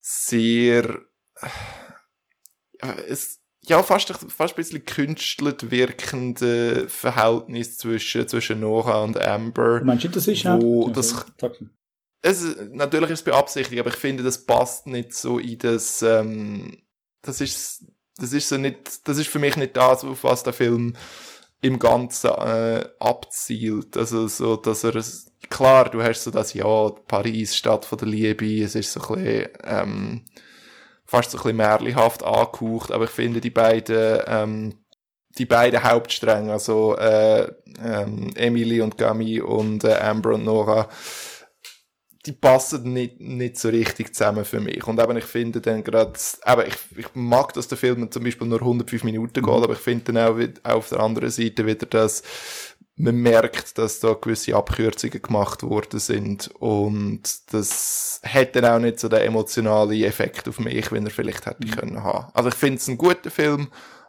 sehr 0.00 1.00
äh, 2.80 3.02
es, 3.08 3.40
ja, 3.64 3.82
fast, 3.82 4.08
fast 4.08 4.54
ein 4.54 4.56
bisschen 4.56 4.84
künstelt 4.84 5.70
wirkende 5.70 6.88
Verhältnis 6.88 7.78
zwischen, 7.78 8.26
zwischen 8.26 8.60
Nora 8.60 9.02
und 9.02 9.20
Amber. 9.20 9.82
Meinst 9.84 10.04
du, 10.04 10.08
das 10.08 10.26
ist 10.26 10.44
wo 10.44 10.88
ja? 10.88 10.92
das, 10.92 11.26
es, 12.22 12.56
natürlich 12.70 13.10
ist 13.10 13.20
es 13.20 13.24
beabsichtigt, 13.24 13.80
aber 13.80 13.90
ich 13.90 13.96
finde, 13.96 14.22
das 14.22 14.44
passt 14.44 14.86
nicht 14.86 15.14
so 15.14 15.38
in 15.38 15.58
das, 15.58 16.02
ähm, 16.02 16.82
das 17.22 17.40
ist, 17.40 17.84
das 18.16 18.32
ist 18.32 18.48
so 18.48 18.56
nicht, 18.56 19.06
das 19.06 19.18
ist 19.18 19.28
für 19.28 19.38
mich 19.38 19.56
nicht 19.56 19.76
das, 19.76 20.04
auf 20.04 20.24
was 20.24 20.42
der 20.42 20.52
Film 20.52 20.96
im 21.62 21.78
Ganzen 21.78 22.30
äh, 22.30 22.84
abzielt. 22.98 23.96
Also 23.96 24.26
so, 24.26 24.56
dass 24.56 24.84
er 24.84 24.96
es, 24.96 25.32
klar, 25.48 25.88
du 25.88 26.02
hast 26.02 26.24
so 26.24 26.30
das, 26.30 26.52
ja, 26.54 26.90
Paris, 27.06 27.56
Stadt 27.56 27.84
von 27.84 27.98
der 27.98 28.08
Liebe, 28.08 28.62
es 28.62 28.74
ist 28.74 28.92
so 28.92 29.00
ein 29.00 29.22
bisschen, 29.22 29.48
ähm, 29.64 30.24
fast 31.06 31.30
so 31.30 31.38
ein 31.38 31.42
bisschen 31.42 31.56
märlihaft 31.58 32.24
angehaucht, 32.24 32.90
aber 32.90 33.04
ich 33.04 33.10
finde 33.10 33.40
die 33.40 33.50
beiden, 33.50 34.20
ähm, 34.26 34.74
die 35.38 35.46
beiden 35.46 35.82
Hauptstränge, 35.84 36.52
also 36.52 36.96
äh, 36.96 37.50
ähm, 37.82 38.30
Emily 38.34 38.80
und 38.80 38.98
Gami 38.98 39.40
und 39.40 39.84
äh, 39.84 39.94
Amber 39.94 40.34
und 40.34 40.44
Nora, 40.44 40.88
die 42.26 42.32
passen 42.32 42.92
nicht, 42.92 43.20
nicht 43.20 43.58
so 43.58 43.68
richtig 43.68 44.14
zusammen 44.14 44.44
für 44.44 44.60
mich. 44.60 44.86
Und 44.86 45.00
eben, 45.00 45.16
ich 45.16 45.24
finde 45.24 45.60
dann 45.60 45.82
gerade, 45.82 46.12
eben, 46.46 46.62
ich, 46.68 46.98
ich 46.98 47.14
mag, 47.14 47.52
dass 47.54 47.68
der 47.68 47.78
Film 47.78 48.10
zum 48.10 48.22
Beispiel 48.22 48.46
nur 48.46 48.60
105 48.60 49.02
Minuten 49.04 49.32
geht, 49.32 49.44
mhm. 49.44 49.50
aber 49.50 49.72
ich 49.72 49.80
finde 49.80 50.12
dann 50.12 50.18
auch, 50.18 50.38
auch 50.62 50.76
auf 50.76 50.88
der 50.90 51.00
anderen 51.00 51.30
Seite 51.30 51.66
wieder, 51.66 51.86
dass 51.86 52.22
man 52.94 53.16
merkt, 53.16 53.78
dass 53.78 54.00
da 54.00 54.12
gewisse 54.12 54.54
Abkürzungen 54.54 55.20
gemacht 55.20 55.62
worden 55.62 55.98
sind 55.98 56.50
und 56.58 57.52
das 57.52 58.20
hat 58.22 58.54
dann 58.54 58.66
auch 58.66 58.78
nicht 58.78 59.00
so 59.00 59.08
den 59.08 59.20
emotionalen 59.20 60.02
Effekt 60.02 60.46
auf 60.48 60.60
mich, 60.60 60.92
wenn 60.92 61.04
er 61.04 61.10
vielleicht 61.10 61.46
hätte 61.46 61.66
mhm. 61.66 61.70
können 61.70 62.04
haben. 62.04 62.30
Also 62.34 62.50
ich 62.50 62.54
finde 62.54 62.76
es 62.76 62.88
ein 62.88 62.98
guter 62.98 63.30
Film, 63.30 63.68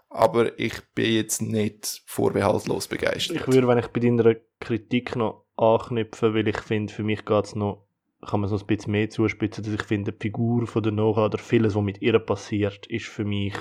aber 0.10 0.60
ich 0.60 0.76
bin 0.94 1.14
jetzt 1.14 1.42
nicht 1.42 2.04
vorbehaltlos 2.06 2.88
begeistert. 2.88 3.38
Ich 3.38 3.48
würde, 3.48 3.68
wenn 3.68 3.80
ich 3.80 3.88
bei 3.88 4.00
deiner 4.00 4.36
Kritik 4.60 5.16
noch 5.16 5.46
anknüpfen, 5.56 6.34
weil 6.34 6.48
ich 6.48 6.60
finde, 6.60 6.94
für 6.94 7.04
mich 7.04 7.26
geht 7.26 7.46
es 7.46 7.56
noch 7.56 7.83
kann 8.26 8.40
man 8.42 8.50
so 8.50 8.58
ein 8.58 8.66
bisschen 8.66 8.92
mehr 8.92 9.10
zuspitzen, 9.10 9.64
dass 9.64 9.74
ich 9.74 9.84
finde, 9.84 10.12
die 10.12 10.20
Figur 10.20 10.68
von 10.68 10.84
der 10.84 10.92
Nora 10.92 11.26
oder 11.26 11.38
vieles, 11.38 11.76
was 11.76 11.84
mit 11.84 12.02
ihr 12.02 12.18
passiert, 12.20 12.86
ist 12.88 13.06
für 13.06 13.26
mich 13.26 13.56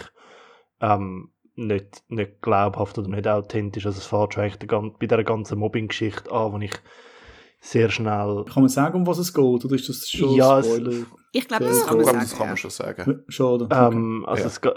ähm, 0.81 1.31
nicht, 1.55 2.03
nicht 2.09 2.41
glaubhaft 2.43 2.99
oder 2.99 3.09
nicht 3.09 3.29
authentisch. 3.29 3.87
Also 3.87 3.99
es 3.99 4.07
fährt 4.07 4.35
schon 4.35 4.45
eigentlich 4.45 4.71
bei 4.99 5.07
dieser 5.07 5.25
ganzen 5.25 5.59
Mobbing-Geschichte 5.59 6.31
an, 6.33 6.53
wo 6.53 6.59
ich 6.59 6.73
sehr 7.61 7.91
schnell... 7.91 8.45
Kann 8.53 8.63
man 8.63 8.69
sagen, 8.69 8.97
um 8.97 9.07
was 9.07 9.19
es 9.19 9.33
geht, 9.33 9.65
oder 9.65 9.75
ist 9.75 9.89
das 9.89 10.09
schon 10.09 10.35
ja, 10.35 10.63
Spoiler? 10.63 11.07
Ich 11.33 11.47
glaube, 11.47 11.65
Ja, 11.65 11.71
das 11.71 11.79
ich 11.81 11.87
kann 11.87 11.97
man 11.97 12.05
sagen. 12.07 12.19
das 12.19 12.37
kann 12.37 12.47
man 12.49 12.57
schon 12.57 12.71
sagen. 12.71 13.25
Schade. 13.29 13.69
Ähm, 13.71 14.25
also, 14.27 14.43
Ja. 14.43 14.47
es 14.49 14.61
geht, 14.61 14.75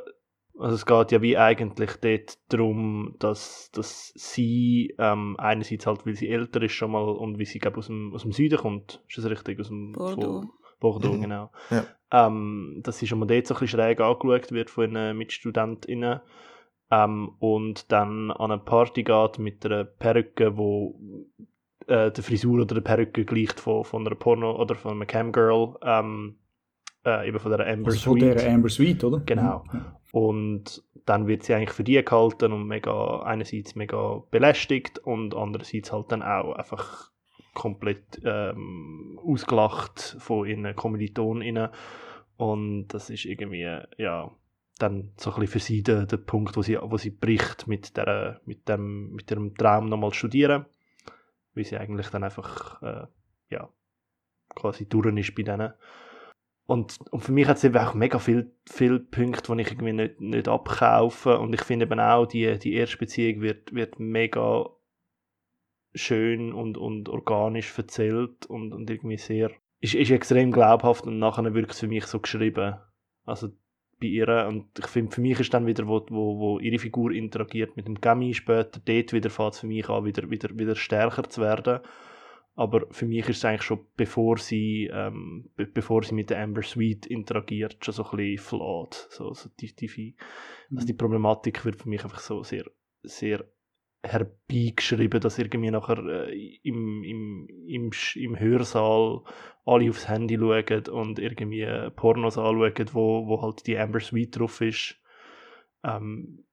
also 0.60 0.76
es 0.76 0.86
geht 0.86 1.12
ja 1.12 1.22
wie 1.22 1.38
eigentlich 1.38 1.92
dort 1.98 2.38
darum, 2.50 3.16
dass, 3.20 3.70
dass 3.72 4.14
sie 4.16 4.96
ähm, 4.98 5.36
einerseits 5.38 5.86
halt, 5.88 6.06
weil 6.06 6.16
sie 6.16 6.30
älter 6.30 6.62
ist 6.62 6.74
schon 6.74 6.92
mal 6.92 7.04
und 7.04 7.38
wie 7.40 7.46
sie 7.46 7.60
glaub, 7.60 7.78
aus, 7.78 7.88
dem, 7.88 8.14
aus 8.14 8.22
dem 8.24 8.32
Süden 8.32 8.58
kommt, 8.58 9.02
ist 9.08 9.18
das 9.18 9.30
richtig? 9.30 9.60
Aus 9.60 9.68
dem, 9.68 9.92
Bordeaux. 9.94 10.42
von- 10.42 10.50
Bordeaux, 10.80 11.14
Mhm. 11.14 11.22
genau. 11.22 11.52
Ja. 11.72 11.86
Ähm, 12.12 12.82
dass 12.84 13.00
sie 13.00 13.08
schon 13.08 13.20
mal 13.20 13.26
dort 13.26 13.48
so 13.48 13.54
ein 13.56 13.60
bisschen 13.60 13.80
schräg 13.80 14.00
angeschaut 14.02 14.52
wird 14.52 14.70
von 14.70 14.94
ihren 14.96 15.18
MitstudentInnen 15.18 16.20
ähm, 16.92 17.30
und 17.40 17.92
dann 17.92 18.32
an 18.32 18.52
eine 18.52 18.62
Party 18.62 19.04
geht 19.04 19.40
mit 19.40 19.66
einer 19.66 19.84
Perücke, 19.86 20.56
wo 20.58 21.00
äh, 21.88 22.12
die 22.12 22.22
Frisur 22.22 22.62
oder 22.62 22.76
die 22.76 22.82
Perücke 22.82 23.26
gleicht 23.26 23.60
von, 23.60 23.84
von 23.84 24.06
einer 24.06 24.16
Porno- 24.16 24.60
oder 24.60 24.76
von 24.76 24.92
einer 24.92 25.06
Camgirl, 25.06 25.76
ähm, 25.82 26.36
äh, 27.06 27.28
eben 27.28 27.40
von 27.40 27.52
der 27.52 27.66
Amber 27.68 27.88
also 27.92 28.00
von 28.12 28.20
Sweet. 28.20 28.36
der 28.36 28.54
Amber 28.54 28.70
Sweet, 28.70 29.04
oder? 29.04 29.20
Genau. 29.26 29.64
Ja. 29.74 30.00
Und 30.16 30.82
dann 31.06 31.28
wird 31.28 31.44
sie 31.44 31.54
eigentlich 31.54 31.74
für 31.74 31.84
die 31.84 32.02
gehalten 32.02 32.54
und 32.54 32.68
mega, 32.68 33.24
einerseits 33.24 33.76
mega 33.76 34.24
belästigt 34.32 34.98
und 34.98 35.36
andererseits 35.36 35.92
halt 35.92 36.10
dann 36.10 36.24
auch 36.24 36.54
einfach 36.54 37.12
komplett 37.54 38.22
ähm, 38.24 39.20
ausgelacht 39.22 40.16
von 40.20 40.48
ihren 40.48 40.74
KommilitonInnen. 40.74 41.68
Und 42.38 42.88
das 42.88 43.10
ist 43.10 43.26
irgendwie, 43.26 43.70
ja, 43.98 44.32
dann 44.80 45.12
so 45.18 45.32
ein 45.32 45.42
bisschen 45.42 45.52
für 45.52 45.60
sie 45.60 45.84
der, 45.84 46.06
der 46.06 46.16
Punkt, 46.16 46.56
wo 46.56 46.62
sie, 46.62 46.78
wo 46.82 46.96
sie 46.96 47.10
bricht 47.10 47.68
mit, 47.68 47.98
der, 47.98 48.40
mit, 48.46 48.70
dem, 48.70 49.12
mit 49.12 49.30
ihrem 49.30 49.54
Traum 49.58 49.90
nochmal 49.90 50.14
studieren. 50.14 50.66
Weil 51.56 51.66
sie 51.66 51.76
eigentlich 51.76 52.08
dann 52.08 52.24
einfach, 52.24 52.82
äh, 52.82 53.08
ja, 53.50 53.68
quasi 54.56 54.88
durch 54.88 55.14
ist 55.18 55.36
bei 55.36 55.44
denen. 55.44 55.74
Und, 56.68 56.98
und 57.12 57.20
für 57.20 57.32
mich 57.32 57.48
hat 57.48 57.58
es 57.58 57.64
eben 57.64 57.78
auch 57.78 57.94
mega 57.94 58.18
viele 58.18 58.52
viel 58.68 59.00
Punkte, 59.00 59.56
die 59.56 59.62
ich 59.62 59.72
irgendwie 59.72 59.94
nicht, 59.94 60.20
nicht 60.20 60.48
abkaufe. 60.48 61.38
Und 61.38 61.54
ich 61.54 61.62
finde 61.62 61.86
eben 61.86 62.00
auch, 62.00 62.26
die, 62.26 62.58
die 62.58 62.74
erste 62.74 62.98
Beziehung 62.98 63.42
wird, 63.42 63.74
wird 63.74 64.00
mega 64.00 64.70
schön 65.94 66.54
und, 66.54 66.78
und 66.78 67.08
organisch 67.10 67.78
erzählt 67.78 68.46
und, 68.48 68.74
und 68.74 68.90
irgendwie 68.90 69.18
sehr. 69.18 69.52
Ist, 69.80 69.94
ist 69.94 70.10
extrem 70.10 70.52
glaubhaft 70.52 71.06
und 71.06 71.20
nachher 71.20 71.54
wirkt 71.54 71.72
es 71.72 71.80
für 71.80 71.88
mich 71.88 72.06
so 72.06 72.20
geschrieben. 72.20 72.78
Also 73.26 73.50
bei 74.00 74.08
ihr. 74.08 74.48
Und 74.48 74.68
ich 74.80 74.88
finde, 74.88 75.12
für 75.12 75.22
mich 75.22 75.40
ist 75.40 75.54
dann 75.54 75.68
wieder, 75.68 75.88
wo, 75.88 76.06
wo, 76.10 76.40
wo 76.40 76.60
ihre 76.60 76.80
Figur 76.80 77.12
interagiert 77.12 77.76
mit 77.78 77.88
dem 77.88 78.02
Gami 78.02 78.34
später, 78.34 78.80
dort 78.84 79.14
wieder 79.14 79.30
fängt 79.30 79.54
es 79.54 79.60
für 79.60 79.68
mich 79.68 79.88
an, 79.90 80.06
wieder, 80.06 80.30
wieder, 80.30 80.50
wieder 80.58 80.76
stärker 80.76 81.24
zu 81.30 81.42
werden. 81.42 81.80
Aber 82.58 82.88
für 82.92 83.06
mich 83.06 83.28
ist 83.28 83.38
es 83.38 83.46
eigentlich 83.46 83.64
schon, 83.64 83.86
bevor 83.98 84.38
sie, 84.38 84.90
ähm, 84.92 85.50
be 85.58 85.66
bevor 85.66 86.04
sie 86.04 86.16
mit 86.16 86.30
der 86.30 86.42
Amber 86.42 86.64
Sweet 86.64 87.06
interagiert, 87.06 87.84
schon 87.84 87.94
so 87.94 88.06
ein 88.06 88.18
bisschen 88.18 88.38
flawed. 88.38 89.08
So, 89.10 89.34
so 89.34 89.50
die, 89.60 89.76
die, 89.76 90.16
also 90.74 90.88
die 90.88 90.94
Problematik 90.94 91.66
wird 91.66 91.76
für 91.76 91.90
mich 91.90 92.04
einfach 92.04 92.20
so 92.20 92.44
sehr, 92.44 92.64
sehr 93.04 93.46
herbeigeschrieben, 94.04 95.20
dass 95.20 95.38
irgendwie 95.38 95.72
nachher 95.72 95.98
äh, 95.98 96.58
im, 96.64 97.04
im, 97.04 97.48
im, 97.68 97.92
im 98.16 98.40
Hörsaal 98.40 99.24
alle 99.66 99.90
aufs 99.90 100.08
Handy 100.08 100.38
schauen 100.38 100.88
und 100.92 101.20
irgendwie 101.20 101.68
Pornos 101.96 102.38
anschauen, 102.38 102.90
wo, 102.94 103.28
wo 103.28 103.42
halt 103.42 103.68
die 103.68 103.78
Amber 103.78 104.00
Sweet 104.00 104.40
drauf 104.40 104.62
ist. 104.62 104.96
Ähm, 105.84 106.46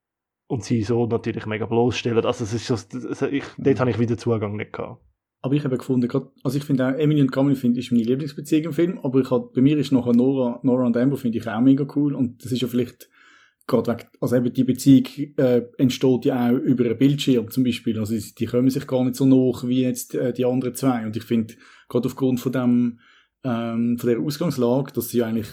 und 0.48 0.64
sie 0.64 0.82
so 0.82 1.06
natürlich 1.06 1.46
mega 1.46 1.66
bloßstellen. 1.66 2.24
Also 2.26 2.42
es 2.44 2.52
ist 2.52 2.66
so, 2.66 2.74
also 2.74 3.26
ich, 3.28 3.44
dort 3.56 3.80
habe 3.80 3.90
ich 3.90 3.98
wieder 3.98 4.18
Zugang 4.18 4.56
nicht 4.56 4.72
gehabt. 4.72 5.00
Aber 5.44 5.54
ich 5.56 5.64
habe 5.64 5.76
gefunden, 5.76 6.06
grad, 6.06 6.30
also 6.44 6.56
ich 6.56 6.64
finde 6.64 6.86
auch, 6.86 6.96
Emily 6.96 7.20
und 7.20 7.32
Camille 7.32 7.56
finde 7.56 7.80
ich 7.80 7.90
meine 7.90 8.04
Lieblingsbeziehung 8.04 8.66
im 8.66 8.72
Film, 8.72 8.98
aber 9.02 9.20
ich 9.20 9.30
hab, 9.30 9.52
bei 9.52 9.60
mir 9.60 9.76
ist 9.76 9.90
nachher 9.90 10.12
Nora, 10.12 10.60
Nora 10.62 10.86
und 10.86 10.96
Amber 10.96 11.16
finde 11.16 11.38
ich 11.38 11.48
auch 11.48 11.60
mega 11.60 11.84
cool 11.96 12.14
und 12.14 12.44
das 12.44 12.52
ist 12.52 12.62
ja 12.62 12.68
vielleicht 12.68 13.08
gerade 13.66 13.90
wegen, 13.90 14.08
also 14.20 14.36
eben 14.36 14.52
die 14.52 14.62
Beziehung 14.64 15.06
äh, 15.36 15.62
entsteht 15.78 16.26
ja 16.26 16.48
auch 16.48 16.52
über 16.56 16.84
einen 16.84 16.96
Bildschirm 16.96 17.50
zum 17.50 17.64
Beispiel, 17.64 17.98
also 17.98 18.14
die, 18.14 18.34
die 18.34 18.46
kommen 18.46 18.70
sich 18.70 18.86
gar 18.86 19.02
nicht 19.04 19.16
so 19.16 19.26
nach 19.26 19.66
wie 19.66 19.82
jetzt 19.82 20.14
äh, 20.14 20.32
die 20.32 20.44
anderen 20.44 20.76
zwei 20.76 21.04
und 21.04 21.16
ich 21.16 21.24
finde, 21.24 21.54
gerade 21.88 22.06
aufgrund 22.06 22.38
von 22.38 22.52
dem, 22.52 23.00
ähm, 23.42 23.98
von 23.98 24.08
der 24.08 24.20
Ausgangslage, 24.20 24.92
dass 24.92 25.10
sie 25.10 25.24
eigentlich, 25.24 25.48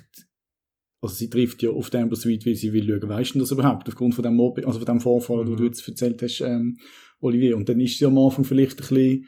also 1.02 1.16
sie 1.16 1.32
trifft 1.32 1.64
ja 1.64 1.72
auf 1.72 1.92
Amber 1.96 2.16
Suite, 2.16 2.46
weil 2.46 2.54
sie 2.56 2.74
will 2.74 2.88
schauen, 2.88 3.10
weißt 3.10 3.34
du 3.34 3.40
das 3.40 3.52
überhaupt, 3.52 3.88
aufgrund 3.88 4.14
von 4.14 4.24
dem 4.24 4.36
Mobbing, 4.36 4.66
also 4.66 4.78
von 4.78 4.86
dem 4.86 5.00
Vorfall, 5.00 5.46
Mhm. 5.46 5.48
den 5.48 5.58
du 5.58 5.64
jetzt 5.66 5.88
erzählt 5.88 6.22
hast, 6.22 6.42
ähm, 6.42 6.78
Olivier, 7.22 7.58
und 7.58 7.68
dann 7.68 7.80
ist 7.80 7.98
sie 7.98 8.06
am 8.06 8.18
Anfang 8.20 8.44
vielleicht 8.44 8.74
ein 8.74 8.78
bisschen 8.78 9.26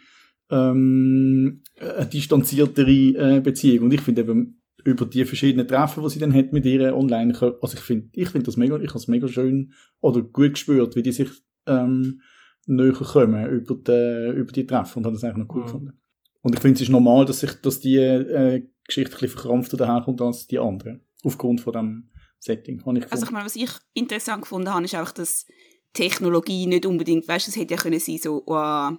ähm, 0.51 1.63
eine 1.79 2.05
distanziertere 2.05 2.91
äh, 2.91 3.41
Beziehung. 3.41 3.85
Und 3.85 3.93
ich 3.93 4.01
finde 4.01 4.21
eben, 4.21 4.61
über 4.83 5.05
die 5.05 5.25
verschiedenen 5.25 5.67
Treffen, 5.67 6.03
die 6.03 6.09
sie 6.09 6.19
dann 6.19 6.33
hat 6.33 6.53
mit 6.53 6.65
ihr 6.65 6.95
online, 6.95 7.33
also 7.61 7.77
ich 7.77 7.83
finde, 7.83 8.09
ich 8.13 8.29
finde 8.29 8.45
das 8.45 8.57
mega, 8.57 8.77
ich 8.77 8.89
habe 8.89 8.97
es 8.97 9.07
mega 9.07 9.27
schön 9.27 9.73
oder 9.99 10.21
gut 10.21 10.53
gespürt, 10.53 10.95
wie 10.95 11.03
die 11.03 11.11
sich 11.11 11.29
ähm, 11.67 12.21
näher 12.65 12.93
kommen 12.93 13.45
über 13.47 13.75
die, 13.75 14.39
über 14.39 14.51
die 14.51 14.65
Treffen 14.65 14.99
und 14.99 15.05
habe 15.05 15.15
das 15.15 15.23
eigentlich 15.23 15.45
noch 15.45 15.55
cool 15.55 15.61
Mhm. 15.61 15.65
gefunden. 15.65 15.99
Und 16.41 16.55
ich 16.55 16.59
finde, 16.59 16.75
es 16.75 16.81
ist 16.81 16.89
normal, 16.89 17.25
dass 17.25 17.41
sich, 17.41 17.53
dass 17.61 17.79
die 17.79 17.97
äh, 17.97 18.67
Geschichte 18.87 19.15
ein 19.15 19.19
bisschen 19.19 19.29
verkrampfter 19.39 19.77
daherkommt 19.77 20.21
als 20.21 20.47
die 20.47 20.57
andere. 20.57 20.99
Aufgrund 21.23 21.61
von 21.61 21.73
dem 21.73 22.09
Setting, 22.39 22.81
ich 22.95 23.11
Also 23.11 23.25
ich 23.25 23.31
meine, 23.31 23.45
was 23.45 23.55
ich 23.55 23.69
interessant 23.93 24.41
gefunden 24.41 24.73
habe, 24.73 24.83
ist 24.83 24.95
einfach, 24.95 25.11
dass 25.11 25.45
Technologie 25.93 26.65
nicht 26.65 26.87
unbedingt, 26.87 27.27
weißt 27.27 27.45
du, 27.45 27.51
es 27.51 27.55
hätte 27.57 27.75
ja 27.75 27.79
können 27.79 27.99
sein 27.99 28.17
so, 28.17 28.41
oh, 28.47 28.89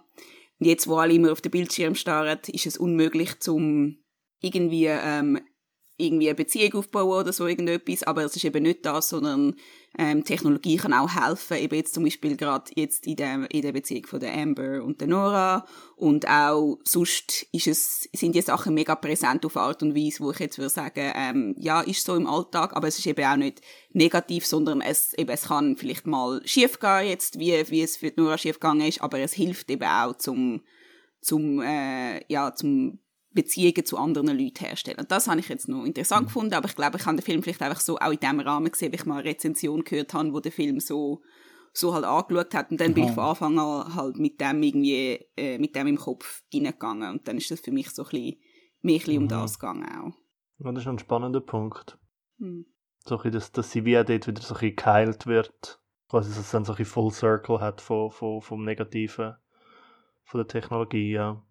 jetzt 0.65 0.89
wo 0.89 0.97
alle 0.97 1.15
immer 1.15 1.33
auf 1.33 1.41
den 1.41 1.51
Bildschirm 1.51 1.95
starren, 1.95 2.39
ist 2.49 2.67
es 2.67 2.77
unmöglich 2.77 3.41
zum 3.41 3.99
irgendwie 4.41 4.87
ähm, 4.87 5.41
irgendwie 5.97 6.29
eine 6.29 6.35
Beziehung 6.35 6.75
aufbauen 6.75 7.21
oder 7.21 7.33
so 7.33 7.47
irgendetwas, 7.47 8.03
aber 8.03 8.25
es 8.25 8.35
ist 8.35 8.45
eben 8.45 8.63
nicht 8.63 8.85
das, 8.85 9.11
sondern 9.11 9.55
ähm, 9.99 10.25
Technologie 10.25 10.77
kann 10.77 10.95
auch 10.95 11.15
helfen, 11.15 11.59
eben 11.59 11.75
jetzt 11.75 11.93
zum 11.93 12.05
Beispiel 12.05 12.37
gerade 12.37 12.71
jetzt 12.75 13.07
in 13.07 13.17
der, 13.17 13.51
in 13.51 13.63
der 13.63 13.73
Beziehung 13.73 14.07
von 14.07 14.21
der 14.21 14.33
Amber 14.35 14.83
und 14.83 15.01
der 15.01 15.09
Nora 15.09 15.67
und 15.97 16.27
auch 16.29 16.79
sonst 16.85 17.47
ist 17.53 17.67
es, 17.67 18.09
sind 18.15 18.35
die 18.35 18.41
Sachen 18.41 18.75
mega 18.75 18.95
präsent 18.95 19.45
auf 19.45 19.57
Art 19.57 19.83
und 19.83 19.95
Weise, 19.95 20.21
wo 20.21 20.31
ich 20.31 20.39
jetzt 20.39 20.59
würde 20.59 20.71
sagen, 20.71 21.13
ähm, 21.15 21.55
ja, 21.59 21.83
ist 21.83 22.05
so 22.05 22.17
im 22.17 22.27
Alltag, 22.27 22.75
aber 22.75 22.89
es 22.89 22.99
ist 22.99 23.07
eben 23.07 23.25
auch 23.25 23.37
nicht 23.37 23.61
negativ, 23.93 24.47
sondern 24.47 24.81
es, 24.81 25.13
eben, 25.15 25.31
es 25.31 25.45
kann 25.45 25.77
vielleicht 25.77 26.07
mal 26.07 26.41
schief 26.47 26.81
gehen 26.81 27.09
jetzt, 27.09 27.39
wie, 27.39 27.53
wie 27.71 27.83
es 27.83 27.99
für 27.99 28.11
die 28.11 28.21
Nora 28.21 28.39
schief 28.39 28.59
gegangen 28.61 28.89
ist, 28.89 29.03
aber 29.03 29.19
es 29.19 29.35
hilft 29.35 29.71
eben 29.71 29.85
auch 29.85 30.17
zum, 30.17 30.63
zum, 31.21 31.61
äh, 31.61 32.25
ja, 32.33 32.55
zum 32.55 33.02
Beziehungen 33.35 33.85
zu 33.85 33.97
anderen 33.97 34.39
Leuten 34.39 34.65
herstellen. 34.65 34.99
Und 35.01 35.11
das 35.11 35.29
habe 35.29 35.41
ich 35.41 35.49
jetzt 35.49 35.69
noch 35.69 35.85
interessant 35.85 36.27
gefunden, 36.27 36.55
aber 36.55 36.69
ich 36.69 36.77
glaube, 36.77 36.99
ich 36.99 37.07
habe 37.07 37.17
den 37.17 37.23
Film 37.23 37.43
vielleicht 37.43 37.63
einfach 37.63 37.81
so 37.81 37.99
auch 37.99 38.13
in 38.13 38.21
dem 38.21 38.41
Rahmen 38.41 38.71
gesehen, 38.71 38.93
wie 38.93 38.97
ich 38.97 39.07
mal 39.07 39.21
eine 39.21 39.29
Rezension 39.29 39.85
gehört 39.85 40.15
habe, 40.15 40.33
wo 40.33 40.41
der 40.41 40.53
Film 40.53 40.81
so, 40.81 41.23
so 41.73 41.95
halt 41.95 42.05
angeschaut 42.05 42.55
hat 42.55 42.71
und 42.71 42.81
dann 42.81 42.95
bin 42.95 43.05
ich 43.05 43.11
von 43.13 43.25
Anfang 43.25 43.59
an 43.59 43.95
halt 43.95 44.17
mit 44.17 44.41
dem 44.41 44.63
irgendwie, 44.63 45.19
äh, 45.37 45.59
mit 45.59 45.75
dem 45.75 45.87
im 45.87 45.97
Kopf 45.97 46.43
reingegangen 46.53 47.11
und 47.13 47.27
dann 47.29 47.39
ist 47.39 47.51
das 47.51 47.61
für 47.61 47.73
mich 47.73 47.91
so 47.91 48.03
ein 48.05 48.09
bisschen, 48.11 48.41
mehr 48.83 48.95
ein 48.95 48.99
bisschen 48.99 49.17
um 49.19 49.25
Mhm. 49.25 49.29
das 49.29 49.59
gegangen 49.59 49.85
auch. 49.89 50.13
Ja, 50.59 50.73
das 50.73 50.83
ist 50.83 50.89
ein 50.89 50.99
spannender 50.99 51.41
Punkt. 51.41 51.99
Hm. 52.39 52.67
So 53.05 53.17
ein 53.17 53.19
bisschen, 53.19 53.33
dass, 53.33 53.53
dass 53.53 53.71
sie 53.73 53.85
wie 53.85 53.99
auch 53.99 54.05
dort 54.05 54.27
wieder 54.27 54.43
so 54.43 54.55
ein 54.55 54.61
bisschen 54.61 54.77
geheilt 54.77 55.27
wird. 55.27 55.81
Quasi, 56.09 56.29
dass 56.29 56.39
es 56.39 56.51
dann 56.51 56.65
so 56.65 56.73
ein 56.73 56.77
bisschen 56.77 56.93
Full 56.93 57.11
Circle 57.11 57.61
hat 57.61 57.81
von, 57.81 58.11
von, 58.11 58.43
vom 58.43 58.65
Negativen 58.65 59.35
von 60.25 60.39
der 60.39 60.47
Technologie, 60.47 61.11
ja. 61.13 61.43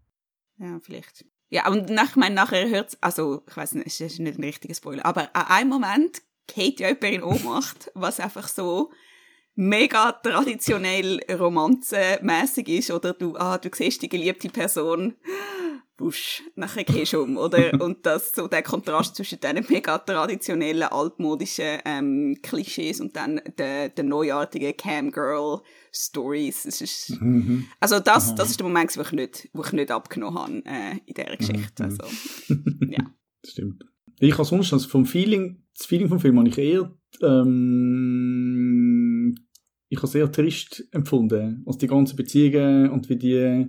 Ja, 0.57 0.79
vielleicht. 0.79 1.25
Ja, 1.53 1.67
und 1.67 1.89
nach, 1.89 2.15
ich 2.15 2.29
nachher 2.29 2.69
hört 2.69 2.97
also, 3.01 3.43
ich 3.45 3.57
weiß 3.57 3.73
nicht, 3.73 3.87
es 3.87 3.99
ist 3.99 4.19
nicht 4.19 4.39
ein 4.39 4.43
richtiger 4.43 4.73
Spoiler, 4.73 5.05
aber 5.05 5.35
an 5.35 5.47
einem 5.47 5.69
Moment 5.69 6.21
geht 6.47 6.79
ja 6.79 6.87
jemand 6.87 7.03
in 7.03 7.23
Ohnmacht, 7.23 7.91
was 7.93 8.21
einfach 8.21 8.47
so 8.47 8.91
mega 9.55 10.13
traditionell 10.13 11.19
romanzenmäßig 11.29 12.69
ist, 12.69 12.91
oder 12.91 13.11
du, 13.13 13.35
ah, 13.35 13.57
du 13.57 13.69
siehst 13.73 14.01
die 14.01 14.07
geliebte 14.07 14.47
Person, 14.47 15.15
wusch, 16.01 16.43
nachher 16.55 16.83
gehst 16.83 17.13
du 17.13 17.21
um, 17.21 17.37
oder? 17.37 17.73
Und 17.81 18.05
das, 18.05 18.33
so 18.33 18.47
der 18.47 18.63
Kontrast 18.63 19.15
zwischen 19.15 19.39
diesen 19.39 19.65
mega 19.69 19.97
traditionellen, 19.97 20.83
altmodischen, 20.83 21.79
ähm, 21.85 22.37
Klischees 22.41 22.99
und 22.99 23.15
dann 23.15 23.39
der, 23.57 23.89
der 23.89 24.03
neuartigen 24.03 24.75
Camgirl-Stories. 24.75 26.65
Es 26.65 26.81
ist, 26.81 27.21
Mhm. 27.21 27.65
also 27.79 27.99
das, 27.99 28.29
Aha. 28.29 28.35
das 28.35 28.49
ist 28.51 28.59
der 28.59 28.67
Moment, 28.67 28.95
wo 28.97 29.01
ich 29.01 29.11
nicht, 29.11 29.49
wo 29.53 29.63
ich 29.63 29.73
nicht 29.73 29.91
abgenommen 29.91 30.37
habe 30.37 30.63
äh, 30.65 30.97
in 31.05 31.13
dieser 31.13 31.37
Geschichte. 31.37 31.83
Mhm. 31.83 31.89
Also, 31.89 32.03
ja. 32.89 33.03
Das 33.41 33.51
stimmt. 33.51 33.83
Ich 34.19 34.33
habe 34.33 34.45
sonst, 34.45 34.71
also 34.73 34.87
vom 34.87 35.05
Feeling, 35.05 35.63
das 35.75 35.87
Feeling 35.87 36.09
vom 36.09 36.19
Film 36.19 36.37
habe 36.37 36.49
ich 36.49 36.57
eher, 36.57 36.95
ähm, 37.21 39.35
ich 39.89 39.97
habe 39.97 40.07
sehr 40.07 40.31
trist 40.31 40.87
empfunden. 40.91 41.63
Also 41.65 41.79
die 41.79 41.87
ganzen 41.87 42.15
Beziehungen 42.15 42.89
und 42.89 43.09
wie 43.09 43.17
die, 43.17 43.67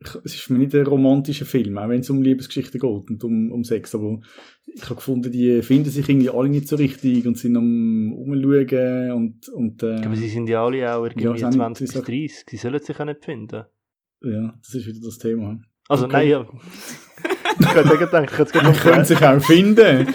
es 0.00 0.34
ist 0.34 0.40
für 0.42 0.52
mich 0.52 0.62
nicht 0.72 0.74
ein 0.76 0.86
romantischer 0.86 1.44
Film, 1.44 1.76
auch 1.78 1.88
wenn 1.88 2.00
es 2.00 2.10
um 2.10 2.22
Liebesgeschichten 2.22 2.80
geht 2.80 3.10
und 3.10 3.24
um, 3.24 3.50
um 3.50 3.64
Sex, 3.64 3.94
aber 3.94 4.20
ich 4.66 4.84
habe 4.84 4.94
gefunden, 4.96 5.32
die 5.32 5.60
finden 5.62 5.90
sich 5.90 6.08
irgendwie 6.08 6.30
alle 6.30 6.48
nicht 6.48 6.68
so 6.68 6.76
richtig 6.76 7.26
und 7.26 7.36
sind 7.36 7.56
am 7.56 8.12
umschauen 8.12 9.12
und, 9.12 9.48
und 9.48 9.82
äh, 9.82 9.96
Aber 10.04 10.14
sie 10.14 10.28
sind 10.28 10.48
ja 10.48 10.64
alle 10.64 10.94
auch 10.94 11.04
irgendwie 11.04 11.24
Ja, 11.24 11.34
es 11.34 11.42
haben 11.42 11.52
20 11.52 11.82
nicht- 11.88 11.94
bis 11.94 12.04
30. 12.04 12.44
Sie 12.50 12.56
sollen 12.58 12.80
sich 12.80 13.00
auch 13.00 13.04
nicht 13.04 13.24
finden. 13.24 13.64
ja, 14.22 14.54
das 14.62 14.74
ist 14.74 14.86
wieder 14.86 15.00
das 15.04 15.18
Thema. 15.18 15.58
Also 15.88 16.04
Okay. 16.04 16.12
nein, 16.16 16.28
ja. 16.28 16.46
ich 17.60 17.66
hätte 17.74 17.96
gedacht, 17.98 18.30
ich 18.30 18.38
hätte 18.38 18.58
es 18.70 18.80
könnte 18.82 19.04
sich 19.04 19.22
auch 19.24 19.40
finden. 19.42 20.06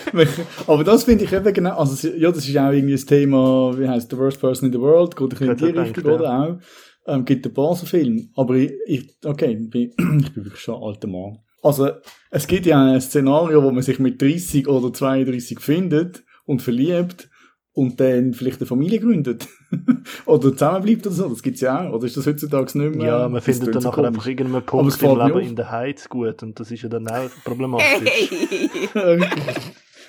Aber 0.67 0.83
das 0.83 1.03
finde 1.03 1.25
ich 1.25 1.33
eben 1.33 1.53
genau, 1.53 1.77
also 1.77 2.07
ja, 2.09 2.31
das 2.31 2.47
ist 2.47 2.57
auch 2.57 2.71
irgendwie 2.71 2.93
das 2.93 3.05
Thema, 3.05 3.77
wie 3.77 3.87
heißt 3.89 4.09
The 4.11 4.17
Worst 4.17 4.39
Person 4.39 4.67
in 4.67 4.73
the 4.73 4.79
World, 4.79 5.15
geht 5.15 5.33
ein 5.33 5.39
bisschen 5.39 5.49
in 5.49 5.73
die 5.73 5.79
Richtung, 5.79 6.05
oder 6.05 6.39
auch. 6.39 6.57
Ähm, 7.05 7.25
gibt 7.25 7.45
ein 7.45 7.53
paar 7.53 7.75
so 7.75 7.85
Filme. 7.85 8.29
Aber 8.35 8.55
ich, 8.55 8.71
ich 8.85 9.15
okay, 9.25 9.57
ich 9.59 9.69
bin, 9.69 9.91
ich 10.21 10.33
bin 10.33 10.45
wirklich 10.45 10.61
schon 10.61 10.75
ein 10.75 10.83
alter 10.83 11.07
Mann. 11.07 11.39
Also, 11.61 11.91
es 12.29 12.47
gibt 12.47 12.65
ja 12.65 12.93
ein 12.93 12.99
Szenario, 12.99 13.63
wo 13.63 13.71
man 13.71 13.83
sich 13.83 13.99
mit 13.99 14.21
30 14.21 14.67
oder 14.67 14.91
32 14.91 15.59
findet 15.59 16.23
und 16.45 16.61
verliebt 16.61 17.29
und 17.73 17.99
dann 17.99 18.33
vielleicht 18.33 18.59
eine 18.59 18.67
Familie 18.67 18.99
gründet. 18.99 19.47
oder 20.25 20.51
zusammenbleibt 20.51 21.07
oder 21.07 21.15
so. 21.15 21.29
Das 21.29 21.41
gibt's 21.41 21.61
ja 21.61 21.87
auch. 21.87 21.93
Oder 21.93 22.05
ist 22.05 22.15
das 22.15 22.27
heutzutage 22.27 22.77
nicht 22.77 22.95
mehr? 22.95 23.07
Ja, 23.07 23.29
man 23.29 23.41
findet 23.41 23.73
dann 23.73 23.83
nachher 23.83 24.05
einfach 24.05 24.27
irgendeinen 24.27 24.55
Aber 24.57 24.65
Punkt 24.65 25.01
im 25.01 25.17
Leben 25.17 25.39
in 25.39 25.55
der 25.55 25.71
Heiz 25.71 26.07
gut 26.07 26.43
und 26.43 26.59
das 26.59 26.69
ist 26.69 26.83
ja 26.83 26.89
dann 26.89 27.07
auch 27.07 27.29
problematisch. 27.43 28.29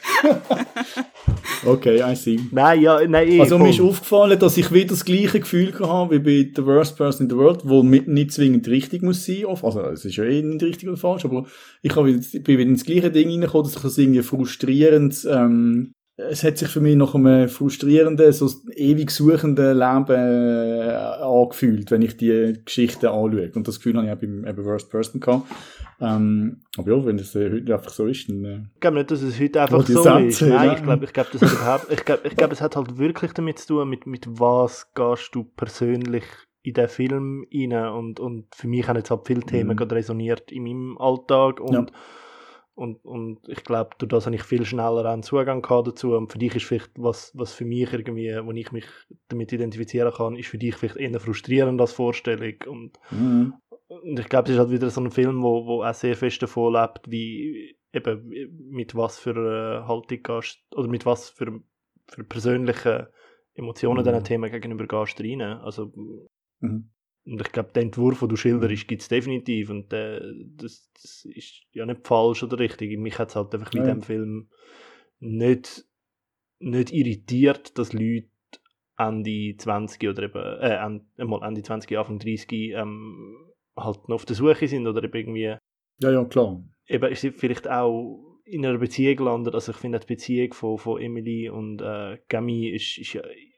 Okay, 1.67 2.03
I 2.03 2.15
see. 2.15 2.41
Nein, 2.51 2.81
ja, 2.83 3.07
nein, 3.07 3.29
eh, 3.29 3.41
Also 3.41 3.59
mir 3.59 3.71
ist 3.71 3.81
aufgefallen, 3.81 4.39
dass 4.39 4.57
ich 4.57 4.71
wieder 4.73 4.89
das 4.89 5.05
gleiche 5.05 5.41
Gefühl 5.41 5.73
habe 5.81 6.15
wie 6.15 6.45
bei 6.45 6.53
The 6.55 6.67
Worst 6.67 6.97
Person 6.97 7.27
in 7.27 7.31
the 7.31 7.37
World, 7.37 7.61
wo 7.65 7.83
nicht 7.83 8.33
zwingend 8.33 8.69
richtig 8.69 9.03
muss 9.03 9.25
sein. 9.25 9.45
Also 9.47 9.81
es 9.81 10.05
ist 10.05 10.17
ja 10.17 10.25
eh 10.25 10.43
nicht 10.43 10.63
richtig 10.63 10.89
oder 10.89 10.99
falsch, 10.99 11.25
aber 11.25 11.47
ich 11.83 11.95
habe 11.97 12.09
wieder, 12.09 12.21
bin 12.41 12.59
wieder 12.59 12.71
ins 12.71 12.85
gleiche 12.85 13.11
Ding 13.11 13.31
reingekommen, 13.31 13.65
dass 13.65 13.77
ich 13.77 13.83
das 13.83 13.99
irgendwie 13.99 14.23
frustrierend, 14.23 15.27
ähm, 15.31 15.93
es 16.17 16.45
hat 16.45 16.59
sich 16.59 16.69
für 16.69 16.81
mich 16.81 16.95
nach 16.97 17.15
einem 17.15 17.49
frustrierenden, 17.49 18.33
so 18.33 18.49
ewig 18.77 19.11
suchenden 19.11 19.77
Leben 19.77 20.11
äh, 20.15 20.93
angefühlt, 21.21 21.91
wenn 21.91 22.03
ich 22.03 22.17
die 22.17 22.55
Geschichten 22.65 23.07
anschaue. 23.07 23.51
Und 23.55 23.67
das 23.67 23.77
Gefühl 23.77 23.97
habe 23.97 24.07
ich 24.07 24.13
auch 24.13 24.19
beim 24.21 24.47
eben 24.47 24.65
Worst 24.65 24.91
Person 24.91 25.21
gehabt. 25.21 25.51
Ähm, 26.01 26.61
aber 26.77 26.97
ja, 26.97 27.05
wenn 27.05 27.17
das 27.17 27.35
äh, 27.35 27.51
heute 27.51 27.75
einfach 27.75 27.91
so 27.91 28.07
ist, 28.07 28.29
dann... 28.29 28.45
Äh, 28.45 28.61
Ich 28.75 28.81
glaube 28.81 28.99
nicht, 28.99 29.11
dass 29.11 29.23
es 29.23 29.41
heute 29.41 29.63
einfach 29.63 29.87
so 29.87 30.03
Sätze, 30.03 30.25
ist. 30.27 30.43
Nein, 30.43 30.67
ja. 30.67 30.75
ich 30.75 30.83
glaube, 30.83 31.05
ich 31.05 31.13
glaub, 31.13 31.31
das 31.33 31.43
hat 31.43 31.53
überhaupt, 31.53 31.87
ich 31.93 32.05
glaube, 32.05 32.29
ich 32.29 32.37
glaub, 32.37 32.53
es 32.53 32.61
hat 32.61 32.77
halt 32.77 32.99
wirklich 32.99 33.33
damit 33.33 33.59
zu 33.59 33.67
tun, 33.69 33.89
mit, 33.89 34.07
mit 34.07 34.27
was 34.29 34.93
gehst 34.95 35.31
du 35.35 35.45
persönlich 35.45 36.25
in 36.63 36.75
den 36.75 36.89
Film 36.89 37.45
rein 37.53 37.89
und, 37.93 38.21
und 38.21 38.47
für 38.55 38.69
mich 38.69 38.87
haben 38.89 38.97
jetzt 38.97 39.11
halt 39.11 39.27
viele 39.27 39.43
Themen 39.43 39.71
Mhm. 39.71 39.77
gerade 39.77 39.95
resoniert 39.97 40.51
in 40.51 40.63
meinem 40.63 40.97
Alltag 40.99 41.61
und, 41.61 41.73
Ja. 41.75 41.87
Und, 42.75 43.05
und 43.05 43.49
ich 43.49 43.63
glaube, 43.65 43.91
durch 43.99 44.09
das 44.11 44.27
habe 44.27 44.37
ich 44.37 44.43
viel 44.43 44.65
schneller 44.65 45.05
einen 45.05 45.23
Zugang 45.23 45.63
gehabt 45.63 45.89
dazu 45.89 46.15
und 46.15 46.33
für 46.33 46.39
dich 46.39 46.55
ist 46.57 46.65
vielleicht 46.65 46.91
was, 46.97 47.33
was 47.35 47.53
für 47.53 47.65
mich 47.65 47.93
irgendwie, 47.93 48.31
wo 48.43 48.53
ich 48.53 48.73
mich 48.73 48.87
damit 49.29 49.53
identifizieren 49.53 50.13
kann, 50.13 50.37
ist 50.37 50.49
für 50.49 50.59
dich 50.59 50.75
vielleicht 50.77 50.97
eher 50.97 51.19
frustrierend 51.21 51.81
als 51.81 51.93
Vorstellung 51.93 52.55
und 52.67 52.99
mhm. 53.11 53.55
und 53.89 54.19
ich 54.19 54.29
glaube, 54.29 54.49
es 54.49 54.55
ist 54.55 54.59
halt 54.59 54.71
wieder 54.71 54.91
so 54.91 55.01
ein 55.01 55.11
Film, 55.11 55.43
wo, 55.43 55.67
wo 55.67 55.83
auch 55.85 55.95
sehr 55.95 56.17
fest 56.17 56.43
davon 56.43 56.73
lebt, 56.73 57.11
wie 57.11 57.77
eben 57.93 58.29
mit 58.71 58.95
was 58.95 59.19
für 59.19 59.37
eine 59.37 59.87
Haltung 59.87 60.23
gehst, 60.23 60.59
oder 60.75 60.89
mit 60.89 61.07
was 61.07 61.31
für, 61.31 61.61
für 62.09 62.25
persönliche 62.25 63.13
Emotionen 63.55 64.01
Mhm. 64.01 64.05
diesen 64.05 64.25
Themen 64.25 64.51
gegenüber 64.51 64.87
gehst 64.87 65.19
du 65.19 65.23
rein. 65.23 65.43
Also, 65.43 65.93
Mhm. 66.61 66.91
Und 67.27 67.41
ich 67.41 67.53
glaube, 67.53 67.71
den 67.75 67.85
Entwurf, 67.85 68.21
den 68.21 68.29
du 68.29 68.37
schilderst, 68.37 68.87
gibt 68.87 69.03
es 69.03 69.09
definitiv. 69.09 69.71
Und 69.71 69.93
äh, 69.93 70.21
das, 70.57 70.91
das 70.93 71.25
ist 71.25 71.63
ja 71.73 71.87
nicht 71.87 72.07
falsch 72.07 72.43
oder 72.43 72.59
richtig. 72.59 72.99
Mich 72.99 73.19
hat 73.19 73.31
es 73.31 73.37
halt 73.37 73.55
einfach 73.55 73.73
ja. 73.73 73.83
dem 73.83 74.03
Film 74.03 74.51
nicht, 75.21 75.87
nicht 76.59 76.93
irritiert, 76.93 77.79
dass 77.79 77.95
Leute 77.95 78.29
Ende 78.99 79.57
20 79.57 80.09
oder 80.09 80.23
eben, 80.25 80.61
äh, 80.61 81.01
einmal 81.21 81.43
Ende 81.43 81.63
20, 81.63 81.97
Anfang 81.97 82.19
30 82.19 82.53
ähm, 82.53 83.37
halt 83.77 84.09
noch 84.09 84.17
auf 84.17 84.27
der 84.27 84.37
Suche 84.37 84.69
sind 84.69 84.87
oder 84.87 85.03
eben 85.03 85.17
irgendwie, 85.17 85.57
Ja, 86.01 86.11
ja, 86.11 86.25
klar. 86.25 86.63
eben 86.87 87.11
ist 87.11 87.23
sie 87.23 87.31
vielleicht 87.33 87.69
auch 87.69 88.39
in 88.45 88.65
einer 88.65 88.79
Beziehung 88.79 89.17
gelandet. 89.17 89.55
Also 89.55 89.73
ich 89.73 89.79
finde 89.79 89.99
die 89.99 90.07
Beziehung 90.07 90.53
von, 90.53 90.79
von 90.79 91.01
Emily 91.01 91.49
und 91.49 91.81
äh, 91.81 92.19
Gami 92.29 92.69
ist, 92.69 92.99
ist 92.99 93.15
ja 93.15 93.23
äh, 93.23 93.54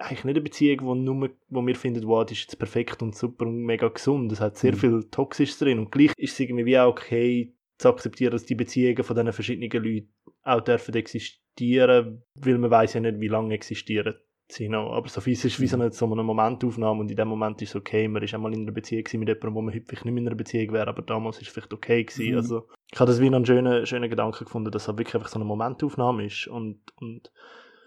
eigentlich 0.00 0.24
nicht 0.24 0.34
eine 0.36 0.40
Beziehung, 0.40 0.80
wo, 0.82 0.94
nur, 0.94 1.30
wo 1.48 1.66
wir 1.66 1.74
finden, 1.76 2.06
wow, 2.06 2.24
die 2.24 2.32
ist 2.34 2.42
jetzt 2.42 2.58
perfekt 2.58 3.02
und 3.02 3.14
super 3.14 3.46
und 3.46 3.62
mega 3.64 3.88
gesund. 3.88 4.32
Es 4.32 4.40
hat 4.40 4.56
sehr 4.56 4.72
Mhm. 4.72 4.76
viel 4.76 5.04
Toxisches 5.10 5.58
drin 5.58 5.78
und 5.78 5.92
gleich 5.92 6.12
ist 6.16 6.32
es 6.32 6.40
irgendwie 6.40 6.64
wie 6.66 6.78
auch 6.78 6.88
okay 6.88 7.54
zu 7.78 7.88
akzeptieren, 7.88 8.32
dass 8.32 8.44
die 8.44 8.54
Beziehungen 8.54 9.02
von 9.04 9.16
diesen 9.16 9.32
verschiedenen 9.32 9.70
Leuten 9.84 10.08
auch 10.42 10.60
dürfen 10.60 10.94
existieren, 10.94 12.22
weil 12.34 12.58
man 12.58 12.70
weiß 12.70 12.94
ja 12.94 13.00
nicht, 13.00 13.20
wie 13.20 13.28
lange 13.28 13.54
existieren 13.54 14.14
sie 14.48 14.68
noch. 14.68 14.92
Aber 14.92 15.08
so 15.08 15.20
viel 15.20 15.34
ist 15.34 15.60
wie 15.60 15.66
so 15.66 15.76
eine, 15.76 15.92
so 15.92 16.10
eine 16.10 16.22
Momentaufnahme 16.22 17.00
und 17.00 17.10
in 17.10 17.16
dem 17.16 17.28
Moment 17.28 17.62
ist 17.62 17.70
es 17.70 17.76
okay, 17.76 18.08
man 18.08 18.22
ist 18.22 18.34
einmal 18.34 18.52
in 18.52 18.62
einer 18.62 18.72
Beziehung 18.72 19.04
mit 19.14 19.28
jemandem, 19.28 19.54
wo 19.54 19.62
man 19.62 19.72
vielleicht 19.72 20.04
nicht 20.04 20.04
mehr 20.12 20.22
in 20.22 20.26
einer 20.28 20.36
Beziehung 20.36 20.72
wäre, 20.72 20.88
aber 20.88 21.02
damals 21.02 21.36
ist 21.40 21.48
es 21.48 21.52
vielleicht 21.52 21.72
okay 21.72 22.04
gewesen. 22.04 22.30
Mhm. 22.32 22.36
Also 22.36 22.68
ich 22.92 22.98
habe 22.98 23.10
das 23.10 23.20
wie 23.20 23.30
noch 23.30 23.36
einen 23.36 23.46
schönen, 23.46 23.86
schönen 23.86 24.10
Gedanken 24.10 24.44
gefunden, 24.44 24.70
dass 24.70 24.82
es 24.82 24.88
halt 24.88 24.98
wirklich 24.98 25.14
einfach 25.14 25.28
so 25.28 25.36
eine 25.36 25.44
Momentaufnahme 25.44 26.24
ist 26.26 26.48
und, 26.48 26.80
und 26.96 27.30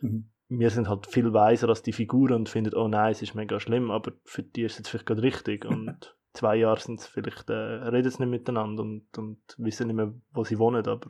Mhm. 0.02 0.26
Wir 0.50 0.70
sind 0.70 0.90
halt 0.90 1.08
viel 1.08 1.34
weiser 1.34 1.70
als 1.70 1.82
die 1.82 1.94
Figuren 1.94 2.34
und 2.36 2.50
finden, 2.50 2.76
oh 2.76 2.88
nein, 2.88 3.12
es 3.12 3.22
ist 3.22 3.36
mega 3.36 3.60
schlimm, 3.60 3.92
aber 3.92 4.14
für 4.26 4.44
die 4.44 4.64
ist 4.64 4.74
es 4.74 4.78
jetzt 4.80 4.90
vielleicht 4.90 5.06
gerade 5.06 5.24
richtig 5.24 5.66
und 5.66 6.16
zwei 6.34 6.56
Jahre 6.56 6.80
sind 6.80 7.00
es 7.00 7.08
vielleicht, 7.08 7.50
äh, 7.50 7.54
reden 7.54 8.12
sie 8.12 8.20
nicht 8.24 8.30
miteinander 8.30 8.84
und, 8.84 9.18
und 9.18 9.40
wissen 9.58 9.88
nicht 9.88 9.96
mehr, 9.96 10.14
wo 10.32 10.44
sie 10.44 10.60
wohnen, 10.60 10.86
aber 10.88 11.08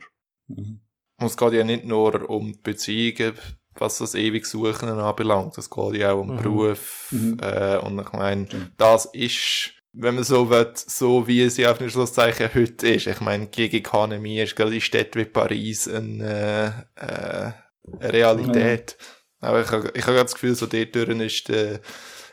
Mhm. 0.48 0.80
Und 1.20 1.26
es 1.26 1.36
geht 1.36 1.52
ja 1.52 1.64
nicht 1.64 1.84
nur 1.84 2.28
um 2.28 2.60
Beziehungen, 2.62 3.34
was 3.74 3.98
das 3.98 4.14
ewig 4.14 4.46
Suchen 4.46 4.88
anbelangt. 4.88 5.56
Es 5.58 5.70
geht 5.70 5.94
ja 5.96 6.12
auch 6.12 6.20
um 6.20 6.28
Mhm. 6.28 6.42
Beruf. 6.42 7.08
Mhm. 7.10 7.38
Äh, 7.40 7.78
und 7.78 7.98
ich 8.00 8.12
meine, 8.12 8.46
das 8.76 9.06
ist, 9.06 9.72
wenn 9.92 10.16
man 10.16 10.24
so 10.24 10.50
will, 10.50 10.72
so 10.74 11.26
wie 11.26 11.42
es 11.42 11.56
ja 11.56 11.70
auf 11.70 11.78
den 11.78 11.90
Schlusszeichen 11.90 12.50
heute 12.54 12.88
ist. 12.88 13.06
Ich 13.06 13.20
meine, 13.20 13.46
Gig 13.46 13.72
Economy 13.74 14.40
ist 14.40 14.56
gerade 14.56 14.74
in 14.74 14.80
Städten 14.80 15.20
wie 15.20 15.24
Paris 15.24 15.88
eine, 15.88 16.86
äh, 16.96 17.04
äh, 17.04 17.52
eine 18.00 18.12
Realität. 18.12 18.96
Aber 19.44 19.62
ich 19.62 19.70
habe 19.70 19.90
ich 19.94 20.06
hab 20.06 20.14
das 20.16 20.34
Gefühl, 20.34 20.54
so 20.54 20.66
dort 20.66 20.96
ist, 20.96 21.50
äh, 21.50 21.78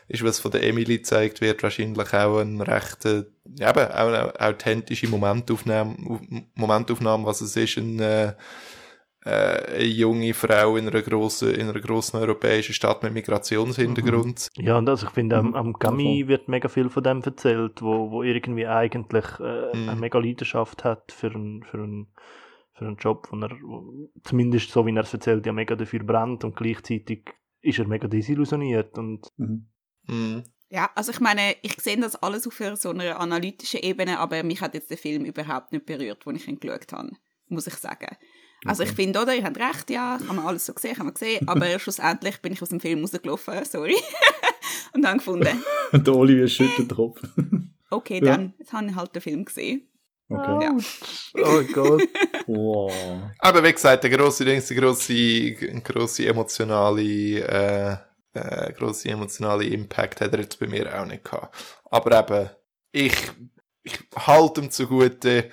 ist, 0.08 0.24
was 0.24 0.40
von 0.40 0.50
der 0.50 0.62
Emily 0.64 0.98
gezeigt 0.98 1.40
wird, 1.40 1.62
wahrscheinlich 1.62 2.12
auch 2.14 2.38
ein 2.40 2.60
recht, 2.60 3.04
äh, 3.06 3.24
eben, 3.60 3.62
auch 3.92 4.08
eine 4.08 4.40
authentische 4.40 5.08
Momentaufnahme, 5.08 5.96
Momentaufnahme, 6.54 7.24
was 7.24 7.40
es 7.40 7.56
ist, 7.56 7.76
ein, 7.78 8.00
äh, 8.00 8.34
äh, 9.24 9.74
eine 9.74 9.84
junge 9.84 10.34
Frau 10.34 10.76
in 10.76 10.88
einer 10.88 11.00
grossen, 11.02 11.54
in 11.54 11.68
einer 11.68 11.80
grossen 11.80 12.16
europäischen 12.18 12.74
Stadt 12.74 13.02
mit 13.04 13.12
Migrationshintergrund. 13.14 14.48
Ja, 14.56 14.76
und 14.78 14.88
also 14.88 15.06
ich 15.06 15.12
finde, 15.12 15.36
am, 15.36 15.48
Mhm. 15.50 15.54
am 15.54 15.72
Gummy 15.74 16.26
wird 16.26 16.48
mega 16.48 16.68
viel 16.68 16.88
von 16.90 17.04
dem 17.04 17.22
erzählt, 17.22 17.80
wo, 17.82 18.10
wo 18.10 18.22
irgendwie 18.24 18.66
eigentlich 18.66 19.24
äh, 19.38 19.76
Mhm. 19.76 19.88
eine 19.88 20.00
mega 20.00 20.18
Leidenschaft 20.18 20.82
hat 20.84 21.12
für 21.12 21.28
einen, 21.28 21.62
für 21.62 21.78
einen, 21.78 22.08
für 22.74 22.86
einen 22.86 22.96
Job, 22.96 23.28
wo 23.30 23.36
er, 23.38 23.50
zumindest 24.24 24.70
so 24.70 24.86
wie 24.86 24.94
er 24.94 25.02
es 25.02 25.12
erzählt, 25.12 25.44
ja 25.46 25.52
mega 25.52 25.76
dafür 25.76 26.02
brennt 26.02 26.44
und 26.44 26.56
gleichzeitig 26.56 27.30
ist 27.60 27.78
er 27.78 27.86
mega 27.86 28.08
desillusioniert 28.08 28.96
und 28.98 29.28
Mhm. 29.36 29.68
Mhm. 30.06 30.42
Ja, 30.68 30.90
also 30.94 31.12
ich 31.12 31.20
meine, 31.20 31.54
ich 31.60 31.74
sehe 31.82 31.98
das 31.98 32.16
alles 32.16 32.46
auf 32.46 32.58
so 32.76 32.88
einer 32.90 33.20
analytischen 33.20 33.80
Ebene, 33.80 34.18
aber 34.18 34.42
mich 34.42 34.62
hat 34.62 34.72
jetzt 34.74 34.88
der 34.90 34.96
Film 34.96 35.26
überhaupt 35.26 35.70
nicht 35.70 35.84
berührt, 35.84 36.26
als 36.26 36.36
ich 36.40 36.48
ihn 36.48 36.58
geschaut 36.58 36.90
habe, 36.92 37.10
muss 37.48 37.66
ich 37.66 37.74
sagen. 37.74 38.16
Also 38.64 38.82
ich 38.84 38.92
finde, 38.92 39.20
oder, 39.20 39.34
ihr 39.34 39.44
habt 39.44 39.58
recht, 39.58 39.90
ja, 39.90 40.18
haben 40.26 40.36
wir 40.36 40.46
alles 40.46 40.64
so 40.66 40.72
gesehen, 40.72 40.96
haben 40.98 41.08
wir 41.08 41.12
gesehen, 41.12 41.46
aber 41.46 41.66
schlussendlich 41.78 42.40
bin 42.40 42.54
ich 42.54 42.62
aus 42.62 42.70
dem 42.70 42.80
Film 42.80 43.00
rausgelaufen, 43.00 43.64
sorry, 43.66 43.96
und 44.94 45.02
dann 45.02 45.18
gefunden, 45.18 45.62
Der 45.92 46.14
Olivier 46.16 46.48
schüttelt 46.48 46.90
den 46.90 46.96
Kopf. 46.96 47.20
okay, 47.90 48.20
Ja. 48.24 48.36
dann 48.38 48.54
jetzt 48.58 48.72
habe 48.72 48.86
ich 48.86 48.94
halt 48.96 49.14
den 49.14 49.20
Film 49.22 49.44
gesehen. 49.44 49.88
Okay. 50.30 50.64
Ja. 50.64 50.76
oh 51.44 51.62
Gott. 51.74 52.02
Wow. 52.46 52.92
Aber 53.38 53.62
wie 53.64 53.72
gesagt, 53.72 54.04
der 54.04 54.10
grosse, 54.10 54.44
Ding, 54.44 54.62
der 54.66 54.76
grosse, 54.76 55.12
ein 55.12 55.82
grosse 55.82 56.26
emotionale, 56.26 57.02
äh, 57.02 57.96
äh, 58.34 58.72
grosse 58.72 59.08
emotionale 59.08 59.64
Impact 59.64 60.20
hat 60.20 60.32
er 60.32 60.40
jetzt 60.40 60.58
bei 60.58 60.66
mir 60.66 61.00
auch 61.00 61.06
nicht 61.06 61.24
gehabt. 61.24 61.54
Aber 61.90 62.30
eben, 62.30 62.50
ich, 62.92 63.14
ich 63.82 63.98
halte 64.16 64.60
ihm 64.60 64.70
zugute, 64.70 65.50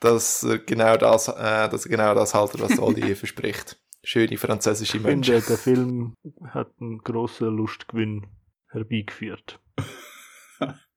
dass 0.00 0.42
er 0.44 0.58
genau 0.58 0.96
das, 0.96 1.28
äh, 1.28 1.68
dass 1.68 1.86
er 1.86 1.90
genau 1.90 2.14
das 2.14 2.34
haltet, 2.34 2.60
was 2.60 2.78
Olivier 2.78 3.16
verspricht. 3.16 3.78
Schöne 4.04 4.38
französische 4.38 4.96
Ich 4.98 5.02
Menschen. 5.02 5.34
finde, 5.34 5.46
der 5.48 5.58
Film 5.58 6.14
hat 6.52 6.70
einen 6.80 6.98
grossen 6.98 7.48
Lustgewinn 7.56 8.26
herbeigeführt. 8.70 9.60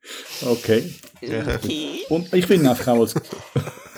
Okay. 0.43 0.91
Okay. 1.22 2.05
Und 2.09 2.34
ich 2.34 2.47
finde 2.47 2.72
einfach 2.72 2.88
auch 2.88 3.01
als... 3.01 3.14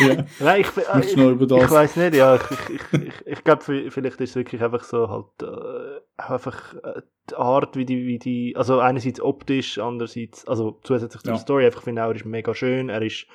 ja. 0.00 0.24
Nein, 0.40 0.60
ich, 0.60 0.68
ich, 0.76 1.16
ich 1.16 1.70
weiß 1.70 1.96
nicht, 1.96 2.14
ja, 2.14 2.34
ich, 2.36 2.42
ich, 2.70 3.00
ich, 3.02 3.26
ich, 3.26 3.44
glaube, 3.44 3.62
vielleicht 3.62 4.20
ist 4.20 4.30
es 4.30 4.36
wirklich 4.36 4.62
einfach 4.62 4.84
so 4.84 5.08
halt, 5.08 5.26
äh, 5.42 6.00
einfach 6.20 6.74
äh, 6.82 7.02
die 7.30 7.34
Art, 7.36 7.76
wie 7.76 7.84
die, 7.84 8.06
wie 8.06 8.18
die, 8.18 8.54
also 8.56 8.80
einerseits 8.80 9.20
optisch, 9.20 9.78
andererseits, 9.78 10.46
also 10.46 10.78
zusätzlich 10.82 11.22
zur 11.22 11.32
Ja. 11.34 11.38
Story, 11.38 11.66
einfach 11.66 11.82
finde 11.82 12.00
ich 12.02 12.04
auch, 12.04 12.10
er 12.10 12.16
ist 12.16 12.24
mega 12.24 12.54
schön, 12.54 12.88
er 12.88 13.02
ist, 13.02 13.26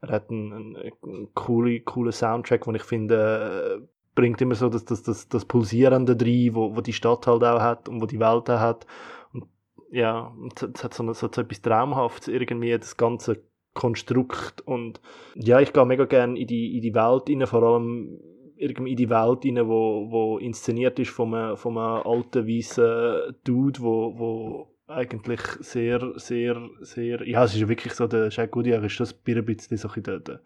er 0.00 0.10
hat 0.10 0.30
einen, 0.30 0.52
einen, 0.52 0.76
einen 1.02 1.34
coolen, 1.34 1.84
coolen 1.84 2.12
Soundtrack, 2.12 2.64
den 2.64 2.74
ich 2.74 2.82
finde, 2.84 3.80
äh, 3.80 3.86
bringt 4.14 4.40
immer 4.42 4.54
so 4.54 4.68
das, 4.68 4.84
das, 4.84 5.02
das, 5.02 5.28
das 5.28 5.44
Pulsierende 5.44 6.16
rein, 6.20 6.50
wo, 6.54 6.76
wo 6.76 6.80
die 6.82 6.92
Stadt 6.92 7.26
halt 7.26 7.42
auch 7.44 7.60
hat 7.60 7.88
und 7.88 8.00
wo 8.02 8.06
die 8.06 8.20
Welt 8.20 8.50
auch 8.50 8.60
hat. 8.60 8.86
Und 9.32 9.44
ja, 9.90 10.34
es 10.74 10.84
hat 10.84 10.92
so, 10.94 11.02
eine- 11.02 11.14
so 11.14 11.26
etwas 11.28 11.62
Traumhaftes 11.62 12.28
irgendwie, 12.28 12.76
das 12.78 12.96
ganze 12.96 13.42
Konstrukt 13.74 14.60
und 14.62 15.00
ja, 15.34 15.60
ich 15.60 15.72
gehe 15.72 15.86
mega 15.86 16.04
gerne 16.04 16.38
in 16.38 16.46
die, 16.46 16.76
in 16.76 16.82
die 16.82 16.94
Welt 16.94 17.28
rein, 17.28 17.46
vor 17.46 17.62
allem 17.62 18.20
irgendwie 18.56 18.92
in 18.92 18.96
die 18.96 19.10
Welt 19.10 19.44
rein, 19.44 19.68
wo, 19.68 20.10
wo 20.10 20.38
inszeniert 20.38 20.98
ist 20.98 21.10
von 21.10 21.34
einem, 21.34 21.56
von 21.56 21.76
einem 21.78 22.06
alten, 22.06 22.46
weißen 22.46 23.34
Dude, 23.44 23.80
wo, 23.80 24.18
wo 24.18 24.68
eigentlich 24.86 25.40
sehr, 25.60 26.12
sehr, 26.16 26.68
sehr, 26.80 27.26
ja, 27.26 27.44
es 27.44 27.54
ist 27.54 27.60
ja 27.60 27.68
wirklich 27.68 27.94
so, 27.94 28.06
der 28.06 28.28
Jacques 28.28 28.50
Goodyear 28.50 28.84
ist 28.84 29.00
das 29.00 29.14
ein 29.26 29.44
bisschen 29.44 30.02
der, 30.02 30.20
der 30.20 30.40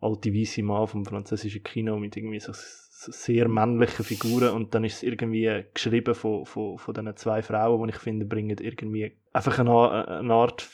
alte 0.00 0.34
weiße 0.34 0.62
Mann 0.62 0.88
vom 0.88 1.04
französischen 1.04 1.62
Kino 1.62 1.96
mit 1.98 2.16
irgendwie 2.16 2.40
so, 2.40 2.52
sehr 2.54 3.48
männlichen 3.48 4.04
Figuren 4.04 4.50
und 4.50 4.74
dann 4.74 4.84
ist 4.84 4.96
es 4.96 5.02
irgendwie 5.02 5.64
geschrieben 5.74 6.14
von, 6.14 6.46
von, 6.46 6.78
von 6.78 6.94
diesen 6.94 7.16
zwei 7.16 7.42
Frauen, 7.42 7.86
die 7.86 7.94
ich 7.94 8.00
finde, 8.00 8.26
bringen 8.26 8.56
irgendwie 8.60 9.12
einfach 9.32 9.58
eine, 9.58 10.08
eine 10.08 10.34
Art 10.34 10.68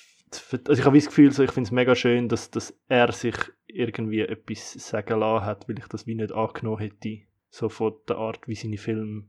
also 0.52 0.80
ich 0.80 0.84
habe 0.84 0.96
das 0.98 1.06
Gefühl, 1.06 1.32
so, 1.32 1.42
ich 1.42 1.50
finde 1.50 1.68
es 1.68 1.72
mega 1.72 1.94
schön, 1.94 2.28
dass, 2.28 2.50
dass 2.50 2.78
er 2.88 3.12
sich 3.12 3.34
irgendwie 3.66 4.20
etwas 4.20 4.72
sagen 4.74 5.20
lassen 5.20 5.46
hat, 5.46 5.68
weil 5.68 5.78
ich 5.78 5.86
das 5.86 6.06
wie 6.06 6.14
nicht 6.14 6.32
angenommen 6.32 6.78
hätte, 6.78 7.20
so 7.50 7.68
von 7.68 7.94
der 8.08 8.16
Art, 8.16 8.46
wie 8.48 8.54
seine 8.54 8.78
Filme 8.78 9.24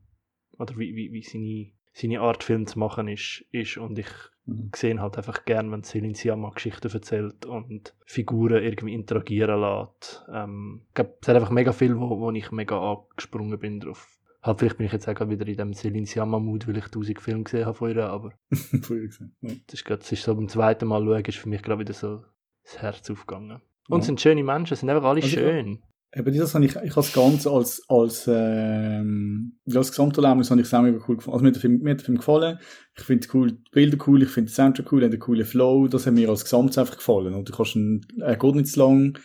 oder 0.58 0.76
wie, 0.76 0.94
wie, 0.94 1.12
wie 1.12 1.22
seine, 1.22 1.72
seine 1.92 2.20
Art 2.20 2.44
Film 2.44 2.66
zu 2.66 2.78
machen 2.78 3.08
ist, 3.08 3.44
ist 3.50 3.76
und 3.78 3.98
ich 3.98 4.08
Mhm. 4.50 4.70
sehe 4.74 5.00
halt 5.00 5.16
einfach 5.16 5.44
gern, 5.44 5.70
wenn 5.70 5.84
Celine 5.84 6.14
Sciamma 6.14 6.50
Geschichten 6.50 6.90
erzählt 6.90 7.46
und 7.46 7.94
Figuren 8.04 8.62
irgendwie 8.62 8.94
interagieren 8.94 9.60
lässt. 9.60 10.24
Ähm, 10.32 10.82
ich 10.88 10.94
glaube, 10.94 11.18
es 11.20 11.28
hat 11.28 11.36
einfach 11.36 11.50
mega 11.50 11.72
viel, 11.72 11.98
wo, 11.98 12.18
wo 12.18 12.30
ich 12.32 12.50
mega 12.50 12.78
angesprungen 12.78 13.58
bin 13.58 13.80
drauf. 13.80 14.08
Halt, 14.42 14.58
vielleicht 14.58 14.78
bin 14.78 14.86
ich 14.86 14.92
jetzt 14.92 15.06
auch 15.08 15.28
wieder 15.28 15.46
in 15.46 15.56
dem 15.56 15.74
Celine 15.74 16.06
Sciamma-Mood, 16.06 16.66
weil 16.66 16.78
ich 16.78 16.86
tausend 16.88 17.20
Filme 17.20 17.44
gesehen 17.44 17.66
habe 17.66 17.76
von 17.76 17.90
ihr, 17.90 18.08
aber 18.08 18.32
Früher 18.82 19.06
gesehen. 19.06 19.36
Ja. 19.42 19.50
das 19.66 19.74
ist, 19.74 19.84
grad, 19.84 20.00
das 20.00 20.12
ist 20.12 20.22
so 20.22 20.34
beim 20.34 20.48
zweiten 20.48 20.88
Mal 20.88 21.04
schauen, 21.04 21.24
ist 21.24 21.38
für 21.38 21.48
mich 21.48 21.62
gerade 21.62 21.80
wieder 21.80 21.92
so 21.92 22.22
das 22.64 22.80
Herz 22.80 23.10
aufgegangen. 23.10 23.60
Und 23.88 23.96
Ja. 23.96 23.98
es 23.98 24.06
sind 24.06 24.20
schöne 24.20 24.42
Menschen, 24.42 24.74
es 24.74 24.80
sind 24.80 24.88
einfach 24.88 25.04
alle 25.08 25.22
Also 25.22 25.28
schön. 25.36 25.82
Eben 26.12 26.36
das 26.36 26.54
habe 26.56 26.64
ich, 26.64 26.72
ich 26.72 26.76
habe 26.76 26.88
das 26.94 27.12
Ganze 27.12 27.50
als, 27.50 27.82
als, 27.88 28.26
ähm, 28.28 29.58
ja, 29.66 29.78
als 29.78 29.90
Gesamterlebnis 29.90 30.50
habe 30.50 30.60
ich 30.60 30.66
es 30.66 30.74
auch 30.74 30.82
mega 30.82 30.98
cool 31.06 31.16
gefunden. 31.16 31.34
Also 31.34 31.42
mir 31.44 31.48
hat 31.50 31.54
der 31.54 31.60
Film, 31.60 31.78
mir 31.82 31.90
hat 31.90 32.00
der 32.00 32.04
Film 32.06 32.18
gefallen. 32.18 32.58
Ich 32.96 33.04
finde 33.04 33.28
cool, 33.32 33.52
die 33.52 33.70
Bilder 33.70 33.98
cool, 34.08 34.22
ich 34.22 34.28
finde 34.30 34.50
den 34.50 34.54
Soundtrack 34.54 34.90
cool, 34.90 35.04
hat 35.04 35.10
einen 35.12 35.20
coolen 35.20 35.44
Flow. 35.46 35.86
Das 35.86 36.06
hat 36.06 36.14
mir 36.14 36.28
als 36.28 36.42
Gesamt 36.42 36.76
einfach 36.78 36.96
gefallen. 36.96 37.34
Und 37.34 37.48
du 37.48 37.52
kannst 37.52 37.76
ihn, 37.76 38.04
er 38.18 38.36
geht 38.36 38.54
nicht 38.56 38.68
zu 38.72 38.80
lang. 38.80 39.18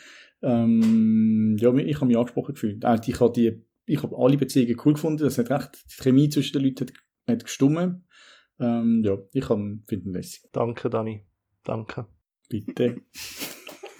Ähm, 0.43 1.57
ja, 1.59 1.73
ich 1.73 1.95
habe 1.95 2.05
mich 2.05 2.17
angesprochen 2.17 2.53
gefühlt. 2.53 2.85
Auch 2.85 2.99
Ich 3.03 3.19
habe 3.19 3.33
die, 3.33 3.63
ich 3.85 4.01
habe 4.03 4.15
alle 4.17 4.37
Beziehungen 4.37 4.79
cool 4.85 4.93
gefunden. 4.93 5.23
Das 5.23 5.37
hat 5.37 5.49
recht, 5.49 5.83
die 5.97 6.03
Chemie 6.03 6.29
zwischen 6.29 6.53
den 6.53 6.63
Leuten 6.65 6.87
hat, 6.87 6.93
hat 7.27 7.43
gestummt. 7.43 8.03
Ähm, 8.59 9.01
ja, 9.03 9.17
ich 9.33 9.49
habe- 9.49 9.79
finde 9.87 10.09
ihn 10.09 10.13
lässig. 10.13 10.43
Danke, 10.51 10.89
Dani. 10.89 11.25
Danke. 11.63 12.07
Bitte. 12.49 13.01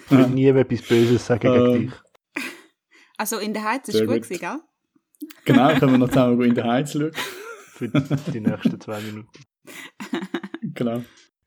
Ich 0.07 0.11
würde 0.11 0.29
nie 0.33 0.43
mehr 0.53 0.57
etwas 0.57 0.83
Böses 0.83 1.25
sagen 1.25 1.51
gegen 1.51 1.65
Ähm, 1.75 1.81
dich. 1.87 2.43
Also 3.17 3.39
in 3.39 3.53
der 3.53 3.63
Heiz 3.63 3.87
ist 3.89 3.99
gut 4.01 4.07
gut. 4.07 4.21
gewesen, 4.21 4.39
gell? 4.39 4.59
genau, 5.45 5.73
können 5.79 5.93
wir 5.93 5.97
noch 5.97 6.09
zusammen 6.09 6.39
in 6.43 6.53
den 6.53 6.63
Heiz 6.63 6.91
schauen. 6.93 7.11
Für 7.73 7.87
die 8.31 8.39
nächsten 8.39 8.79
zwei 8.79 9.01
Minuten. 9.01 9.29
Genau. 10.75 11.03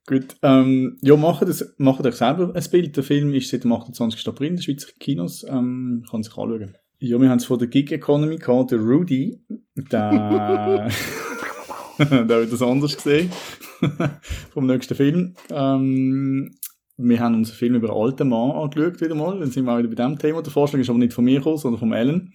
Gut. 0.06 0.36
Ähm, 0.42 0.96
ja, 1.02 1.16
macht, 1.16 1.42
das, 1.42 1.74
macht 1.78 2.04
euch 2.04 2.16
selber 2.16 2.52
ein 2.54 2.64
Bild. 2.70 2.96
Der 2.96 3.04
Film 3.04 3.32
ist 3.34 3.50
seit 3.50 3.62
dem 3.64 3.72
28. 3.72 4.26
April 4.26 4.48
in 4.48 4.56
den 4.56 4.62
Schweizer 4.62 4.88
Kinos. 4.98 5.44
Ähm, 5.44 6.04
kann 6.10 6.22
sich 6.24 6.32
anschauen. 6.36 6.76
Ja, 7.00 7.20
wir 7.20 7.28
haben 7.28 7.38
es 7.38 7.44
von 7.44 7.58
der 7.60 7.68
Gig 7.68 7.92
Economy 7.92 8.36
gehabt. 8.36 8.72
Der 8.72 8.80
Rudy, 8.80 9.40
der, 9.76 10.10
der 11.98 12.42
hat 12.42 12.52
das 12.52 12.62
anders 12.62 12.96
gesehen. 12.96 13.30
vom 14.50 14.66
nächsten 14.66 14.96
Film. 14.96 15.34
Ähm, 15.50 16.56
wir 16.96 17.20
haben 17.20 17.36
uns 17.36 17.50
einen 17.50 17.58
Film 17.58 17.74
über 17.76 17.90
einen 17.90 18.02
alten 18.02 18.28
Mann 18.28 18.50
angeschaut, 18.50 19.00
wieder 19.00 19.14
mal. 19.14 19.38
Dann 19.38 19.52
sind 19.52 19.64
wir 19.64 19.72
auch 19.72 19.78
wieder 19.78 19.88
bei 19.88 19.94
dem 19.94 20.18
Thema. 20.18 20.42
Der 20.42 20.50
Vorschlag 20.50 20.80
ist 20.80 20.90
aber 20.90 20.98
nicht 20.98 21.12
von 21.12 21.24
mir 21.24 21.38
gekommen, 21.38 21.58
sondern 21.58 21.78
von 21.78 21.92
Ellen. 21.92 22.34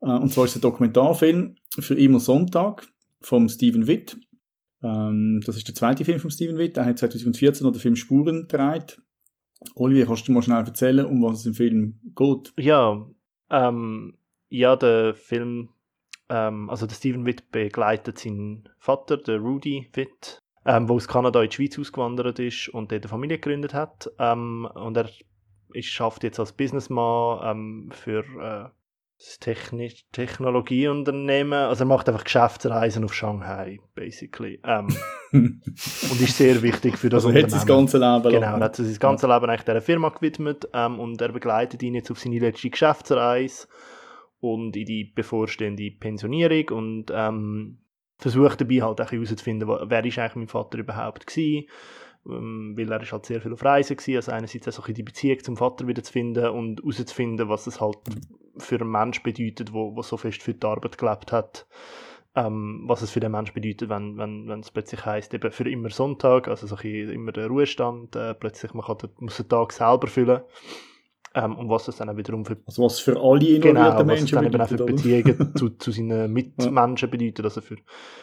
Äh, 0.00 0.10
und 0.10 0.32
zwar 0.32 0.44
ist 0.44 0.52
es 0.52 0.58
ein 0.58 0.62
Dokumentarfilm 0.62 1.56
für 1.80 1.94
immer 1.94 2.20
Sonntag 2.20 2.86
vom 3.20 3.48
Steven 3.48 3.88
Witt. 3.88 4.16
Ähm, 4.80 5.40
das 5.44 5.56
ist 5.56 5.66
der 5.66 5.74
zweite 5.74 6.04
Film 6.04 6.20
von 6.20 6.30
Steven 6.30 6.56
Witt. 6.56 6.76
Er 6.76 6.84
hat 6.84 6.98
2014 6.98 7.66
noch 7.66 7.72
den 7.72 7.80
Film 7.80 7.96
Spuren 7.96 8.46
gedreht. 8.46 9.02
Olivier, 9.74 10.06
kannst 10.06 10.28
du 10.28 10.32
mal 10.32 10.42
schnell 10.42 10.64
erzählen, 10.64 11.04
um 11.04 11.20
was 11.20 11.40
es 11.40 11.46
im 11.46 11.54
Film 11.54 11.98
geht? 12.14 12.52
Ja, 12.56 13.08
ähm, 13.50 14.16
ja, 14.48 14.76
der 14.76 15.14
Film, 15.14 15.70
ähm, 16.28 16.70
also 16.70 16.86
der 16.86 16.94
Steven 16.94 17.26
Witt 17.26 17.50
begleitet 17.50 18.18
seinen 18.18 18.68
Vater, 18.78 19.16
der 19.16 19.38
Rudy 19.38 19.88
Witt, 19.92 20.42
ähm, 20.64 20.86
der 20.86 20.96
aus 20.96 21.08
Kanada 21.08 21.42
in 21.42 21.50
die 21.50 21.56
Schweiz 21.56 21.78
ausgewandert 21.78 22.38
ist 22.38 22.68
und 22.68 22.92
dort 22.92 23.02
eine 23.02 23.08
Familie 23.08 23.38
gegründet 23.38 23.74
hat. 23.74 24.10
Ähm, 24.18 24.68
und 24.74 24.96
er 24.96 25.08
ist, 25.72 25.86
schafft 25.86 26.24
jetzt 26.24 26.40
als 26.40 26.52
Businessman 26.52 27.40
ähm, 27.44 27.90
für 27.92 28.20
äh, 28.20 28.77
das 29.18 29.38
Techni 29.40 29.92
Technologieunternehmen. 30.12 31.52
Also 31.52 31.82
er 31.82 31.88
macht 31.88 32.08
einfach 32.08 32.22
Geschäftsreisen 32.22 33.04
auf 33.04 33.12
Shanghai, 33.12 33.80
basically. 33.94 34.60
Ähm, 34.64 34.88
und 35.32 36.20
ist 36.20 36.36
sehr 36.36 36.62
wichtig 36.62 36.96
für 36.96 37.08
das 37.08 37.24
also 37.24 37.36
er 37.36 37.42
hat 37.42 37.50
sein 37.50 37.60
Unternehmen. 37.60 37.80
ganzes 37.80 38.00
Leben 38.00 38.40
Genau, 38.40 38.56
er 38.56 38.64
hat 38.64 38.76
sein 38.76 38.98
ganzes 38.98 39.28
Leben 39.28 39.44
eigentlich 39.50 39.64
dieser 39.64 39.80
Firma 39.80 40.08
gewidmet 40.10 40.68
ähm, 40.72 41.00
und 41.00 41.20
er 41.20 41.32
begleitet 41.32 41.82
ihn 41.82 41.94
jetzt 41.94 42.10
auf 42.10 42.20
seine 42.20 42.38
letzte 42.38 42.70
Geschäftsreise 42.70 43.66
und 44.40 44.76
in 44.76 44.86
die 44.86 45.04
bevorstehende 45.04 45.90
Pensionierung 45.90 46.68
und 46.68 47.06
ähm, 47.12 47.78
versucht 48.18 48.60
dabei 48.60 48.82
halt 48.82 49.00
auch 49.00 49.10
herauszufinden, 49.10 49.68
wer 49.68 50.04
ist 50.04 50.18
eigentlich 50.18 50.36
mein 50.36 50.48
Vater 50.48 50.78
überhaupt 50.78 51.26
gewesen, 51.26 51.66
ähm, 52.28 52.74
weil 52.76 52.90
er 52.92 53.02
ist 53.02 53.12
halt 53.12 53.26
sehr 53.26 53.40
viel 53.40 53.52
auf 53.52 53.64
Reisen 53.64 53.96
gewesen, 53.96 54.16
also 54.16 54.32
einerseits 54.32 54.78
auch 54.78 54.88
ein 54.88 54.94
die 54.94 55.02
Beziehung 55.02 55.38
zum 55.42 55.56
Vater 55.56 55.86
wieder 55.86 56.02
zu 56.02 56.12
finden 56.12 56.46
und 56.48 56.80
herauszufinden, 56.80 57.48
was 57.48 57.66
es 57.66 57.80
halt 57.80 57.98
für 58.58 58.80
einen 58.80 58.90
Mensch 58.90 59.22
bedeutet, 59.22 59.72
wo, 59.72 59.94
wo 59.96 60.02
so 60.02 60.16
fest 60.16 60.42
für 60.42 60.54
die 60.54 60.66
Arbeit 60.66 60.98
gelebt 60.98 61.32
hat. 61.32 61.66
Ähm, 62.34 62.84
was 62.86 63.02
es 63.02 63.10
für 63.10 63.20
den 63.20 63.32
Mensch 63.32 63.52
bedeutet, 63.52 63.88
wenn, 63.88 64.16
wenn, 64.18 64.46
wenn 64.48 64.60
es 64.60 64.70
plötzlich 64.70 65.04
heisst, 65.04 65.32
eben 65.34 65.50
für 65.50 65.68
immer 65.68 65.90
Sonntag, 65.90 66.46
also 66.46 66.66
so 66.66 66.76
ein 66.76 67.08
immer 67.08 67.32
der 67.32 67.48
Ruhestand, 67.48 68.14
äh, 68.14 68.34
plötzlich 68.34 68.74
man 68.74 68.84
kann 68.84 68.98
muss 69.18 69.38
den 69.38 69.48
Tag 69.48 69.72
selber 69.72 70.06
füllen 70.06 70.42
ähm, 71.44 71.56
und 71.56 71.68
was 71.70 71.88
es 71.88 71.96
dann 71.96 72.08
auch 72.10 72.16
wiederum 72.16 72.44
für 72.44 72.56
Also 72.66 72.84
was 72.84 73.00
für 73.00 73.12
alle 73.20 73.46
involvierten 73.46 73.60
genau, 73.60 73.98
was 73.98 74.06
Menschen 74.06 74.34
dann 74.36 74.46
eben 74.46 74.60
auch 74.60 74.68
für? 74.68 74.76
Beziehungen 74.84 75.54
zu, 75.54 75.70
zu 75.70 75.90
seinen 75.90 76.32
Mitmenschen 76.32 77.10
bedeutet, 77.10 77.44
also 77.44 77.60
für 77.60 77.76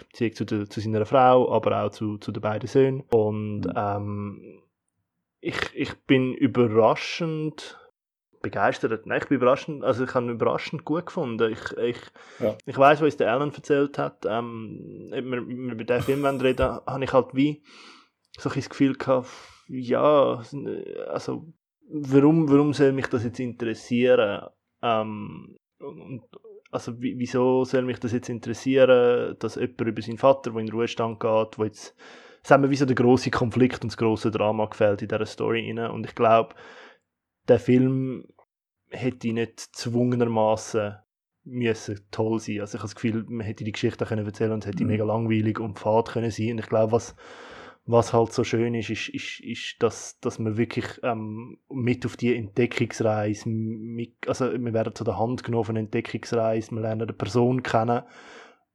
Beziehung 0.10 0.34
zu, 0.34 0.46
der, 0.46 0.70
zu 0.70 0.80
seiner 0.82 1.06
Frau, 1.06 1.52
aber 1.52 1.84
auch 1.84 1.92
zu, 1.92 2.18
zu 2.18 2.32
den 2.32 2.42
beiden 2.42 2.68
Söhnen. 2.68 3.02
Und 3.12 3.62
Mhm. 3.66 3.74
ähm, 3.76 4.62
ich, 5.40 5.58
ich 5.76 5.94
bin 6.06 6.34
überraschend 6.34 7.80
begeistert. 8.42 9.06
Nein, 9.08 9.20
ich 9.22 9.28
bin 9.28 9.38
überraschend, 9.38 9.84
also 9.84 10.04
ich 10.04 10.14
habe 10.14 10.26
ihn 10.28 10.32
überraschend 10.32 10.86
gut 10.86 11.08
gefunden. 11.08 11.52
Ich, 11.52 11.78
ich, 11.78 11.98
Ja. 12.40 12.56
ich 12.66 12.78
weiß, 12.78 13.02
was 13.02 13.18
der 13.18 13.32
Alan 13.32 13.52
erzählt 13.54 13.98
hat. 13.98 14.26
Ähm, 14.28 15.10
wir, 15.12 15.24
wir 15.48 15.74
über 15.74 15.84
den 15.84 16.02
Film 16.02 16.26
reden, 16.26 16.80
habe 16.86 17.04
ich 17.04 17.14
halt 17.14 17.34
wie 17.34 17.64
so 18.38 18.50
ein 18.50 18.56
das 18.56 18.70
Gefühl 18.70 18.96
gehabt, 18.96 19.30
ja, 19.68 20.42
also 21.08 21.48
warum, 21.90 22.50
warum 22.50 22.74
soll 22.74 22.92
mich 22.94 23.08
das 23.08 23.24
jetzt 23.24 23.40
interessieren? 23.40 24.48
Ähm, 24.82 25.58
und, 25.80 26.22
also 26.72 27.00
wie- 27.02 27.18
wieso 27.18 27.64
soll 27.64 27.84
mich 27.84 28.00
das 28.00 28.12
jetzt 28.12 28.30
interessieren, 28.30 29.36
dass 29.40 29.56
jemand 29.56 29.82
über 29.82 30.02
seinen 30.02 30.18
Vater, 30.18 30.52
der 30.52 30.60
in 30.60 30.66
den 30.68 30.74
Ruhestand 30.76 31.20
geht, 31.20 31.58
wo 31.58 31.64
jetzt, 31.64 31.96
sagen 32.44 32.64
wir, 32.64 32.70
wie 32.70 32.76
so 32.76 32.86
der 32.86 32.96
große 32.96 33.32
Konflikt 33.32 33.84
und 33.84 33.92
das 33.92 33.98
große 33.98 34.32
Drama 34.32 34.66
gefällt 34.66 35.02
in 35.02 35.08
dieser 35.08 35.26
Story 35.26 35.72
rein. 35.72 35.92
Und 35.92 36.06
ich 36.06 36.16
glaube, 36.16 36.56
der 37.48 37.60
Film 37.60 38.26
hätte 38.90 39.32
nicht 39.34 39.60
zwungenermaßen 39.60 40.96
müssen 41.48 42.00
toll 42.12 42.40
sein. 42.40 42.62
Also 42.62 42.76
ich 42.76 42.82
habe 42.82 42.88
das 42.90 42.96
Gefühl, 42.96 43.24
man 43.28 43.46
hätte 43.46 43.64
die 43.64 43.72
Geschichte 43.72 44.04
auch 44.04 44.10
können 44.10 44.26
erzählen 44.26 44.52
und 44.52 44.64
es 44.64 44.68
hätte 44.68 44.84
Mhm. 44.84 44.90
mega 44.90 45.04
langweilig 45.06 45.60
und 45.60 45.78
fad 45.78 46.10
können 46.10 46.32
sein. 46.32 46.52
Und 46.54 46.60
ich 46.60 46.66
glaube, 46.68 46.92
was 46.94 47.16
was 47.88 48.14
halt 48.14 48.34
so 48.34 48.44
schön 48.44 48.74
ist, 48.74 48.90
ist, 48.90 49.10
ist, 49.10 49.40
ist 49.42 49.76
dass, 49.80 50.20
dass 50.20 50.40
man 50.40 50.58
wirklich 50.58 50.86
ähm, 51.04 51.60
mit 51.70 52.06
auf 52.06 52.18
die 52.18 52.36
Entdeckungsreise, 52.36 53.48
mit, 53.48 54.28
also 54.28 54.52
wir 54.52 54.74
werden 54.74 54.96
zu 54.96 55.04
der 55.04 55.20
Hand 55.20 55.44
genommen 55.44 55.66
von 55.66 55.76
Entdeckungsreise, 55.76 56.72
wir 56.72 56.82
lernen 56.82 57.04
eine 57.04 57.14
Person 57.14 57.62
kennen 57.62 58.02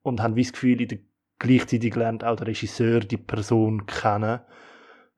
und 0.03 0.23
haben 0.23 0.37
wie 0.37 0.43
das 0.43 0.53
Gefühl, 0.53 0.81
in 0.81 0.89
der, 0.89 0.99
gleichzeitig 1.41 1.95
lernt 1.97 2.23
auch 2.25 2.37
der 2.37 2.47
Regisseur 2.47 3.01
die 3.01 3.17
Person 3.17 3.87
kennen. 3.87 4.41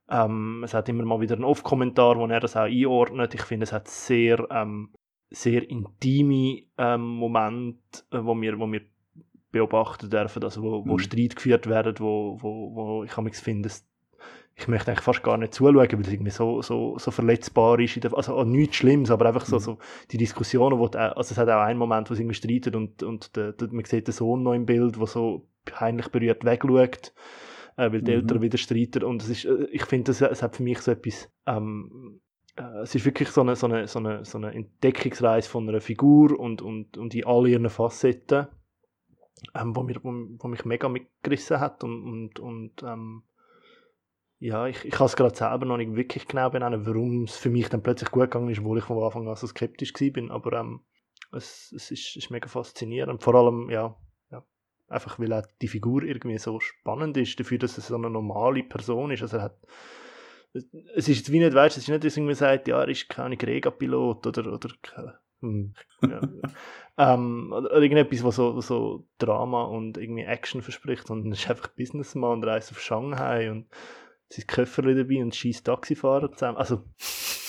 Ähm, 0.08 0.62
es 0.64 0.72
hat 0.72 0.88
immer 0.88 1.04
mal 1.04 1.20
wieder 1.20 1.34
einen 1.34 1.44
Off-Kommentar, 1.44 2.16
wo 2.16 2.26
er 2.26 2.40
das 2.40 2.56
auch 2.56 2.62
einordnet. 2.62 3.34
Ich 3.34 3.42
finde, 3.42 3.64
es 3.64 3.72
hat 3.72 3.88
sehr, 3.88 4.46
ähm, 4.50 4.94
sehr 5.30 5.68
intime 5.68 6.62
ähm, 6.78 7.02
Momente, 7.02 8.04
äh, 8.10 8.24
wo 8.24 8.40
wir, 8.40 8.58
wo 8.58 8.70
wir 8.72 8.82
beobachten 9.52 10.10
dürfen, 10.10 10.42
also 10.42 10.62
wo, 10.62 10.86
wo 10.86 10.94
mhm. 10.94 10.98
Streit 10.98 11.36
geführt 11.36 11.68
werden, 11.68 11.94
wo, 11.98 12.38
wo, 12.40 12.74
wo 12.74 13.04
ich 13.04 13.16
mich 13.18 13.36
finde, 13.36 13.68
ich 14.54 14.68
möchte 14.68 14.90
eigentlich 14.90 15.04
fast 15.04 15.22
gar 15.22 15.38
nicht 15.38 15.54
zuschauen, 15.54 15.76
weil 15.76 16.00
es 16.00 16.12
irgendwie 16.12 16.30
so, 16.30 16.62
so, 16.62 16.98
so 16.98 17.10
verletzbar 17.10 17.78
ist. 17.80 18.02
Der, 18.02 18.14
also 18.14 18.44
nichts 18.44 18.76
Schlimmes, 18.76 19.10
aber 19.10 19.26
einfach 19.26 19.46
so, 19.46 19.56
mhm. 19.56 19.60
so 19.60 19.78
die 20.10 20.18
Diskussionen, 20.18 20.78
wo 20.78 20.88
die, 20.88 20.98
also 20.98 21.32
es 21.32 21.38
hat 21.38 21.48
auch 21.48 21.62
einen 21.62 21.78
Moment, 21.78 22.10
wo 22.10 22.14
sie 22.14 22.22
irgendwie 22.22 22.36
streiten 22.36 22.74
und, 22.74 23.02
und 23.02 23.36
der, 23.36 23.52
der, 23.52 23.68
man 23.72 23.84
sieht 23.84 24.08
den 24.08 24.12
Sohn 24.12 24.42
noch 24.42 24.52
im 24.52 24.66
Bild, 24.66 24.98
der 24.98 25.06
so 25.06 25.46
peinlich 25.64 26.08
berührt 26.08 26.44
wegschaut, 26.44 27.12
äh, 27.76 27.92
weil 27.92 28.02
die 28.02 28.12
mhm. 28.12 28.18
Eltern 28.18 28.42
wieder 28.42 28.58
streiten 28.58 29.04
und 29.04 29.22
es 29.22 29.28
ist, 29.28 29.44
äh, 29.44 29.66
ich 29.70 29.84
finde, 29.84 30.12
es 30.12 30.20
hat 30.20 30.56
für 30.56 30.62
mich 30.62 30.78
so 30.78 30.90
etwas, 30.90 31.30
ähm, 31.46 32.20
äh, 32.56 32.82
es 32.82 32.94
ist 32.94 33.04
wirklich 33.04 33.30
so 33.30 33.40
eine, 33.40 33.56
so 33.56 33.66
eine, 33.66 33.88
so 33.88 33.98
eine, 33.98 34.24
so 34.24 34.38
eine 34.38 34.52
Entdeckungsreise 34.54 35.48
von 35.48 35.68
einer 35.68 35.80
Figur 35.80 36.38
und, 36.38 36.60
und, 36.62 36.98
und 36.98 37.14
in 37.14 37.24
all 37.24 37.48
ihren 37.48 37.68
Facetten, 37.70 38.48
ähm, 39.54 39.74
wo, 39.76 39.82
mir, 39.82 39.96
wo, 40.02 40.10
wo 40.10 40.48
mich 40.48 40.64
mega 40.64 40.88
mitgerissen 40.88 41.60
hat 41.60 41.84
und, 41.84 42.02
und, 42.02 42.40
und 42.40 42.82
ähm, 42.82 43.22
ja, 44.38 44.66
ich, 44.66 44.84
ich 44.84 44.90
kann 44.90 45.06
es 45.06 45.14
gerade 45.14 45.36
selber 45.36 45.66
noch 45.66 45.76
nicht 45.76 45.94
wirklich 45.94 46.26
genau 46.26 46.50
benennen, 46.50 46.84
warum 46.84 47.24
es 47.24 47.36
für 47.36 47.48
mich 47.48 47.68
dann 47.68 47.82
plötzlich 47.82 48.10
gut 48.10 48.24
gegangen 48.24 48.50
ist, 48.50 48.58
obwohl 48.58 48.78
ich 48.78 48.84
von 48.84 49.02
Anfang 49.02 49.28
an 49.28 49.36
so 49.36 49.46
skeptisch 49.46 49.94
war. 49.94 50.30
Aber 50.34 50.58
ähm, 50.58 50.80
es, 51.30 51.72
es 51.76 51.92
ist, 51.92 52.16
ist 52.16 52.30
mega 52.30 52.48
faszinierend. 52.48 53.22
Vor 53.22 53.36
allem, 53.36 53.70
ja, 53.70 53.96
ja, 54.32 54.44
einfach 54.88 55.20
weil 55.20 55.32
auch 55.32 55.46
die 55.60 55.68
Figur 55.68 56.02
irgendwie 56.02 56.38
so 56.38 56.58
spannend 56.58 57.16
ist, 57.18 57.38
dafür, 57.38 57.58
dass 57.58 57.78
es 57.78 57.86
so 57.86 57.94
eine 57.94 58.10
normale 58.10 58.64
Person 58.64 59.12
ist. 59.12 59.22
Also 59.22 59.36
er 59.36 59.44
hat, 59.44 59.58
es 60.52 61.08
ist 61.08 61.30
wie 61.30 61.38
nicht, 61.38 61.54
weißt, 61.54 61.76
es 61.76 61.84
ist 61.84 61.88
nicht, 61.88 62.04
dass 62.04 62.16
irgendwie 62.16 62.34
sagt, 62.34 62.66
ja, 62.66 62.80
er 62.80 62.88
ist 62.88 63.08
keine 63.08 63.40
Rega-Pilot 63.40 64.26
oder, 64.26 64.52
oder 64.52 64.70
hm, 65.42 65.74
ja. 66.02 66.20
ähm, 67.14 67.52
oder 67.52 67.72
irgendetwas, 67.74 68.24
was 68.24 68.36
so, 68.36 68.60
so 68.60 69.06
Drama 69.18 69.64
und 69.64 69.98
irgendwie 69.98 70.22
Action 70.22 70.62
verspricht, 70.62 71.06
sondern 71.06 71.32
er 71.32 71.38
ist 71.38 71.50
einfach 71.50 71.68
Businessman 71.68 72.38
und 72.38 72.44
reist 72.44 72.70
auf 72.70 72.80
Shanghai 72.80 73.50
und 73.50 73.66
sein 74.28 74.46
Köfferli 74.46 74.94
dabei 74.94 75.22
und 75.22 75.34
scheiß 75.34 75.62
Taxifahrer 75.62 76.32
zusammen. 76.32 76.56
Also, 76.56 76.76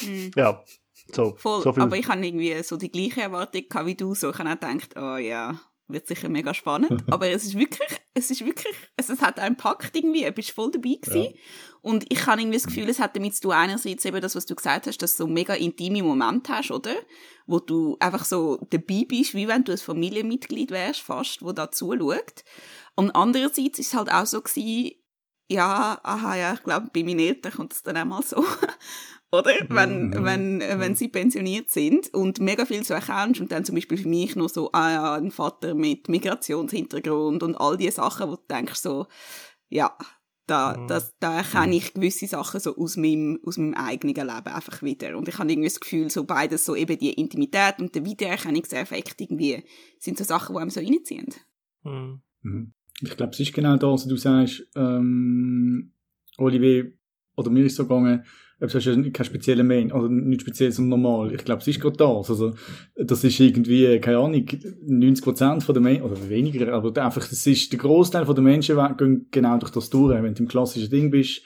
mm. 0.01 0.31
ja, 0.35 0.63
so. 1.11 1.35
Voll, 1.37 1.61
so 1.61 1.69
aber 1.69 1.95
ich 1.95 2.07
habe 2.07 2.25
irgendwie 2.25 2.61
so 2.63 2.77
die 2.77 2.91
gleiche 2.91 3.21
Erwartung 3.21 3.63
gehabt 3.69 3.87
wie 3.87 3.95
du. 3.95 4.13
So, 4.15 4.31
ich 4.31 4.39
habe 4.39 4.49
auch 4.49 4.59
gedacht, 4.59 4.95
oh 4.97 5.17
ja, 5.17 5.59
wird 5.87 6.07
sicher 6.07 6.29
mega 6.29 6.53
spannend. 6.53 7.03
aber 7.11 7.29
es 7.29 7.43
ist 7.43 7.57
wirklich, 7.57 7.89
es 8.13 8.31
ist 8.31 8.45
wirklich, 8.45 8.75
es, 8.97 9.09
es 9.09 9.21
hat 9.21 9.39
einen 9.39 9.57
Pakt 9.57 9.95
irgendwie, 9.95 10.23
du 10.23 10.31
bist 10.31 10.51
voll 10.51 10.71
dabei 10.71 10.97
gewesen. 11.01 11.33
Ja. 11.33 11.39
Und 11.81 12.05
ich 12.11 12.25
habe 12.25 12.41
irgendwie 12.41 12.57
das 12.57 12.67
Gefühl, 12.67 12.89
es 12.89 12.99
hat 12.99 13.15
damit 13.15 13.35
zu 13.35 13.41
tun, 13.43 13.51
einerseits 13.51 14.05
eben 14.05 14.21
das, 14.21 14.35
was 14.35 14.45
du 14.45 14.55
gesagt 14.55 14.87
hast, 14.87 15.01
dass 15.01 15.15
du 15.15 15.23
so 15.23 15.27
mega 15.27 15.53
intime 15.53 16.01
Momente 16.01 16.53
hast, 16.53 16.71
oder? 16.71 16.95
Wo 17.45 17.59
du 17.59 17.97
einfach 17.99 18.23
so 18.23 18.57
dabei 18.69 19.05
bist, 19.07 19.33
wie 19.33 19.47
wenn 19.47 19.63
du 19.63 19.73
ein 19.73 19.77
Familienmitglied 19.77 20.71
wärst, 20.71 21.01
fast, 21.01 21.41
wo 21.41 21.51
da 21.51 21.71
zuschaut. 21.71 22.43
Und 22.95 23.11
andererseits 23.11 23.79
ist 23.79 23.87
es 23.87 23.93
halt 23.93 24.11
auch 24.11 24.25
so 24.25 24.41
gewesen, 24.41 24.91
ja, 25.49 25.99
aha, 26.03 26.35
ja, 26.35 26.53
ich 26.53 26.63
glaube, 26.63 26.89
bei 26.93 27.03
meinen 27.03 27.19
Eltern 27.19 27.51
kommt 27.51 27.73
es 27.73 27.83
dann 27.83 27.97
auch 27.97 28.05
mal 28.05 28.23
so. 28.23 28.45
Oder? 29.33 29.51
Wenn, 29.67 30.09
mhm. 30.09 30.23
wenn, 30.25 30.59
wenn 30.59 30.95
sie 30.95 31.07
pensioniert 31.07 31.71
sind 31.71 32.13
und 32.13 32.39
mega 32.39 32.65
viel 32.65 32.83
so 32.83 32.93
erkennst 32.93 33.41
und 33.41 33.51
dann 33.51 33.65
zum 33.65 33.73
Beispiel 33.73 33.97
für 33.97 34.07
mich 34.07 34.35
noch 34.35 34.47
so, 34.47 34.71
ah 34.73 34.91
ja, 34.91 35.15
ein 35.15 35.31
Vater 35.31 35.73
mit 35.73 36.07
Migrationshintergrund 36.07 37.41
und 37.41 37.55
all 37.55 37.75
diese 37.75 37.93
Sachen, 37.93 38.29
wo 38.29 38.35
du 38.35 38.43
denkst 38.47 38.75
so, 38.75 39.07
ja, 39.69 39.97
da, 40.45 40.77
mhm. 40.77 40.87
das, 40.87 41.17
da 41.19 41.37
erkenne 41.37 41.75
ich 41.75 41.95
gewisse 41.95 42.27
Sachen 42.27 42.59
so 42.59 42.77
aus 42.77 42.95
meinem, 42.95 43.39
aus 43.43 43.57
meinem 43.57 43.73
eigenen 43.73 44.13
Leben 44.13 44.29
einfach 44.29 44.83
wieder. 44.83 45.17
Und 45.17 45.27
ich 45.27 45.39
habe 45.39 45.51
irgendwie 45.51 45.69
das 45.69 45.79
Gefühl, 45.79 46.11
so 46.11 46.25
beides, 46.25 46.63
so 46.63 46.75
eben 46.75 46.99
die 46.99 47.13
Intimität 47.13 47.79
und 47.79 47.95
der 47.95 48.05
Wiedererkennungseffekt 48.05 49.19
irgendwie, 49.19 49.63
sind 49.97 50.19
so 50.19 50.25
Sachen, 50.25 50.55
die 50.55 50.61
einem 50.61 50.69
so 50.69 50.79
reinziehen. 50.79 51.33
Mhm. 51.83 52.21
mhm. 52.43 52.73
Ich 53.01 53.17
glaube, 53.17 53.31
es 53.31 53.39
ist 53.39 53.53
genau 53.53 53.75
das, 53.77 54.01
was 54.01 54.07
du 54.07 54.15
sagst, 54.15 54.67
ähm, 54.75 55.91
Olivier, 56.37 56.93
oder 57.35 57.49
mir 57.49 57.65
ist 57.65 57.75
so 57.75 57.83
gegangen, 57.83 58.23
du 58.71 58.77
hast 58.77 58.85
ja 58.85 58.93
keinen 58.93 59.25
speziellen 59.25 59.67
Main, 59.67 59.91
also 59.91 60.07
nicht 60.07 60.41
speziell, 60.41 60.71
sondern 60.71 61.01
normal. 61.01 61.33
Ich 61.33 61.43
glaube, 61.43 61.61
es 61.61 61.67
ist 61.67 61.79
gerade 61.79 61.97
das. 61.97 62.29
Also, 62.29 62.53
das 62.95 63.23
ist 63.23 63.39
irgendwie, 63.39 63.99
keine 63.99 64.17
Ahnung, 64.17 64.33
90% 64.35 65.61
von 65.61 65.73
der 65.73 65.81
Menschen, 65.81 66.03
oder 66.03 66.29
weniger, 66.29 66.73
aber 66.73 66.89
einfach, 67.03 67.27
das 67.27 67.45
ist, 67.45 67.71
der 67.71 67.79
Großteil 67.79 68.25
von 68.25 68.35
der 68.35 68.43
Menschen 68.43 68.77
gehen 68.97 69.27
genau 69.31 69.57
durch 69.57 69.71
das 69.71 69.89
durch, 69.89 70.21
wenn 70.21 70.33
du 70.33 70.43
im 70.43 70.47
klassischen 70.47 70.89
Ding 70.89 71.11
bist. 71.11 71.41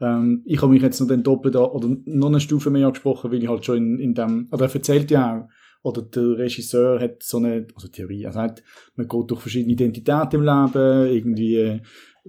Ähm, 0.00 0.42
ich 0.44 0.60
habe 0.60 0.72
mich 0.72 0.82
jetzt 0.82 1.00
noch 1.00 1.08
den 1.08 1.22
doppelt, 1.22 1.56
oder 1.56 1.88
noch 2.04 2.28
eine 2.28 2.40
Stufe 2.40 2.70
mehr 2.70 2.86
angesprochen, 2.86 3.30
weil 3.30 3.42
ich 3.42 3.48
halt 3.48 3.64
schon 3.64 3.76
in, 3.76 3.98
in 3.98 4.14
dem, 4.14 4.48
oder 4.50 4.66
er 4.66 4.74
erzählt 4.74 5.10
ja 5.10 5.38
auch, 5.38 5.48
oder 5.82 6.02
der 6.02 6.38
Regisseur 6.38 7.00
hat 7.00 7.22
so 7.22 7.38
eine, 7.38 7.66
also 7.74 7.86
Theorie, 7.86 8.24
er 8.24 8.32
sagt, 8.32 8.64
man 8.96 9.06
geht 9.06 9.30
durch 9.30 9.40
verschiedene 9.40 9.72
Identitäten 9.72 10.40
im 10.40 10.42
Leben, 10.42 11.14
irgendwie, 11.14 11.80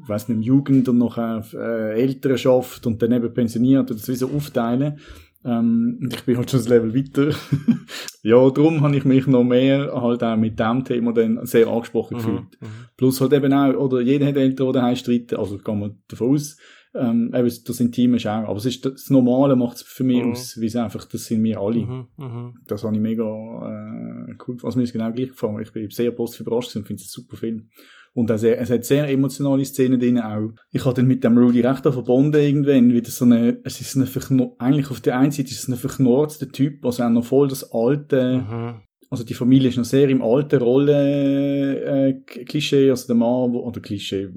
ich 0.01 0.09
weiss 0.09 0.29
nicht, 0.29 0.45
Jugend 0.45 0.87
und 0.89 0.97
noch 0.97 1.17
äh, 1.17 2.01
Elternschaft 2.01 2.85
und 2.85 3.01
dann 3.01 3.11
eben 3.11 3.33
pensioniert 3.33 3.89
und 3.89 3.99
das 3.99 4.07
wie 4.07 4.15
so 4.15 4.29
aufteilen. 4.29 4.99
Ähm, 5.45 5.99
und 6.01 6.13
ich 6.13 6.23
bin 6.23 6.37
halt 6.37 6.51
schon 6.51 6.61
ein 6.61 6.67
Level 6.67 6.95
weiter. 6.95 7.35
ja, 8.23 8.49
darum 8.49 8.81
habe 8.81 8.97
ich 8.97 9.05
mich 9.05 9.27
noch 9.27 9.43
mehr 9.43 9.91
halt 9.93 10.23
auch 10.23 10.35
mit 10.35 10.59
dem 10.59 10.83
Thema 10.83 11.13
dann 11.13 11.45
sehr 11.45 11.67
angesprochen 11.67 12.15
mhm, 12.15 12.19
gefühlt. 12.19 12.61
Mhm. 12.61 12.67
Plus 12.97 13.21
halt 13.21 13.33
eben 13.33 13.53
auch, 13.53 13.73
oder 13.75 14.01
jeder 14.01 14.27
hat 14.27 14.37
Eltern, 14.37 14.67
die 14.67 14.73
daheim 14.73 14.95
streiten, 14.95 15.35
also 15.37 15.57
kann 15.57 15.79
man 15.79 15.97
davon 16.07 16.33
aus, 16.33 16.57
ähm, 16.95 17.31
eben, 17.33 17.51
das 17.65 17.79
Intime 17.79 18.17
ist 18.17 18.25
auch, 18.27 18.47
aber 18.47 18.57
es 18.57 18.65
ist, 18.65 18.85
das 18.85 19.09
Normale 19.09 19.55
macht 19.55 19.77
es 19.77 19.83
für 19.83 20.03
mich 20.03 20.23
mhm. 20.23 20.31
aus, 20.31 20.59
wie 20.59 20.65
es 20.65 20.75
einfach, 20.75 21.05
das 21.05 21.25
sind 21.25 21.43
wir 21.43 21.59
alle. 21.59 21.85
Mhm, 21.85 22.07
mh. 22.17 22.53
Das 22.67 22.83
habe 22.83 22.95
ich 22.95 23.01
mega 23.01 23.23
äh, 23.23 24.35
cool, 24.47 24.57
also 24.63 24.77
mir 24.77 24.83
ist 24.83 24.93
genau 24.93 25.11
gleich 25.11 25.29
gefallen, 25.29 25.61
ich 25.61 25.71
bin 25.71 25.89
sehr 25.89 26.11
positiv 26.11 26.47
überrascht 26.47 26.75
und 26.75 26.87
finde 26.87 27.01
es 27.01 27.09
ein 27.09 27.21
super 27.21 27.37
Film. 27.37 27.69
Und 28.17 28.31
es 28.31 28.71
hat 28.71 28.83
sehr 28.83 29.07
emotionale 29.09 29.63
Szenen 29.63 29.99
drin 29.99 30.19
auch. 30.19 30.49
Ich 30.71 30.83
habe 30.85 30.95
dann 30.95 31.05
mit 31.05 31.23
dem 31.23 31.37
Rudy 31.37 31.61
recht 31.61 31.83
verbunden 31.83 32.41
irgendwann, 32.41 32.91
wie 32.91 33.03
das 33.03 33.15
so 33.15 33.25
eine, 33.25 33.59
es 33.63 33.79
ist 33.79 33.95
nur, 34.31 34.55
eigentlich 34.57 34.89
auf 34.89 35.01
der 35.01 35.19
einen 35.19 35.29
Seite 35.29 35.51
ist 35.51 35.59
es 35.59 35.67
ein 35.67 35.75
verknorrter 35.75 36.51
Typ, 36.51 36.83
also 36.83 37.03
auch 37.03 37.09
noch 37.11 37.23
voll 37.23 37.47
das 37.47 37.71
alte, 37.71 38.39
mhm. 38.39 38.81
also 39.11 39.23
die 39.23 39.35
Familie 39.35 39.69
ist 39.69 39.77
noch 39.77 39.85
sehr 39.85 40.09
im 40.09 40.23
alten 40.23 40.59
Rolle, 40.59 42.07
äh, 42.07 42.13
Klischee, 42.45 42.89
also 42.89 43.05
der 43.05 43.17
Mann, 43.17 43.51
oder 43.51 43.81
Klischee, 43.81 44.29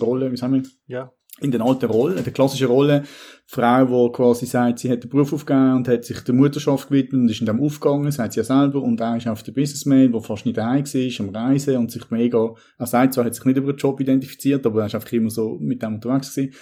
Rolle, 0.00 0.32
wie 0.32 0.38
sagen 0.38 0.54
wir? 0.54 0.62
Ja 0.86 1.12
in 1.40 1.50
den 1.50 1.62
alten 1.62 1.86
Rollen, 1.86 2.22
der 2.22 2.32
klassischen 2.32 2.68
Rolle, 2.68 3.04
Frau, 3.46 3.84
die 4.08 4.12
quasi 4.12 4.46
sagt, 4.46 4.78
sie 4.78 4.90
hat 4.90 5.02
den 5.02 5.10
Beruf 5.10 5.32
aufgegeben 5.32 5.74
und 5.74 5.88
hat 5.88 6.04
sich 6.04 6.20
der 6.20 6.34
Mutterschaft 6.34 6.88
gewidmet 6.88 7.22
und 7.22 7.28
ist 7.30 7.40
in 7.40 7.46
dem 7.46 7.60
aufgegangen, 7.60 8.12
sagt 8.12 8.34
sie 8.34 8.40
ja 8.40 8.44
selber, 8.44 8.80
und 8.80 9.00
er 9.00 9.16
ist 9.16 9.26
auf 9.26 9.42
der 9.42 9.52
Businessman, 9.52 10.12
der 10.12 10.20
fast 10.20 10.46
nicht 10.46 10.56
daheim 10.56 10.84
war, 10.84 11.26
am 11.26 11.34
Reisen 11.34 11.76
und 11.76 11.90
sich 11.90 12.08
mega, 12.10 12.54
er 12.78 12.86
sagt 12.86 13.14
zwar, 13.14 13.24
hat 13.24 13.34
sich 13.34 13.44
nicht 13.44 13.56
über 13.56 13.72
den 13.72 13.78
Job 13.78 13.98
identifiziert, 14.00 14.64
aber 14.66 14.82
er 14.82 14.86
ist 14.86 14.94
einfach 14.94 15.12
immer 15.12 15.30
so 15.30 15.58
mit 15.58 15.82
dem 15.82 15.94
unterwegs 15.94 16.34
gewesen. 16.34 16.54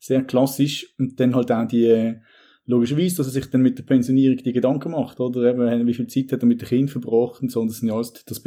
Sehr 0.00 0.24
klassisch. 0.24 0.92
Und 0.98 1.20
dann 1.20 1.36
halt 1.36 1.52
auch 1.52 1.68
die, 1.68 2.16
logischerweise, 2.66 3.18
dass 3.18 3.26
er 3.28 3.32
sich 3.32 3.50
dann 3.50 3.62
mit 3.62 3.78
der 3.78 3.84
Pensionierung 3.84 4.38
die 4.38 4.52
Gedanken 4.52 4.90
macht, 4.92 5.20
oder 5.20 5.48
eben, 5.48 5.86
wie 5.86 5.94
viel 5.94 6.08
Zeit 6.08 6.32
hat 6.32 6.42
er 6.42 6.46
mit 6.46 6.60
dem 6.60 6.68
Kind 6.68 6.90
verbracht 6.90 7.40
und 7.40 7.52
so, 7.52 7.60
und 7.60 7.68
das 7.68 7.78
sind 7.78 7.88
ja 7.88 7.94
alles, 7.94 8.12
das, 8.24 8.42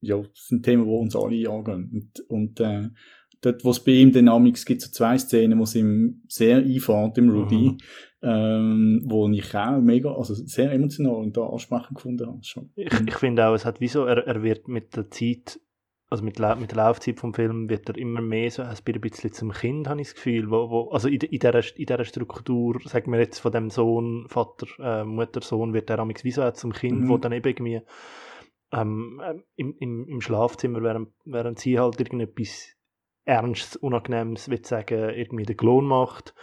ja, 0.00 0.18
das 0.18 0.46
sind 0.46 0.62
Themen, 0.64 0.84
die 0.84 0.90
uns 0.90 1.16
alle 1.16 1.50
angehen. 1.50 1.90
Und, 1.92 2.20
und 2.28 2.60
äh, 2.60 2.90
dort, 3.40 3.64
wo 3.64 3.70
es 3.70 3.80
bei 3.80 3.92
ihm 3.92 4.12
Dynamics 4.12 4.64
gibt, 4.64 4.82
so 4.82 4.90
zwei 4.90 5.18
Szenen, 5.18 5.58
wo 5.58 5.64
es 5.64 5.74
ihm 5.74 6.22
sehr 6.28 6.58
einfährt, 6.58 7.18
im 7.18 7.30
Rudy, 7.30 7.70
mhm. 7.70 7.78
ähm, 8.22 9.02
wo 9.04 9.28
ich 9.28 9.54
auch 9.54 9.80
mega, 9.80 10.12
also 10.12 10.34
sehr 10.34 10.72
emotional 10.72 11.16
und 11.16 11.36
da 11.36 11.46
ansprechend 11.46 11.96
gefunden 11.96 12.26
habe. 12.26 12.38
Schon. 12.42 12.70
Ich, 12.76 12.92
ich 12.92 13.14
finde 13.14 13.46
auch, 13.46 13.54
es 13.54 13.64
hat 13.64 13.80
wieso, 13.80 14.04
er, 14.04 14.26
er 14.26 14.42
wird 14.42 14.68
mit 14.68 14.96
der 14.96 15.10
Zeit, 15.10 15.60
also 16.08 16.24
mit, 16.24 16.38
mit 16.38 16.70
der 16.70 16.76
Laufzeit 16.76 17.18
vom 17.18 17.34
Film 17.34 17.68
wird 17.68 17.88
er 17.88 17.98
immer 17.98 18.20
mehr 18.20 18.50
so, 18.50 18.62
es 18.62 18.82
ein 18.86 19.00
bisschen 19.00 19.32
zum 19.32 19.52
Kind, 19.52 19.88
habe 19.88 20.00
ich 20.00 20.08
das 20.08 20.14
Gefühl, 20.14 20.50
wo, 20.50 20.70
wo, 20.70 20.90
also 20.90 21.08
in, 21.08 21.20
in, 21.20 21.38
dieser, 21.38 21.76
in 21.76 21.86
dieser 21.86 22.04
Struktur, 22.04 22.80
sagen 22.84 23.12
wir 23.12 23.18
jetzt 23.18 23.40
von 23.40 23.52
dem 23.52 23.70
Sohn, 23.70 24.26
Vater, 24.28 24.66
äh, 24.78 25.04
Mutter, 25.04 25.40
Sohn, 25.42 25.74
wird 25.74 25.90
er 25.90 25.98
amigs 25.98 26.24
wieso 26.24 26.42
auch 26.42 26.52
zum 26.52 26.72
Kind, 26.72 27.02
mhm. 27.02 27.08
wo 27.08 27.18
dann 27.18 27.32
eben 27.32 27.48
irgendwie 27.48 27.80
ähm, 28.72 29.20
ähm, 29.24 29.44
im, 29.56 29.76
im, 29.78 30.08
im 30.08 30.20
Schlafzimmer, 30.20 30.82
während, 30.82 31.08
während 31.24 31.58
sie 31.58 31.78
halt 31.78 32.00
irgendetwas 32.00 32.75
Ernstes, 33.26 33.76
Unangenehmes, 33.76 34.48
würde 34.48 34.66
sagen, 34.66 35.10
irgendwie 35.10 35.44
den 35.44 35.56
Klon 35.56 35.84
macht, 35.84 36.34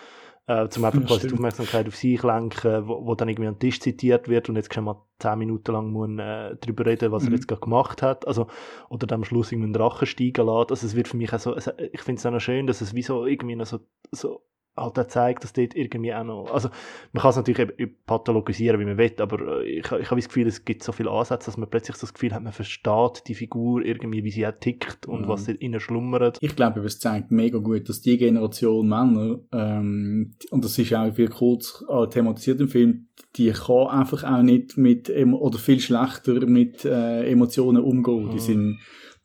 äh, 0.46 0.68
zum 0.68 0.84
einfach 0.84 1.06
quasi 1.06 1.30
die 1.30 1.34
Aufmerksamkeit 1.34 1.88
auf 1.88 1.96
sich 1.96 2.22
lenken, 2.22 2.88
wo, 2.88 3.06
wo 3.06 3.16
dann 3.16 3.30
irgendwie 3.30 3.48
an 3.48 3.56
den 3.56 3.60
Tisch 3.60 3.80
zitiert 3.80 4.28
wird 4.28 4.50
und 4.50 4.58
jetzt 4.58 4.70
können 4.70 4.86
wir 4.88 5.08
zehn 5.20 5.40
Minuten 5.40 5.72
lang 5.72 5.90
muss, 5.92 6.10
äh, 6.10 6.56
darüber 6.60 6.86
reden, 6.86 7.12
was 7.14 7.24
mhm. 7.24 7.30
er 7.30 7.36
jetzt 7.36 7.48
gerade 7.48 7.62
gemacht 7.62 8.02
hat, 8.02 8.28
also, 8.28 8.48
oder 8.90 9.08
dann 9.08 9.22
am 9.22 9.24
Schluss 9.24 9.52
irgendwie 9.52 9.68
einen 9.68 9.74
Drachen 9.74 10.06
steigen 10.06 10.46
lässt, 10.46 10.72
also 10.72 10.86
es 10.86 10.96
wird 10.96 11.08
für 11.08 11.18
mich 11.18 11.34
auch 11.34 11.40
so, 11.40 11.56
ich 11.56 12.02
finde 12.02 12.20
es 12.20 12.26
auch 12.26 12.32
noch 12.32 12.42
schön, 12.42 12.68
dass 12.68 12.82
es 12.82 12.94
wie 12.94 13.02
so 13.02 13.26
irgendwie 13.26 13.56
noch 13.56 13.66
so, 13.66 13.80
so 14.12 14.42
halt 14.76 14.97
auch 14.97 15.07
zeigt, 15.07 15.43
dass 15.43 15.53
dort 15.53 15.76
irgendwie 15.76 16.13
auch 16.13 16.24
noch, 16.24 16.51
also 16.51 16.69
man 17.11 17.21
kann 17.21 17.30
es 17.30 17.36
natürlich 17.36 17.59
eben 17.78 17.95
pathologisieren, 18.05 18.80
wie 18.80 18.86
man 18.86 18.97
will, 18.97 19.13
aber 19.19 19.61
äh, 19.61 19.80
ich, 19.80 19.86
ich 19.86 19.91
habe 20.09 20.15
das 20.19 20.28
Gefühl, 20.28 20.47
es 20.47 20.65
gibt 20.65 20.84
so 20.84 20.91
viele 20.91 21.11
Ansätze, 21.11 21.45
dass 21.45 21.57
man 21.57 21.69
plötzlich 21.69 21.97
so 21.97 22.01
das 22.01 22.13
Gefühl 22.13 22.34
hat, 22.34 22.43
man 22.43 22.53
versteht 22.53 23.24
die 23.28 23.36
Figur 23.36 23.84
irgendwie, 23.84 24.24
wie 24.24 24.32
sie 24.32 24.47
auch 24.47 24.53
tickt 24.59 25.05
und 25.05 25.21
mhm. 25.21 25.28
was 25.28 25.47
in 25.47 25.59
ihnen 25.59 25.80
schlummert. 25.80 26.38
Ich 26.41 26.55
glaube, 26.55 26.82
es 26.82 26.99
zeigt 26.99 27.32
mega 27.32 27.59
gut, 27.59 27.88
dass 27.89 28.01
die 28.01 28.17
Generation 28.17 28.88
Männer, 28.88 29.39
ähm, 29.51 30.34
und 30.49 30.65
das 30.65 30.78
ist 30.78 30.93
auch 30.93 31.13
viel 31.13 31.30
kurz 31.30 31.84
äh, 31.88 32.07
thematisiert 32.07 32.59
im 32.61 32.67
Film, 32.67 33.07
die 33.36 33.51
kann 33.51 33.88
einfach 33.88 34.24
auch 34.24 34.41
nicht 34.41 34.78
mit, 34.78 35.09
oder 35.09 35.57
viel 35.57 35.80
schlechter 35.80 36.45
mit 36.45 36.86
äh, 36.86 37.30
Emotionen 37.30 37.84
umgehen. 37.84 38.26
Mhm. 38.26 38.32
Die 38.32 38.39
sind 38.39 38.80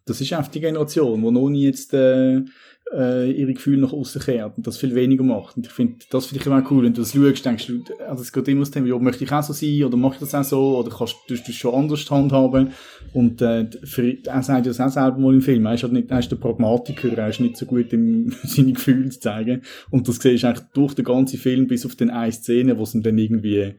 das 0.08 0.20
ist 0.22 0.32
einfach 0.32 0.50
die 0.50 0.60
Generation, 0.60 1.20
die 1.20 1.30
noch 1.30 1.50
nie 1.50 1.64
jetzt 1.64 1.92
äh, 1.92 2.40
äh, 2.92 3.30
ihre 3.30 3.52
Gefühle 3.52 3.80
nach 3.82 3.92
außen 3.92 4.22
kehrt 4.22 4.56
und 4.56 4.66
das 4.66 4.78
viel 4.78 4.94
weniger 4.94 5.24
macht. 5.24 5.56
Und 5.56 5.66
ich 5.66 5.72
finde, 5.72 5.96
das 6.10 6.26
finde 6.26 6.40
ich 6.40 6.46
immer 6.46 6.64
cool. 6.70 6.84
Wenn 6.84 6.94
du 6.94 7.02
das 7.02 7.12
schaust, 7.12 7.44
denkst 7.44 7.66
du, 7.66 7.82
also 8.08 8.22
es 8.22 8.32
geht 8.32 8.48
immer 8.48 8.62
aus 8.62 8.70
dem, 8.70 8.86
ja, 8.86 8.98
möchte 8.98 9.24
ich 9.24 9.32
auch 9.32 9.42
so 9.42 9.52
sein 9.52 9.84
oder 9.84 9.96
mache 9.96 10.14
ich 10.14 10.20
das 10.20 10.34
auch 10.34 10.44
so 10.44 10.78
oder 10.78 10.90
kannst 10.90 11.16
du 11.28 11.34
das 11.34 11.54
schon 11.54 11.74
anders 11.74 12.10
handhaben. 12.10 12.70
Und 13.12 13.42
äh, 13.42 13.68
für, 13.84 14.16
er 14.26 14.42
sagt 14.42 14.66
das 14.66 14.80
auch 14.80 14.88
selber 14.88 15.18
mal 15.18 15.34
im 15.34 15.42
Film, 15.42 15.66
er 15.66 15.74
ist 15.74 15.82
halt 15.82 15.92
nicht, 15.92 16.10
er 16.10 16.18
ist 16.18 16.30
der 16.30 16.36
Pragmatiker, 16.36 17.16
er 17.16 17.28
ist 17.28 17.40
nicht 17.40 17.56
so 17.56 17.66
gut 17.66 17.92
im 17.92 18.32
seine 18.42 18.72
Gefühle 18.72 19.10
zu 19.10 19.20
zeigen. 19.20 19.62
Und 19.90 20.08
das 20.08 20.16
siehst 20.16 20.42
du 20.42 20.48
eigentlich 20.48 20.66
durch 20.74 20.94
den 20.94 21.04
ganzen 21.04 21.38
Film 21.38 21.66
bis 21.66 21.84
auf 21.84 21.96
den 21.96 22.10
eine 22.10 22.32
Szene, 22.32 22.78
wo 22.78 22.82
es 22.84 22.94
ihm 22.94 23.02
dann 23.02 23.18
irgendwie 23.18 23.74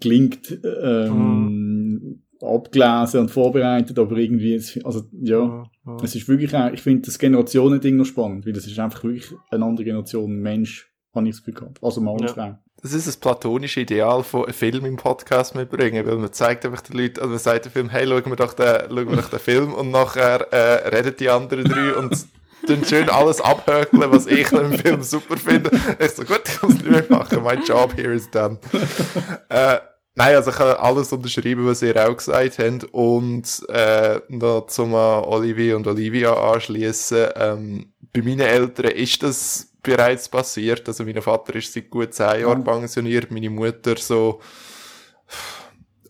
gelingt, 0.00 0.58
ähm, 0.64 1.12
mhm 1.12 2.22
abgelesen 2.42 3.20
und 3.20 3.30
vorbereitet, 3.30 3.98
aber 3.98 4.16
irgendwie, 4.16 4.60
also 4.84 5.02
ja, 5.12 5.38
ja, 5.38 5.64
ja. 5.86 5.96
es 6.02 6.14
ist 6.14 6.28
wirklich 6.28 6.54
auch, 6.54 6.72
ich 6.72 6.82
finde 6.82 7.02
das 7.02 7.18
Generationending 7.18 7.96
noch 7.96 8.04
spannend, 8.04 8.46
weil 8.46 8.52
das 8.52 8.66
ist 8.66 8.78
einfach 8.78 9.04
wirklich 9.04 9.32
eine 9.50 9.64
andere 9.64 9.84
Generation 9.84 10.40
Mensch, 10.40 10.92
habe 11.14 11.28
ich 11.28 11.34
das 11.34 11.44
Gefühl 11.44 11.54
gehabt. 11.54 11.78
Also 11.82 12.00
Mann 12.00 12.20
und 12.20 12.30
Frau. 12.30 12.58
Das 12.82 12.92
ist 12.92 13.06
das 13.06 13.16
platonische 13.16 13.80
Ideal 13.80 14.24
von 14.24 14.44
einem 14.44 14.54
Film 14.54 14.84
im 14.86 14.96
Podcast 14.96 15.54
mitbringen, 15.54 16.04
weil 16.04 16.16
man 16.16 16.32
zeigt 16.32 16.66
einfach 16.66 16.80
den 16.80 16.98
Leuten, 16.98 17.20
also 17.20 17.30
man 17.30 17.38
sagt 17.38 17.66
dem 17.66 17.72
Film, 17.72 17.88
hey, 17.90 18.06
schauen 18.06 18.26
wir 18.26 18.36
doch 18.36 18.54
den, 18.54 18.88
schauen 18.88 19.08
wir 19.08 19.16
doch 19.16 19.30
den 19.30 19.38
Film 19.38 19.72
und 19.72 19.92
nachher 19.92 20.52
äh, 20.52 20.88
reden 20.88 21.14
die 21.18 21.28
anderen 21.28 21.64
drei 21.64 21.94
und 21.94 22.26
dann 22.66 22.84
schön 22.84 23.08
alles 23.08 23.40
abhökeln, 23.40 24.10
was 24.10 24.26
ich 24.26 24.50
im 24.52 24.72
Film 24.72 25.02
super 25.02 25.36
finde. 25.36 25.70
Ich 26.00 26.10
so, 26.10 26.24
gut, 26.24 26.42
ich 26.46 26.62
muss 26.62 26.74
nicht 26.74 26.90
mehr 26.90 27.04
machen, 27.08 27.42
mein 27.44 27.62
Job 27.62 27.94
here 27.96 28.14
is 28.14 28.28
done. 28.30 28.58
äh, 29.48 29.78
Nein, 30.14 30.36
also 30.36 30.50
ich 30.50 30.56
kann 30.56 30.76
alles 30.76 31.12
unterschreiben, 31.12 31.66
was 31.66 31.80
ihr 31.82 31.96
auch 31.96 32.16
gesagt 32.16 32.58
habt. 32.58 32.84
Und 32.92 33.62
äh, 33.68 34.20
noch 34.28 34.66
zum 34.66 34.92
Olivier 34.94 35.76
und 35.76 35.86
Olivia 35.86 36.34
anschließen. 36.34 37.28
Ähm, 37.34 37.92
bei 38.12 38.20
meinen 38.20 38.40
Eltern 38.40 38.90
ist 38.92 39.22
das 39.22 39.72
bereits 39.82 40.28
passiert. 40.28 40.86
Also 40.86 41.04
mein 41.04 41.20
Vater 41.22 41.54
ist 41.54 41.72
seit 41.72 41.90
gut 41.90 42.12
zehn 42.12 42.42
Jahren 42.42 42.62
pensioniert, 42.62 43.30
meine 43.30 43.50
Mutter 43.50 43.96
so 43.96 44.40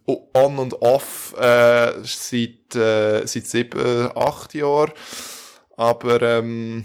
on 0.07 0.59
und 0.59 0.75
off 0.83 1.35
äh, 1.39 1.93
seit, 2.03 2.75
äh, 2.75 3.25
seit 3.27 3.47
sieben, 3.47 4.17
acht 4.17 4.53
Jahren. 4.55 4.93
Aber 5.77 6.21
ähm, 6.23 6.85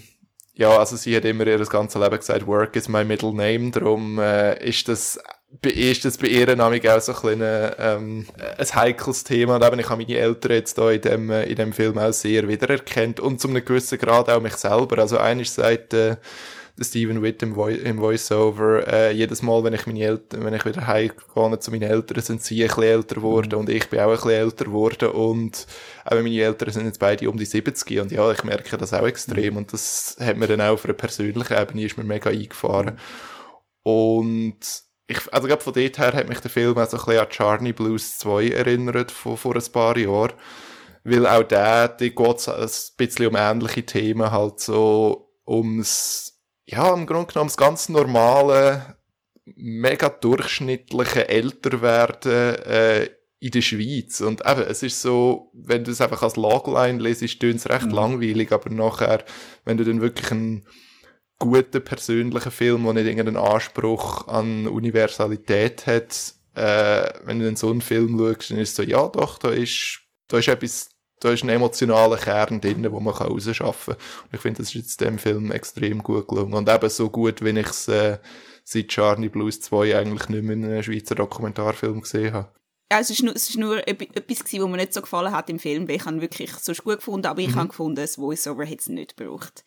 ja, 0.53 0.77
also 0.77 0.95
sie 0.95 1.15
hat 1.15 1.25
immer 1.25 1.47
ihr 1.47 1.65
ganzes 1.65 1.99
Leben 2.01 2.17
gesagt, 2.17 2.47
Work 2.47 2.75
is 2.75 2.87
my 2.87 3.03
middle 3.03 3.33
name. 3.33 3.71
Darum 3.71 4.19
äh, 4.19 4.63
ist 4.67 4.87
das 4.87 5.19
ist 5.63 6.05
das 6.05 6.17
bei 6.17 6.27
ihr 6.27 6.55
nämlich 6.55 6.89
auch 6.89 6.99
so 6.99 7.13
ein, 7.13 7.21
bisschen, 7.21 7.71
ähm, 7.79 8.25
ein 8.57 8.75
heikles 8.75 9.23
Thema. 9.23 9.55
Und 9.55 9.65
eben, 9.65 9.79
ich 9.79 9.89
habe 9.89 10.01
meine 10.01 10.17
Eltern 10.17 10.51
jetzt 10.51 10.77
da 10.77 10.91
in 10.91 11.01
dem, 11.01 11.31
in 11.31 11.55
dem 11.55 11.73
Film 11.73 11.97
auch 11.97 12.11
sehr 12.11 12.47
wiedererkannt 12.47 13.19
und 13.19 13.39
zu 13.39 13.47
einem 13.47 13.63
gewissen 13.63 13.97
Grad 13.97 14.29
auch 14.29 14.41
mich 14.41 14.55
selber. 14.55 14.99
Also 14.99 15.17
eines 15.17 15.55
sagt 15.55 15.93
äh, 15.93 16.17
der 16.77 16.83
Stephen 16.83 17.23
Witt 17.23 17.41
im, 17.41 17.55
Vo 17.55 17.67
im 17.69 17.99
Voiceover, 17.99 18.87
äh, 18.87 19.11
jedes 19.11 19.41
Mal, 19.41 19.63
wenn 19.63 19.73
ich 19.73 19.87
meine 19.87 20.01
Eltern, 20.01 20.45
wenn 20.45 20.53
ich 20.53 20.63
wieder 20.63 20.85
heimgehe 20.85 21.59
zu 21.59 21.71
meinen 21.71 21.89
Eltern, 21.89 22.21
sind 22.21 22.43
sie 22.43 22.61
ein 22.61 22.67
bisschen 22.67 22.83
älter 22.83 23.15
geworden 23.15 23.53
mhm. 23.53 23.59
und 23.59 23.69
ich 23.69 23.89
bin 23.89 23.99
auch 23.99 24.09
ein 24.09 24.15
bisschen 24.15 24.31
älter 24.31 24.65
geworden 24.65 25.09
und 25.09 25.65
auch 26.05 26.15
meine 26.15 26.39
Eltern 26.39 26.71
sind 26.71 26.85
jetzt 26.85 26.99
beide 26.99 27.29
um 27.29 27.37
die 27.37 27.45
70 27.45 27.99
und 27.99 28.11
ja, 28.11 28.31
ich 28.31 28.43
merke 28.43 28.77
das 28.77 28.93
auch 28.93 29.07
extrem 29.07 29.53
mhm. 29.53 29.57
und 29.57 29.73
das 29.73 30.17
hat 30.19 30.37
mir 30.37 30.47
dann 30.47 30.61
auch 30.61 30.73
auf 30.73 30.85
einer 30.85 30.93
persönlichen 30.93 31.57
Ebene 31.57 31.83
ist 31.83 31.97
mir 31.97 32.03
mega 32.03 32.29
eingefahren. 32.29 32.99
Und 33.81 34.86
ich, 35.07 35.33
also 35.33 35.47
gerade 35.47 35.63
von 35.63 35.73
dort 35.73 35.97
her 35.97 36.13
hat 36.13 36.27
mich 36.27 36.39
der 36.39 36.51
Film 36.51 36.77
auch 36.77 36.89
so 36.89 36.97
ein 36.97 37.05
bisschen 37.05 37.21
an 37.21 37.31
Charney 37.31 37.73
Blues 37.73 38.17
2 38.17 38.49
erinnert, 38.49 39.11
von 39.11 39.37
vor 39.37 39.55
ein 39.55 39.71
paar 39.71 39.97
Jahren. 39.97 40.33
Weil 41.03 41.25
auch 41.25 41.43
der, 41.43 41.87
die 41.87 42.13
geht 42.13 42.47
ein 42.49 42.69
bisschen 42.97 43.27
um 43.27 43.35
ähnliche 43.37 43.85
Themen, 43.85 44.31
halt 44.31 44.59
so 44.59 45.31
ums, 45.47 46.41
ja, 46.65 46.93
im 46.93 47.05
Grunde 47.05 47.31
genommen 47.31 47.47
das 47.47 47.55
ganz 47.55 47.87
normale, 47.87 48.97
mega 49.45 50.09
durchschnittliche 50.09 51.29
Älterwerden, 51.29 52.55
äh, 52.65 53.09
in 53.39 53.51
der 53.51 53.61
Schweiz. 53.61 54.19
Und 54.19 54.45
eben, 54.45 54.61
es 54.61 54.83
ist 54.83 55.01
so, 55.01 55.51
wenn 55.53 55.83
du 55.83 55.91
es 55.91 56.01
einfach 56.01 56.23
als 56.23 56.35
Logline 56.35 57.01
lesest, 57.01 57.39
tönt 57.39 57.57
es 57.57 57.69
recht 57.69 57.85
mhm. 57.85 57.93
langweilig, 57.93 58.51
aber 58.51 58.69
nachher, 58.69 59.23
wenn 59.63 59.77
du 59.77 59.85
dann 59.85 60.01
wirklich 60.01 60.31
ein 60.31 60.65
guten 61.39 61.83
persönlichen 61.83 62.51
Film, 62.51 62.83
der 62.83 62.93
nicht 62.93 63.05
irgendeinen 63.05 63.37
Anspruch 63.37 64.27
an 64.27 64.67
Universalität 64.67 65.85
hat, 65.85 66.33
äh, 66.55 67.13
wenn 67.25 67.39
du 67.39 67.45
dann 67.45 67.55
so 67.55 67.69
einen 67.69 67.81
Film 67.81 68.17
schaust, 68.17 68.51
dann 68.51 68.57
ist 68.57 68.69
es 68.69 68.75
so, 68.75 68.83
ja 68.83 69.07
doch, 69.07 69.37
da 69.37 69.49
ist, 69.49 69.99
da 70.27 70.39
ist 70.39 70.47
etwas, 70.47 70.89
da 71.19 71.31
ist 71.31 71.43
ein 71.43 71.49
emotionaler 71.49 72.17
Kern 72.17 72.59
drin, 72.61 72.91
wo 72.91 72.99
man 72.99 73.13
rausschaffen 73.13 73.93
kann. 73.95 74.23
Und 74.23 74.33
ich 74.33 74.41
finde, 74.41 74.57
das 74.59 74.69
ist 74.69 74.75
jetzt 74.75 75.01
dem 75.01 75.19
Film 75.19 75.51
extrem 75.51 76.01
gut 76.01 76.27
gelungen. 76.27 76.53
Und 76.53 76.69
eben 76.69 76.89
so 76.89 77.09
gut, 77.09 77.43
wenn 77.43 77.57
ich 77.57 77.67
es 77.67 77.87
äh, 77.87 78.17
seit 78.63 78.87
Charlie 78.87 79.29
Blues 79.29 79.61
2 79.61 79.97
eigentlich 79.97 80.29
nicht 80.29 80.43
mehr 80.43 80.55
in 80.55 80.65
einem 80.65 80.83
Schweizer 80.83 81.15
Dokumentarfilm 81.15 82.01
gesehen 82.01 82.33
habe. 82.33 82.51
Ja, 82.91 82.99
es 82.99 83.09
ist 83.09 83.21
nur, 83.21 83.35
es 83.35 83.49
ist 83.49 83.57
nur 83.57 83.85
etwas 83.87 84.39
gewesen, 84.39 84.63
was 84.63 84.69
mir 84.69 84.77
nicht 84.77 84.93
so 84.93 85.01
gefallen 85.01 85.33
hat 85.33 85.49
im 85.49 85.59
Film, 85.59 85.87
weil 85.87 85.97
ich 85.97 86.05
habe 86.05 86.21
wirklich 86.21 86.51
so 86.53 86.73
gut 86.73 86.97
gefunden, 86.97 87.27
aber 87.27 87.41
ich 87.41 87.49
mhm. 87.49 87.55
habe 87.55 87.67
gefunden, 87.69 87.97
das 87.97 88.15
Voice-Over 88.15 88.65
hätte 88.65 88.81
es 88.81 88.89
nicht 88.89 89.17
gebraucht 89.17 89.63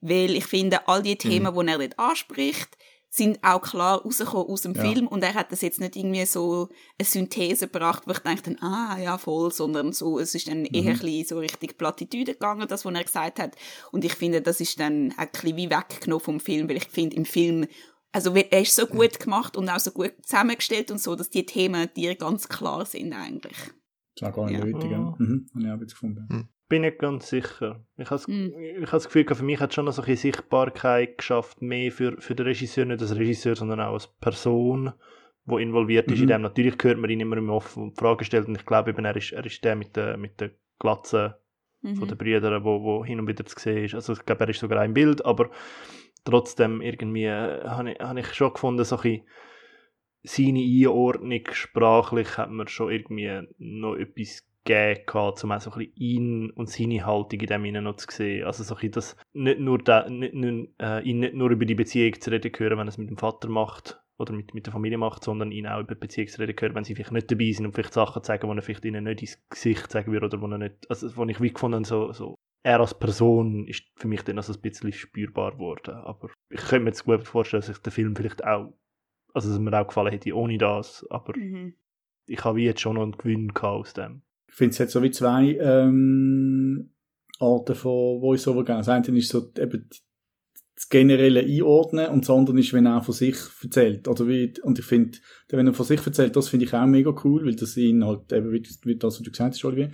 weil 0.00 0.34
ich 0.34 0.46
finde, 0.46 0.86
all 0.88 1.02
die 1.02 1.16
Themen, 1.16 1.54
mhm. 1.54 1.66
die 1.66 1.72
er 1.72 1.78
dort 1.78 1.98
anspricht, 1.98 2.76
sind 3.10 3.38
auch 3.42 3.62
klar 3.62 4.02
rausgekommen 4.02 4.48
aus 4.48 4.62
dem 4.62 4.74
ja. 4.74 4.82
Film 4.82 5.06
und 5.06 5.22
er 5.22 5.34
hat 5.34 5.50
das 5.50 5.62
jetzt 5.62 5.80
nicht 5.80 5.96
irgendwie 5.96 6.26
so 6.26 6.68
eine 6.98 7.06
Synthese 7.06 7.66
gebracht, 7.66 8.02
wo 8.06 8.12
ich 8.12 8.18
denke, 8.18 8.56
ah, 8.60 8.98
ja, 9.02 9.16
voll, 9.16 9.50
sondern 9.50 9.92
so, 9.92 10.18
es 10.18 10.34
ist 10.34 10.48
dann 10.48 10.60
mhm. 10.60 10.68
eher 10.72 10.92
ein 10.92 10.98
bisschen 10.98 11.24
so 11.24 11.38
richtig 11.38 11.78
Plattitüde 11.78 12.34
gegangen, 12.34 12.68
das, 12.68 12.84
was 12.84 12.94
er 12.94 13.04
gesagt 13.04 13.40
hat. 13.40 13.56
Und 13.92 14.04
ich 14.04 14.14
finde, 14.14 14.42
das 14.42 14.60
ist 14.60 14.78
dann 14.78 15.14
ein 15.16 15.28
bisschen 15.32 15.56
wie 15.56 15.70
weggenommen 15.70 16.22
vom 16.22 16.40
Film, 16.40 16.68
weil 16.68 16.76
ich 16.76 16.88
finde, 16.88 17.16
im 17.16 17.24
Film, 17.24 17.66
also 18.12 18.34
er 18.34 18.60
ist 18.60 18.74
so 18.74 18.84
mhm. 18.84 18.90
gut 18.90 19.18
gemacht 19.18 19.56
und 19.56 19.70
auch 19.70 19.80
so 19.80 19.90
gut 19.90 20.12
zusammengestellt 20.22 20.90
und 20.90 21.00
so, 21.00 21.14
dass 21.14 21.30
die 21.30 21.46
Themen 21.46 21.88
dir 21.96 22.14
ganz 22.14 22.48
klar 22.48 22.84
sind 22.84 23.14
eigentlich. 23.14 23.56
Das 24.16 24.26
war 24.26 24.32
gar 24.32 24.46
nicht 24.46 24.58
ja. 24.58 24.64
nötig, 24.64 24.90
ja. 24.90 25.14
Mhm, 25.18 25.46
habe 25.54 25.64
ich 25.64 25.72
auch 25.72 25.78
gefunden. 25.78 26.26
Mhm 26.28 26.48
bin 26.68 26.82
nicht 26.82 26.98
ganz 26.98 27.28
sicher. 27.28 27.84
Ich 27.96 28.10
habe 28.10 28.30
mm. 28.30 28.82
ich 28.82 28.90
das 28.90 29.06
Gefühl, 29.06 29.26
für 29.34 29.44
mich 29.44 29.60
hat 29.60 29.74
schon 29.74 29.86
noch 29.86 29.92
so 29.92 30.02
eine 30.02 30.16
Sichtbarkeit 30.16 31.18
geschafft, 31.18 31.62
mehr 31.62 31.90
für, 31.90 32.20
für 32.20 32.34
den 32.34 32.46
Regisseur, 32.46 32.84
nicht 32.84 33.00
als 33.00 33.16
Regisseur, 33.16 33.56
sondern 33.56 33.80
auch 33.80 33.94
als 33.94 34.06
Person, 34.06 34.92
die 35.46 35.62
involviert 35.62 36.10
ist 36.10 36.18
mhm. 36.18 36.24
in 36.24 36.28
dem. 36.28 36.42
Natürlich 36.42 36.76
hört 36.82 36.98
man 36.98 37.10
ihn 37.10 37.20
immer 37.20 37.36
im 37.36 37.50
Offen 37.50 37.94
Fragen 37.94 38.24
stellt 38.24 38.48
und 38.48 38.56
ich 38.56 38.66
glaube 38.66 38.90
eben, 38.90 39.04
er 39.04 39.16
ist, 39.16 39.32
er 39.32 39.44
ist 39.44 39.64
der 39.64 39.76
mit 39.76 39.96
der, 39.96 40.16
mit 40.16 40.40
der 40.40 40.50
Glatze 40.78 41.38
mhm. 41.80 41.96
von 41.96 42.08
den 42.08 42.18
Brüdern, 42.18 42.64
wo, 42.64 42.82
wo 42.82 43.04
hin 43.04 43.20
und 43.20 43.28
wieder 43.28 43.46
zu 43.46 43.58
sehen 43.58 43.84
ist. 43.84 43.94
Also 43.94 44.12
ich 44.12 44.24
glaube, 44.24 44.44
er 44.44 44.50
ist 44.50 44.60
sogar 44.60 44.80
ein 44.80 44.94
Bild, 44.94 45.24
aber 45.24 45.50
trotzdem 46.24 46.82
irgendwie 46.82 47.24
äh, 47.24 47.64
habe 47.64 47.92
ich, 47.92 47.98
hab 47.98 48.16
ich 48.16 48.34
schon 48.34 48.52
gefunden, 48.52 48.84
so 48.84 48.98
ein 48.98 49.22
seine 50.24 50.60
Einordnung 50.60 51.42
sprachlich 51.52 52.36
hat 52.36 52.50
man 52.50 52.68
schon 52.68 52.90
irgendwie 52.90 53.46
noch 53.58 53.94
etwas 53.94 54.47
gegeben, 54.68 55.34
um 55.42 55.52
auch 55.52 55.60
so 55.60 55.70
ein 55.70 55.78
bisschen 55.78 55.92
ihn 55.96 56.50
und 56.50 56.68
seine 56.68 57.04
Haltung 57.04 57.40
in 57.40 57.46
dem 57.46 57.84
noch 57.84 57.96
zu 57.96 58.06
sehen. 58.10 58.44
Also 58.44 58.64
so 58.64 58.76
ein 58.76 58.90
das, 58.90 59.16
nicht 59.32 59.60
nur, 59.60 59.78
da, 59.78 60.08
nicht, 60.08 60.34
nicht, 60.34 60.70
äh, 60.80 61.00
ihn 61.02 61.20
nicht 61.20 61.34
nur 61.34 61.50
über 61.50 61.64
die 61.64 61.74
Beziehung 61.74 62.20
zu 62.20 62.30
reden 62.30 62.52
hören, 62.56 62.78
wenn 62.78 62.86
er 62.86 62.88
es 62.88 62.98
mit 62.98 63.10
dem 63.10 63.18
Vater 63.18 63.48
macht 63.48 64.00
oder 64.18 64.32
mit, 64.32 64.54
mit 64.54 64.66
der 64.66 64.72
Familie 64.72 64.98
macht, 64.98 65.24
sondern 65.24 65.52
ihn 65.52 65.66
auch 65.66 65.80
über 65.80 65.94
die 65.94 66.00
Beziehung 66.00 66.28
zu 66.28 66.40
reden 66.40 66.56
hören, 66.58 66.74
wenn 66.74 66.84
sie 66.84 66.94
vielleicht 66.94 67.12
nicht 67.12 67.30
dabei 67.30 67.52
sind 67.52 67.66
und 67.66 67.72
vielleicht 67.72 67.94
Sachen 67.94 68.22
sagen, 68.22 68.48
die 68.50 68.56
er 68.56 68.62
vielleicht 68.62 68.84
ihnen 68.84 69.04
nicht 69.04 69.22
ins 69.22 69.42
Gesicht 69.48 69.90
sagen 69.90 70.12
würde 70.12 70.26
oder 70.26 70.40
wo 70.40 70.46
er 70.46 70.58
nicht, 70.58 70.90
also 70.90 71.16
wo 71.16 71.24
ich 71.24 71.40
wie 71.40 71.52
gefunden 71.52 71.84
so, 71.84 72.12
so 72.12 72.36
er 72.64 72.80
als 72.80 72.98
Person 72.98 73.66
ist 73.66 73.84
für 73.96 74.08
mich 74.08 74.22
dann 74.22 74.36
also 74.36 74.52
ein 74.52 74.60
bisschen 74.60 74.92
spürbar 74.92 75.52
geworden. 75.52 75.94
Aber 75.94 76.28
ich 76.50 76.60
könnte 76.60 76.80
mir 76.80 76.90
jetzt 76.90 77.04
gut 77.04 77.26
vorstellen, 77.26 77.60
dass 77.60 77.68
sich 77.68 77.78
der 77.78 77.92
Film 77.92 78.16
vielleicht 78.16 78.44
auch, 78.44 78.74
also 79.32 79.48
dass 79.48 79.58
mir 79.58 79.80
auch 79.80 79.86
gefallen 79.86 80.12
hätte 80.12 80.36
ohne 80.36 80.58
das, 80.58 81.06
aber 81.10 81.36
mhm. 81.36 81.74
ich 82.26 82.44
habe 82.44 82.60
jetzt 82.60 82.80
schon 82.80 82.96
noch 82.96 83.02
einen 83.02 83.16
Gewinn 83.16 83.56
aus 83.56 83.94
dem. 83.94 84.22
Ich 84.48 84.54
finde, 84.54 84.72
es 84.72 84.80
hat 84.80 84.90
so 84.90 85.02
wie 85.02 85.10
zwei 85.10 85.56
ähm, 85.60 86.90
Arten 87.38 87.74
von 87.74 88.20
Voice-Over 88.20 88.64
gegeben. 88.64 88.78
Das 88.78 88.88
eine 88.88 89.18
ist 89.18 89.28
so 89.28 89.52
eben 89.58 89.88
das 90.78 90.88
generelle 90.88 91.40
Einordnen 91.40 92.08
und 92.08 92.22
das 92.22 92.30
andere 92.30 92.58
ist, 92.60 92.72
wenn 92.72 92.86
er 92.86 93.02
von 93.02 93.14
sich 93.14 93.36
erzählt. 93.62 94.06
Oder 94.06 94.28
wie, 94.28 94.52
und 94.62 94.78
ich 94.78 94.84
finde, 94.84 95.18
wenn 95.48 95.66
er 95.66 95.74
von 95.74 95.84
sich 95.84 96.04
erzählt, 96.06 96.36
das 96.36 96.48
finde 96.48 96.66
ich 96.66 96.74
auch 96.74 96.86
mega 96.86 97.12
cool, 97.24 97.44
weil 97.44 97.56
das 97.56 97.76
ihn 97.76 98.04
halt 98.04 98.32
eben, 98.32 98.52
wie, 98.52 98.62
das, 98.96 99.18
was 99.18 99.22
du 99.22 99.30
gesagt 99.30 99.54
hast, 99.54 99.64
Olivier. 99.64 99.90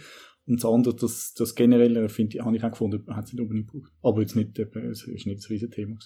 Und 0.47 0.63
das 0.63 0.71
andere, 0.71 0.95
das, 0.95 1.33
das 1.33 1.55
generelle, 1.55 2.09
finde 2.11 2.37
ich, 2.37 2.45
habe 2.45 2.55
ich 2.55 2.63
auch 2.63 2.71
gefunden, 2.71 3.03
hat 3.15 3.25
es 3.25 3.33
nicht 3.33 3.41
unbedingt 3.41 3.71
gebraucht. 3.71 3.93
Aber 4.03 4.21
jetzt 4.21 4.37
nicht, 4.37 4.59
es 4.59 5.07
ist 5.07 5.27
nicht 5.27 5.41
so 5.41 5.55
ein 5.55 5.71
Thema. 5.71 5.97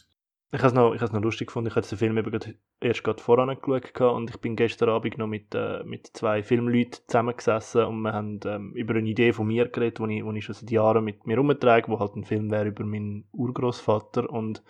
Ich 0.50 0.60
habe 0.60 0.68
es 0.68 0.72
noch, 0.72 1.12
noch 1.12 1.22
lustig 1.22 1.48
gefunden. 1.48 1.68
Ich 1.68 1.76
habe 1.76 1.86
den 1.86 1.98
Film 1.98 2.16
eben 2.16 2.30
grad, 2.30 2.54
erst 2.80 3.04
gerade 3.04 3.22
voran 3.22 3.54
geschaut 3.60 4.00
und 4.00 4.30
ich 4.30 4.38
bin 4.38 4.56
gestern 4.56 4.88
Abend 4.88 5.18
noch 5.18 5.26
mit, 5.26 5.54
äh, 5.54 5.84
mit 5.84 6.06
zwei 6.14 6.42
Filmleuten 6.42 7.02
zusammengesessen 7.06 7.84
und 7.84 8.00
wir 8.00 8.14
haben 8.14 8.40
ähm, 8.46 8.72
über 8.72 8.94
eine 8.94 9.08
Idee 9.08 9.34
von 9.34 9.46
mir 9.46 9.68
geredet, 9.68 9.98
die 9.98 10.18
ich, 10.18 10.24
ich 10.24 10.44
schon 10.44 10.54
seit 10.54 10.70
Jahren 10.70 11.04
mit 11.04 11.26
mir 11.26 11.36
rumtrage, 11.36 11.88
wo 11.88 11.98
halt 12.00 12.16
ein 12.16 12.24
Film 12.24 12.50
wäre 12.50 12.68
über 12.68 12.82
meinen 12.84 13.28
Urgroßvater 13.32 14.30
und 14.30 14.62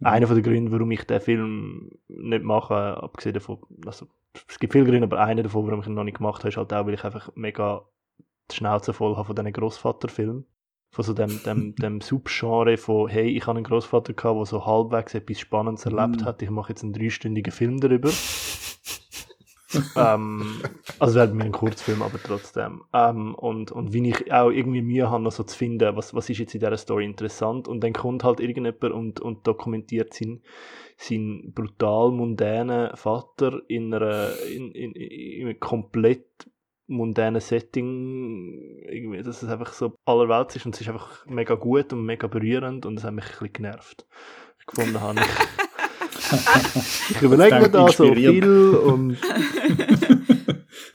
mhm. 0.00 0.06
einer 0.08 0.26
von 0.26 0.34
den 0.34 0.42
Gründen, 0.42 0.72
warum 0.72 0.90
ich 0.90 1.04
den 1.04 1.20
Film 1.20 1.92
nicht 2.08 2.42
mache, 2.42 3.00
abgesehen 3.00 3.34
davon, 3.34 3.58
also 3.86 4.08
es 4.48 4.58
gibt 4.58 4.72
viele 4.72 4.86
Gründe, 4.86 5.04
aber 5.04 5.20
einer 5.20 5.44
davon, 5.44 5.66
warum 5.66 5.80
ich 5.80 5.86
ihn 5.86 5.94
noch 5.94 6.02
nicht 6.02 6.18
gemacht 6.18 6.40
habe, 6.40 6.48
ist 6.48 6.56
halt 6.56 6.72
auch, 6.72 6.86
weil 6.86 6.94
ich 6.94 7.04
einfach 7.04 7.30
mega 7.36 7.84
die 8.50 8.56
Schnauze 8.56 8.92
voll 8.92 9.14
habe 9.14 9.26
von 9.26 9.36
diesen 9.36 9.52
Großvaterfilmen 9.52 10.46
von 10.90 11.04
so 11.04 11.12
dem, 11.14 11.40
dem, 11.44 11.74
dem 11.76 12.00
Subgenre 12.00 12.76
von, 12.76 13.08
hey, 13.08 13.28
ich 13.28 13.46
habe 13.46 13.56
einen 13.56 13.64
Großvater 13.64 14.12
gehabt, 14.12 14.38
der 14.38 14.46
so 14.46 14.66
halbwegs 14.66 15.14
etwas 15.14 15.38
Spannendes 15.38 15.86
erlebt 15.86 16.22
Mhm. 16.22 16.24
hat, 16.24 16.42
ich 16.42 16.50
mache 16.50 16.70
jetzt 16.70 16.82
einen 16.82 16.92
dreistündigen 16.92 17.52
Film 17.52 17.80
darüber. 17.80 18.10
ähm, 19.94 20.60
also 20.98 21.14
wäre 21.14 21.28
mir 21.28 21.44
ein 21.44 21.52
Kurzfilm, 21.52 22.02
aber 22.02 22.18
trotzdem. 22.20 22.82
Ähm, 22.92 23.36
und, 23.36 23.70
und 23.70 23.92
wie 23.92 24.08
ich 24.08 24.32
auch 24.32 24.50
irgendwie 24.50 24.82
Mühe 24.82 25.08
habe, 25.08 25.22
noch 25.22 25.30
so 25.30 25.44
zu 25.44 25.56
finden, 25.56 25.94
was, 25.94 26.12
was 26.12 26.28
ist 26.28 26.38
jetzt 26.38 26.54
in 26.54 26.60
dieser 26.60 26.76
Story 26.76 27.04
interessant. 27.04 27.68
Und 27.68 27.84
dann 27.84 27.92
kommt 27.92 28.24
halt 28.24 28.40
irgendjemand 28.40 28.82
und, 28.82 29.20
und 29.20 29.46
dokumentiert 29.46 30.12
seinen, 30.12 30.42
seinen 30.96 31.52
brutal 31.52 32.10
mundänen 32.10 32.90
Vater 32.96 33.60
in, 33.68 33.94
einer, 33.94 34.30
in, 34.52 34.72
in, 34.72 34.92
in 34.92 35.46
einem 35.46 35.60
komplett 35.60 36.26
mundänen 36.90 37.40
Setting, 37.40 38.82
irgendwie, 38.88 39.22
dass 39.22 39.42
es 39.42 39.48
einfach 39.48 39.72
so 39.72 39.94
allerwelts 40.04 40.56
ist 40.56 40.66
und 40.66 40.74
es 40.74 40.80
ist 40.80 40.88
einfach 40.88 41.24
mega 41.26 41.54
gut 41.54 41.92
und 41.92 42.04
mega 42.04 42.26
berührend 42.26 42.84
und 42.84 42.98
es 42.98 43.04
hat 43.04 43.14
mich 43.14 43.24
ein 43.24 43.30
bisschen 43.30 43.52
genervt. 43.52 44.06
Ich 44.58 44.66
gefunden 44.66 45.00
habe, 45.00 45.20
ich, 45.20 47.10
ich 47.16 47.22
überlege 47.22 47.60
mir 47.60 47.68
da 47.68 47.88
so 47.88 48.12
viel 48.12 48.74
und 48.74 49.16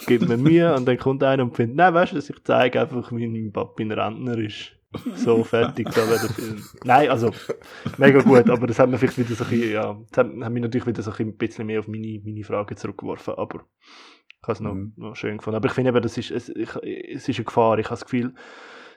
gebe 0.06 0.28
mir 0.28 0.38
Mühe 0.38 0.76
und 0.76 0.86
dann 0.86 0.98
kommt 0.98 1.24
einer 1.24 1.44
und 1.44 1.56
findet, 1.56 1.78
nein, 1.78 1.94
weißt 1.94 2.14
du, 2.14 2.18
ich 2.18 2.44
zeige 2.44 2.82
einfach, 2.82 3.12
wie 3.12 3.28
mein 3.28 3.52
Papa 3.52 3.82
ein 3.82 3.92
Rentner 3.92 4.38
ist. 4.38 4.72
So 5.16 5.44
fertig, 5.44 5.90
da 5.90 6.08
wäre 6.10 6.20
der 6.20 6.30
Film. 6.30 6.64
Nein, 6.84 7.10
also, 7.10 7.32
mega 7.98 8.22
gut, 8.22 8.50
aber 8.50 8.68
das 8.68 8.80
hat 8.80 8.90
mir 8.90 8.98
vielleicht 8.98 9.18
wieder 9.18 9.36
so 9.36 9.44
ein 9.44 9.50
bisschen, 9.50 9.72
ja, 9.72 9.98
das 10.10 10.18
hat, 10.18 10.28
hat 10.28 10.52
mich 10.52 10.62
natürlich 10.62 10.88
wieder 10.88 11.02
so 11.02 11.12
ein 11.12 11.38
bisschen 11.38 11.66
mehr 11.68 11.80
auf 11.80 11.88
meine, 11.88 12.22
meine 12.24 12.44
Frage 12.44 12.76
zurückgeworfen, 12.76 13.34
aber 13.36 13.66
ich 14.46 14.48
habe 14.48 14.54
es 14.54 14.62
noch, 14.62 14.74
Mhm. 14.76 14.94
noch 14.98 15.16
schön 15.16 15.38
gefunden. 15.38 15.58
Aber 15.58 15.68
ich 15.68 15.74
finde 15.74 15.90
eben, 15.90 16.02
das 16.02 16.18
ist, 16.18 16.30
es, 16.32 16.50
ich, 16.50 16.70
es 16.84 17.28
ist 17.28 17.38
eine 17.40 17.46
Gefahr. 17.46 17.80
Ich 17.80 17.86
habe 17.86 17.94
das 17.96 18.06
Gefühl, 18.06 18.34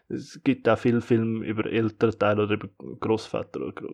es 0.08 0.40
gibt 0.44 0.68
auch 0.68 0.78
viele 0.78 1.00
Filme 1.00 1.46
über 1.46 1.66
ältere 1.66 2.16
Teile 2.16 2.42
oder 2.44 2.54
über 2.54 2.68
Großväter 3.00 3.60
oder 3.60 3.88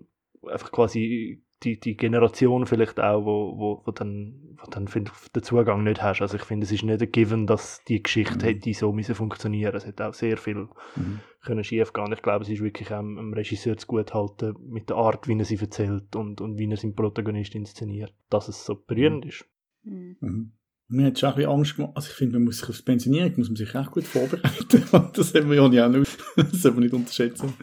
einfach 0.50 0.70
quasi 0.72 1.42
die, 1.62 1.78
die 1.80 1.96
Generation 1.96 2.66
vielleicht 2.66 3.00
auch, 3.00 3.24
wo, 3.24 3.56
wo, 3.58 3.82
wo 3.86 3.90
dann, 3.92 4.56
wo 4.56 4.66
dann 4.70 4.86
find, 4.88 5.10
den 5.34 5.42
Zugang 5.42 5.82
nicht 5.82 6.02
hast. 6.02 6.20
Also 6.20 6.36
ich 6.36 6.42
finde, 6.44 6.64
es 6.64 6.72
ist 6.72 6.82
nicht 6.82 7.00
ein 7.00 7.10
Given, 7.10 7.46
dass 7.46 7.82
die 7.84 8.02
Geschichte 8.02 8.44
Mhm. 8.44 8.48
hätte 8.50 8.74
so 8.74 8.92
müssen 8.92 9.14
funktionieren. 9.14 9.74
Es 9.74 9.86
hat 9.86 10.00
auch 10.00 10.12
sehr 10.12 10.36
viel 10.36 10.68
Mhm. 10.96 11.20
können 11.42 11.64
schief 11.64 11.92
gehen. 11.92 12.12
Ich 12.12 12.22
glaube, 12.22 12.42
es 12.44 12.50
ist 12.50 12.62
wirklich 12.62 12.90
am, 12.92 13.16
am 13.18 13.32
Regisseur 13.32 13.76
zu 13.76 13.86
gut 13.86 14.12
halten 14.12 14.54
mit 14.68 14.88
der 14.90 14.96
Art, 14.96 15.26
wie 15.28 15.38
er 15.38 15.44
sie 15.44 15.56
erzählt 15.58 16.14
und, 16.16 16.40
und 16.40 16.58
wie 16.58 16.68
er 16.70 16.76
seinen 16.76 16.94
Protagonist 16.94 17.54
inszeniert, 17.54 18.12
dass 18.30 18.48
es 18.48 18.64
so 18.64 18.74
berührend 18.74 19.24
ist. 19.24 19.46
Hm. 19.84 20.16
Mhm. 20.20 20.52
Mir 20.94 21.06
hat 21.08 21.18
schon 21.18 21.30
ein 21.30 21.34
bisschen 21.36 21.50
Angst 21.50 21.76
gemacht. 21.76 21.92
Also 21.94 22.08
ich 22.10 22.14
finde, 22.14 22.34
man 22.34 22.44
muss 22.44 22.58
sich 22.58 22.68
aufs 22.68 22.82
Pensionieren 22.82 23.32
muss 23.36 23.48
man 23.48 23.56
sich 23.56 23.74
echt 23.74 23.90
gut 23.90 24.04
vorbereiten. 24.04 24.84
das 25.14 25.34
haben 25.34 25.50
wir 25.50 25.56
ja 25.56 25.68
nicht 25.68 25.80
auch 25.82 25.88
nicht. 25.88 26.18
Das 26.36 26.62
sollte 26.62 26.76
man 26.76 26.84
nicht 26.84 26.94
unterschätzen. 26.94 27.54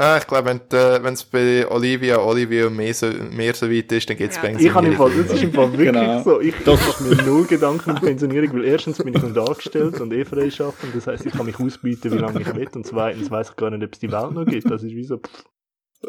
Ah, 0.00 0.16
ich 0.18 0.28
glaube, 0.28 0.60
wenn 0.70 1.12
es 1.14 1.24
bei 1.24 1.68
Olivia, 1.68 2.18
Olivia 2.20 2.68
und 2.68 2.76
mehr 2.76 2.94
so, 2.94 3.06
mehr 3.32 3.52
so 3.52 3.68
weit 3.68 3.90
ist, 3.90 4.08
dann 4.08 4.16
gibt 4.16 4.30
es 4.30 4.36
Ja. 4.36 4.42
Pensionierung. 4.42 4.62
Ich 4.62 4.74
habe 4.74 4.86
im 4.86 5.12
Fall, 5.16 5.22
das 5.24 5.34
ist 5.34 5.42
im 5.42 5.52
Fall 5.52 5.72
wirklich 5.72 5.88
Genau. 5.88 6.22
so. 6.22 6.40
Ich, 6.40 6.54
mache 6.64 7.02
mir 7.02 7.22
null 7.24 7.46
Gedanken 7.46 7.90
um 7.90 7.96
Pensionierung, 7.96 8.52
weil 8.54 8.64
erstens 8.66 8.98
bin 8.98 9.08
ich 9.12 9.20
nicht 9.20 9.36
angestellt 9.36 10.00
und 10.00 10.12
eh 10.12 10.24
frei 10.24 10.50
arbeiten. 10.60 10.92
Das 10.94 11.06
heisst, 11.08 11.26
ich 11.26 11.32
kann 11.32 11.46
mich 11.46 11.58
ausbieten, 11.58 12.12
wie 12.12 12.18
lange 12.18 12.40
ich 12.40 12.54
will. 12.54 12.68
Und 12.72 12.86
zweitens 12.86 13.28
weiß 13.28 13.50
ich 13.50 13.56
gar 13.56 13.70
nicht, 13.70 13.82
ob 13.82 13.92
es 13.92 13.98
die 13.98 14.12
Welt 14.12 14.30
noch 14.30 14.44
gibt. 14.46 14.70
Das 14.70 14.84
ist 14.84 14.94
wie 14.94 15.02
so, 15.04 15.16
pff, 15.18 15.44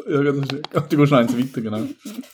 Ja, 0.08 0.22
das 0.22 0.36
ist, 0.36 0.52
du 0.52 0.96
gehst 0.96 1.12
noch 1.12 1.18
eins 1.18 1.36
weiter, 1.36 1.60
genau. 1.60 1.86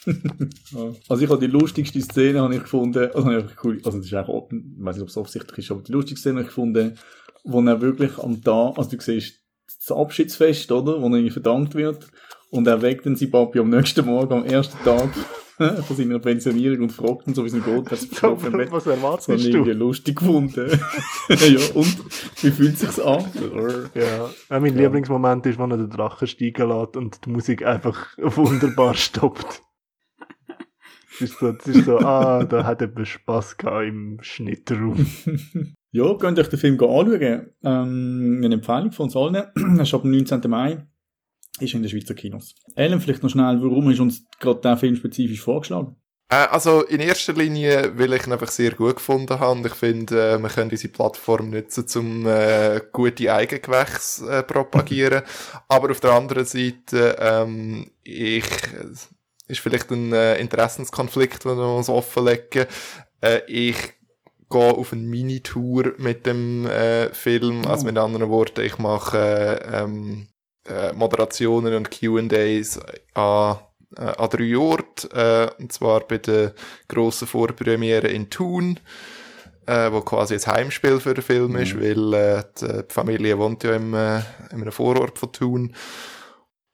Also 1.09 1.23
ich 1.23 1.31
habe 1.31 1.41
die 1.41 1.47
lustigste 1.47 2.01
Szene 2.03 2.41
habe 2.41 2.55
ich 2.55 2.63
gefunden, 2.63 3.11
also 3.15 3.45
cool, 3.65 3.81
also 3.85 3.99
das 3.99 4.07
ist 4.07 4.15
auch, 4.15 4.49
ich 4.51 4.59
weiß 4.79 4.97
nicht, 4.97 5.03
ob 5.03 5.09
es 5.09 5.17
offensichtlich 5.17 5.59
ist, 5.59 5.71
aber 5.71 5.83
die 5.83 5.93
lustigste 5.93 6.21
Szene 6.21 6.35
habe 6.37 6.43
ich 6.43 6.49
gefunden, 6.49 6.99
wo 7.45 7.63
er 7.63 7.81
wirklich 7.81 8.19
am 8.19 8.43
Tag, 8.43 8.77
also 8.77 8.91
du 8.91 9.01
siehst 9.01 9.41
das 9.67 9.97
Abschiedsfest, 9.97 10.71
oder, 10.71 11.01
wo 11.01 11.07
er 11.07 11.15
irgendwie 11.15 11.31
verdankt 11.31 11.75
wird 11.75 12.07
und 12.51 12.67
er 12.67 12.83
weckt 12.83 13.07
dann 13.07 13.17
sein 13.17 13.31
Papi 13.31 13.59
am 13.59 13.71
nächsten 13.71 14.05
Morgen, 14.05 14.35
am 14.35 14.45
ersten 14.45 14.79
Tag 14.85 15.09
von 15.87 15.97
seiner 15.97 16.19
Pensionierung 16.19 16.83
und 16.83 16.93
fragt 16.93 17.27
ihn 17.27 17.35
so, 17.35 17.43
wie 17.45 17.49
es 17.49 17.55
ihm 17.55 17.65
geht, 17.65 17.91
was 17.91 18.03
so, 18.03 18.39
im 18.45 18.53
Bett. 18.53 18.71
was 18.73 18.85
Das 18.85 18.97
erwartest 18.97 19.29
ich 19.31 19.47
irgendwie 19.49 19.73
du? 19.73 19.79
lustig 19.79 20.17
gefunden. 20.19 20.69
ja, 21.29 21.61
und 21.75 21.97
wie 22.43 22.51
fühlt 22.51 22.79
sich's 22.79 23.01
an? 23.01 23.25
Ja, 23.95 24.29
ja 24.51 24.61
mein 24.61 24.75
Ja. 24.75 24.83
Lieblingsmoment 24.83 25.47
ist, 25.47 25.59
wenn 25.59 25.71
er 25.71 25.79
den 25.79 25.91
Drachen 25.91 26.29
steigen 26.29 26.69
lässt 26.69 26.97
und 26.97 27.25
die 27.25 27.31
Musik 27.31 27.65
einfach 27.65 28.09
wunderbar 28.19 28.95
stoppt. 28.95 29.63
Das 31.19 31.31
ist 31.31 31.39
so, 31.39 31.53
das 31.53 31.67
ist 31.67 31.87
so 31.87 31.99
ah, 31.99 32.45
da 32.45 32.65
hat 32.65 32.83
jemand 32.83 33.09
Spass 33.09 33.57
gehabt 33.57 33.87
im 33.87 34.19
Schnittraum. 34.21 35.07
Ja, 35.91 36.13
könnt 36.15 36.39
euch 36.39 36.49
den 36.49 36.59
Film 36.59 36.75
anschauen. 36.75 37.47
Ähm, 37.65 38.43
eine 38.45 38.55
Empfehlung 38.57 38.93
von 38.93 39.05
uns 39.05 39.17
allen. 39.17 39.35
Er 39.79 39.81
ist 39.83 39.95
ab 39.95 40.03
dem 40.03 40.11
19. 40.11 40.43
Mai. 40.51 40.87
Ist 41.61 41.75
in 41.75 41.83
den 41.83 41.91
Schweizer 41.91 42.15
Kinos. 42.15 42.55
Ellen, 42.75 43.01
vielleicht 43.01 43.23
noch 43.23 43.31
schnell, 43.31 43.61
warum 43.63 43.91
du 43.91 44.03
uns 44.03 44.25
gerade 44.41 44.61
diesen 44.61 44.79
Film 44.79 44.97
spezifisch 44.97 45.41
vorgeschlagen? 45.41 45.97
Äh, 46.29 46.47
also 46.51 46.83
in 46.83 47.01
erster 47.01 47.33
Linie, 47.33 47.93
weil 47.97 48.13
ich 48.13 48.27
ihn 48.27 48.33
einfach 48.33 48.49
sehr 48.51 48.73
gut 48.73 48.97
gefunden 48.97 49.39
habe. 49.39 49.69
Ich 49.69 49.75
finde, 49.75 50.33
äh, 50.33 50.39
man 50.39 50.51
könnte 50.51 50.75
diese 50.75 50.89
Plattform 50.89 51.51
nutzen, 51.51 51.87
um 51.97 52.27
äh, 52.27 52.81
gute 52.93 53.33
Eigengewächse 53.33 54.29
äh, 54.39 54.43
propagieren. 54.43 55.23
Aber 55.69 55.91
auf 55.91 56.01
der 56.01 56.13
anderen 56.13 56.45
Seite, 56.45 57.17
ähm, 57.21 57.91
ich, 58.03 58.45
ist 59.49 59.61
vielleicht 59.61 59.91
ein 59.93 60.13
äh, 60.13 60.39
Interessenskonflikt, 60.41 61.45
den 61.45 61.57
wir 61.57 61.77
uns 61.77 61.89
offenlegen. 61.89 62.67
Äh, 63.21 63.41
ich 63.47 63.77
gehe 64.51 64.61
auf 64.75 64.93
eine 64.93 65.03
Mini-Tour 65.03 65.95
mit 65.99 66.27
dem 66.27 66.67
äh, 66.67 67.13
Film. 67.15 67.65
Also 67.67 67.85
Oh. 67.85 67.87
mit 67.87 67.99
anderen 67.99 68.29
Worten, 68.31 68.63
ich 68.63 68.79
mache 68.79 69.19
äh, 69.19 69.83
ähm, 69.83 70.27
äh, 70.69 70.93
Moderationen 70.93 71.75
und 71.75 71.91
Q&As 71.91 72.81
an 73.15 73.59
äh, 73.97 74.01
an 74.01 74.31
drei 74.31 74.57
Orten, 74.57 75.11
äh, 75.13 75.49
und 75.59 75.73
zwar 75.73 76.01
bei 76.01 76.19
der 76.19 76.53
grossen 76.89 77.29
Vorpremiere 77.29 78.09
in 78.09 78.29
Thun, 78.31 78.81
äh, 79.67 79.91
wo 79.93 80.01
quasi 80.01 80.35
ein 80.35 80.47
Heimspiel 80.47 81.01
für 81.01 81.15
den 81.15 81.23
Film 81.23 81.57
ist, 81.57 81.75
Mhm. 81.75 81.81
weil 81.81 82.15
äh, 82.15 82.43
die, 82.61 82.67
die 82.67 82.93
Familie 82.95 83.39
wohnt 83.39 83.63
ja 83.65 83.75
im, 83.75 83.95
äh, 83.95 84.19
in 84.51 84.63
einem 84.63 84.73
Vorort 84.73 85.19
von 85.19 85.33
Thun. 85.33 85.75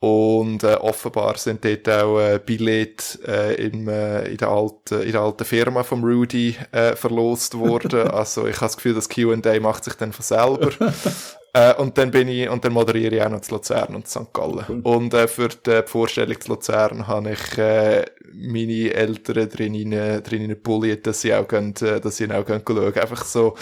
Und 0.01 0.64
äh, 0.64 0.74
offenbar 0.74 1.36
sind 1.38 1.64
dort 1.64 1.88
auch 1.88 2.18
äh, 2.18 2.40
Billette 2.45 3.20
äh, 3.24 3.66
im, 3.66 3.88
äh, 3.88 4.24
in, 4.24 4.36
der 4.36 4.49
alten, 4.49 5.01
in 5.03 5.12
der 5.12 5.20
alten 5.20 5.45
Firma 5.45 5.84
vom 5.84 6.03
Rudy 6.03 6.57
äh, 6.72 6.97
verlost 6.97 7.57
worden. 7.57 8.09
also 8.11 8.49
ich 8.49 8.57
habe 8.57 8.66
das 8.66 8.76
Gefühl, 8.76 8.95
das 8.95 9.09
Q&A 9.09 9.61
macht 9.61 9.84
sich 9.84 9.95
dann 9.95 10.12
von 10.12 10.24
selber. 10.24 10.70
Äh, 11.55 11.74
und 11.74 11.98
dann 11.98 12.11
bin 12.11 12.28
ich, 12.28 12.48
und 12.48 12.64
dann 12.64 12.72
moderiere 12.72 13.16
ich 13.16 13.22
auch 13.22 13.28
noch 13.28 13.42
zu 13.42 13.55
Luzern 13.55 13.94
und 13.94 14.09
zu 14.09 14.20
St. 14.20 14.32
Gallen. 14.32 14.64
Cool. 14.66 14.80
Und 14.82 15.12
äh, 15.12 15.28
für 15.28 15.48
die 15.48 15.82
Vorstellung 15.84 16.40
zu 16.40 16.53
Luzern 16.53 17.07
habe 17.07 17.32
ich 17.32 17.59
äh, 17.59 18.05
meine 18.32 18.94
Eltern 18.94 19.48
drinnen, 19.50 20.22
drinnen 20.22 20.62
bulliert, 20.62 21.07
dass 21.07 21.20
sie 21.20 21.34
auch 21.34 21.46
gehen, 21.46 21.74
äh, 21.82 22.00
dass 22.00 22.16
sie 22.16 22.30
auch 22.30 22.46
gehen 22.46 22.62
schauen. 22.66 22.94
Einfach 22.94 23.24
so, 23.26 23.55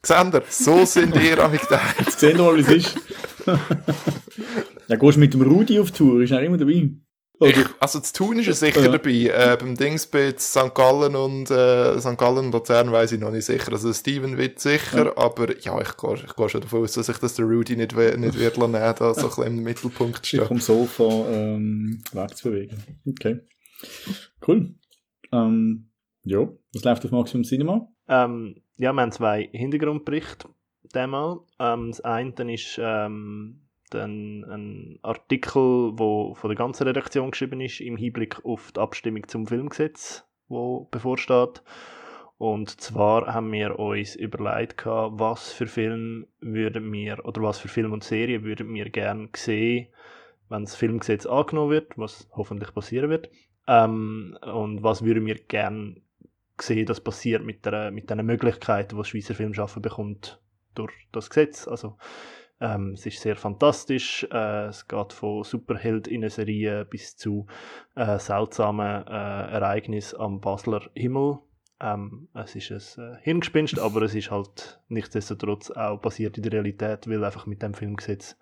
Xander, 0.00 0.42
so 0.48 0.84
sind 0.86 1.16
ihr 1.16 1.38
am 1.38 1.52
gedacht. 1.52 1.96
Jetzt 1.98 2.20
sehen 2.20 2.38
wir 2.38 2.44
mal, 2.44 2.56
wie 2.56 2.60
es 2.60 2.68
ist. 2.68 2.96
ja, 4.88 4.96
gehst 4.96 5.16
du 5.16 5.20
mit 5.20 5.34
dem 5.34 5.42
Rudi 5.42 5.78
auf 5.78 5.90
Tour? 5.90 6.22
Ist 6.22 6.30
er 6.30 6.42
immer 6.42 6.56
dabei? 6.56 6.90
Ich, 7.46 7.66
also 7.80 8.00
zu 8.00 8.12
tun 8.12 8.38
ist 8.38 8.48
er 8.48 8.54
sicher 8.54 8.82
Ja. 8.82 8.88
dabei. 8.92 9.10
Äh, 9.10 9.56
beim 9.58 9.74
Dings 9.76 10.06
bei 10.06 10.34
St. 10.36 10.74
Gallen 10.74 11.14
und 11.16 11.50
äh, 11.50 11.98
St. 12.00 12.16
Gallen 12.18 12.46
und 12.46 12.52
Luzern 12.52 12.90
weiß 12.92 13.12
ich 13.12 13.20
noch 13.20 13.30
nicht 13.30 13.44
sicher. 13.44 13.72
Also 13.72 13.92
Steven 13.92 14.36
wird 14.36 14.58
sicher, 14.60 15.16
aber 15.16 15.58
ja, 15.60 15.80
ich 15.80 15.96
gehe 15.96 16.14
ich 16.14 16.50
schon 16.50 16.60
davon 16.60 16.82
aus, 16.82 16.92
dass 16.92 17.08
ich 17.08 17.18
das 17.18 17.34
der 17.34 17.46
Rudy 17.46 17.76
nicht, 17.76 17.94
nicht 17.96 18.38
wird 18.38 18.56
lassen, 18.56 18.72
da 18.72 19.14
so 19.14 19.20
ein 19.22 19.26
bisschen 19.28 19.44
im 19.46 19.62
Mittelpunkt 19.62 20.18
sich 20.24 20.28
stehen. 20.40 20.46
vom 20.46 20.60
Sofa 20.60 21.04
ähm, 21.30 22.02
wegzubewegen. 22.12 22.78
Okay. 23.08 23.40
Cool. 24.46 24.74
Ähm, 25.32 25.90
ja, 26.22 26.48
was 26.72 26.84
läuft 26.84 27.04
auf 27.04 27.10
Maximum 27.10 27.44
Cinema? 27.44 27.88
Ähm, 28.08 28.56
ja, 28.76 28.92
wir 28.92 29.00
haben 29.02 29.12
zwei 29.12 29.48
Hintergrundberichte. 29.52 30.48
Ähm, 30.94 31.90
das 31.90 32.00
eine 32.02 32.54
ist 32.54 32.78
ähm, 32.80 33.63
ein 33.94 34.98
Artikel, 35.02 35.92
wo 35.98 36.34
von 36.34 36.50
der 36.50 36.56
ganzen 36.56 36.86
Redaktion 36.86 37.30
geschrieben 37.30 37.60
ist, 37.60 37.80
im 37.80 37.96
Hinblick 37.96 38.44
auf 38.44 38.72
die 38.72 38.80
Abstimmung 38.80 39.26
zum 39.28 39.46
Filmgesetz, 39.46 40.26
wo 40.48 40.84
bevorsteht. 40.90 41.62
Und 42.36 42.80
zwar 42.80 43.32
haben 43.32 43.52
wir 43.52 43.78
uns 43.78 44.16
überlegt, 44.16 44.84
was 44.86 45.52
für 45.52 45.66
Film 45.66 46.26
würden 46.40 46.92
wir, 46.92 47.24
oder 47.24 47.42
was 47.42 47.58
für 47.58 47.68
Film 47.68 47.92
und 47.92 48.04
Serien 48.04 48.42
würden 48.44 48.74
wir 48.74 48.90
gerne 48.90 49.28
sehen, 49.36 49.88
wenn 50.48 50.64
das 50.64 50.74
Filmgesetz 50.74 51.26
angenommen 51.26 51.70
wird, 51.70 51.96
was 51.96 52.28
hoffentlich 52.32 52.74
passieren 52.74 53.10
wird. 53.10 53.30
Ähm, 53.66 54.36
und 54.42 54.82
was 54.82 55.04
würden 55.04 55.26
wir 55.26 55.36
gerne 55.36 56.02
sehen, 56.60 56.86
das 56.86 57.00
passiert 57.00 57.44
mit 57.44 57.64
der 57.64 57.90
mit 57.90 58.10
den 58.10 58.24
Möglichkeiten, 58.26 58.90
die 58.90 58.96
das 58.96 59.08
Schweizer 59.08 59.34
Filmschaffen 59.34 59.82
bekommt 59.82 60.40
durch 60.74 60.92
das 61.12 61.30
Gesetz. 61.30 61.66
Also 61.66 61.96
ähm, 62.64 62.92
es 62.94 63.04
ist 63.04 63.20
sehr 63.20 63.36
fantastisch. 63.36 64.26
Äh, 64.32 64.66
es 64.68 64.88
geht 64.88 65.12
von 65.12 65.44
Superheldinnen-Serien 65.44 66.86
bis 66.88 67.16
zu 67.16 67.46
äh, 67.94 68.18
seltsamen 68.18 69.06
äh, 69.06 69.10
Ereignissen 69.10 70.18
am 70.18 70.40
Basler 70.40 70.82
Himmel. 70.94 71.40
Ähm, 71.80 72.28
es 72.32 72.56
ist 72.56 72.98
ein 72.98 73.14
äh, 73.14 73.16
Hirngespinst, 73.20 73.78
aber 73.78 74.02
es 74.02 74.14
ist 74.14 74.30
halt 74.30 74.80
nichtsdestotrotz 74.88 75.70
auch 75.70 76.00
basiert 76.00 76.38
in 76.38 76.44
der 76.44 76.52
Realität, 76.52 77.08
weil 77.08 77.22
einfach 77.22 77.46
mit 77.46 77.62
dem 77.62 77.74
Filmgesetz 77.74 78.36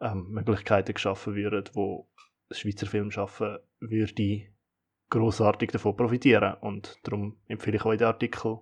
ähm, 0.00 0.28
Möglichkeiten 0.30 0.94
geschaffen 0.94 1.34
würden, 1.34 1.64
wo 1.72 2.08
das 2.48 2.60
Schweizer 2.60 2.86
Film 2.86 3.10
schaffen 3.10 3.58
würde 3.80 4.46
großartig 5.10 5.72
davon 5.72 5.96
profitieren. 5.96 6.54
Und 6.60 6.98
darum 7.02 7.36
empfehle 7.48 7.76
ich 7.76 7.84
euch 7.84 7.98
den 7.98 8.06
Artikel 8.06 8.60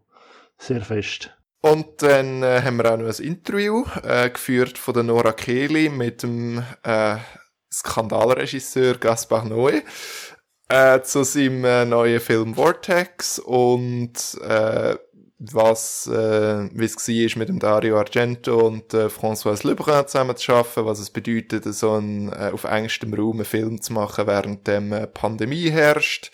sehr 0.56 0.80
fest. 0.80 1.37
Und 1.60 2.02
dann 2.02 2.42
äh, 2.42 2.62
haben 2.62 2.76
wir 2.76 2.92
auch 2.92 2.96
noch 2.96 3.06
ein 3.06 3.24
Interview 3.24 3.84
äh, 4.02 4.30
geführt 4.30 4.78
von 4.78 4.94
der 4.94 5.02
Nora 5.02 5.32
Kehli 5.32 5.88
mit 5.88 6.22
dem 6.22 6.62
äh, 6.84 7.16
Skandalregisseur 7.72 8.94
Gaspar 8.94 9.44
Noé 9.44 9.82
äh, 10.68 11.02
zu 11.02 11.24
seinem 11.24 11.64
äh, 11.64 11.84
neuen 11.84 12.20
Film 12.20 12.54
Vortex 12.54 13.38
und 13.40 14.38
äh, 14.42 14.96
was, 15.40 16.08
äh, 16.08 16.68
wie 16.72 16.84
es 16.84 16.96
war, 16.96 17.38
mit 17.38 17.48
dem 17.48 17.58
Dario 17.58 17.98
Argento 17.98 18.66
und 18.66 18.92
äh, 18.92 19.06
François 19.06 19.66
Lebrun 19.66 20.06
zusammen 20.06 20.36
zu 20.36 20.52
arbeiten, 20.52 20.84
was 20.84 20.98
es 20.98 21.10
bedeutet, 21.10 21.64
so 21.74 21.92
einen, 21.92 22.32
äh, 22.32 22.50
auf 22.52 22.64
engstem 22.64 23.14
Raum 23.14 23.36
einen 23.36 23.44
Film 23.44 23.80
zu 23.80 23.92
machen, 23.92 24.26
während 24.26 24.66
dem 24.66 24.92
äh, 24.92 25.06
Pandemie 25.06 25.70
herrscht. 25.70 26.32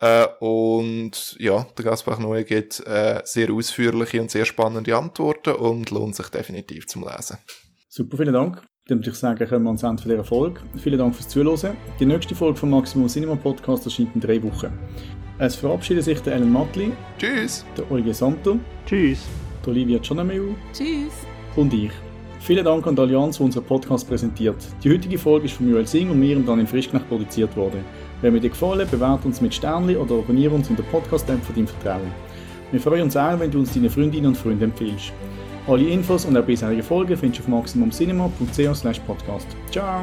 Äh, 0.00 0.26
und 0.40 1.36
ja, 1.38 1.66
der 1.76 1.84
Gaspar 1.84 2.18
Noé 2.18 2.44
gibt 2.44 2.80
äh, 2.86 3.20
sehr 3.24 3.52
ausführliche 3.52 4.20
und 4.20 4.30
sehr 4.30 4.44
spannende 4.44 4.96
Antworten 4.96 5.54
und 5.54 5.90
lohnt 5.90 6.14
sich 6.14 6.28
definitiv 6.28 6.86
zum 6.86 7.04
Lesen. 7.04 7.38
Super, 7.88 8.16
vielen 8.16 8.34
Dank. 8.34 8.62
Dann 8.86 8.98
würde 9.00 9.10
ich 9.10 9.16
sagen, 9.16 9.46
kommen 9.48 9.64
wir 9.64 9.68
ans 9.68 9.82
Ende 9.82 10.02
dieser 10.02 10.24
Folge. 10.24 10.60
Vielen 10.76 10.98
Dank 10.98 11.14
fürs 11.14 11.28
Zuhören. 11.28 11.76
Die 12.00 12.06
nächste 12.06 12.34
Folge 12.34 12.58
vom 12.58 12.70
Maximum 12.70 13.08
Cinema 13.08 13.34
Podcast 13.36 13.84
erscheint 13.84 14.14
in 14.14 14.20
drei 14.20 14.42
Wochen. 14.42 14.72
Es 15.38 15.56
verabschiedet 15.56 16.04
sich 16.04 16.20
der 16.20 16.34
Ellen 16.34 16.52
Matli, 16.52 16.92
Tschüss! 17.18 17.64
der 17.76 17.90
Olga 17.90 18.12
Santo, 18.14 18.58
Tschüss! 18.86 19.20
der 19.62 19.68
Olivia 19.72 19.98
Gianameu 19.98 20.54
Tschüss. 20.72 21.12
und 21.56 21.72
ich. 21.74 21.92
Vielen 22.40 22.64
Dank 22.64 22.86
an 22.86 22.96
die 22.96 23.02
Allianz, 23.02 23.36
die 23.36 23.42
unseren 23.42 23.64
Podcast 23.64 24.08
präsentiert. 24.08 24.56
Die 24.82 24.90
heutige 24.90 25.18
Folge 25.18 25.46
ist 25.46 25.54
von 25.54 25.68
Joel 25.68 25.86
Singh 25.86 26.10
und 26.10 26.18
mir 26.20 26.36
und 26.36 26.46
Daniel 26.46 26.66
Frischknecht 26.66 27.08
produziert 27.08 27.56
worden. 27.56 27.84
Wenn 28.20 28.32
mir 28.32 28.40
dir 28.40 28.50
gefallen, 28.50 28.88
bewerte 28.90 29.26
uns 29.26 29.40
mit 29.40 29.54
Sternli 29.54 29.96
oder 29.96 30.16
abonniere 30.16 30.52
uns 30.52 30.68
in 30.68 30.76
der 30.76 30.82
Podcast-App 30.84 31.42
von 31.44 31.54
deinem 31.54 31.68
Vertrauen. 31.68 32.12
Wir 32.72 32.80
freuen 32.80 33.02
uns 33.02 33.16
auch, 33.16 33.38
wenn 33.38 33.50
du 33.50 33.60
uns 33.60 33.72
deinen 33.72 33.88
Freundinnen 33.88 34.26
und 34.26 34.36
Freunden 34.36 34.64
empfiehlst. 34.64 35.12
Alle 35.68 35.88
Infos 35.88 36.24
und 36.24 36.36
auch 36.36 36.42
bisherige 36.42 36.82
Folgen 36.82 37.16
findest 37.16 37.40
du 37.40 37.44
auf 37.44 37.60
maximumcinema.ch 37.60 39.06
podcast. 39.06 39.46
Ciao! 39.70 40.02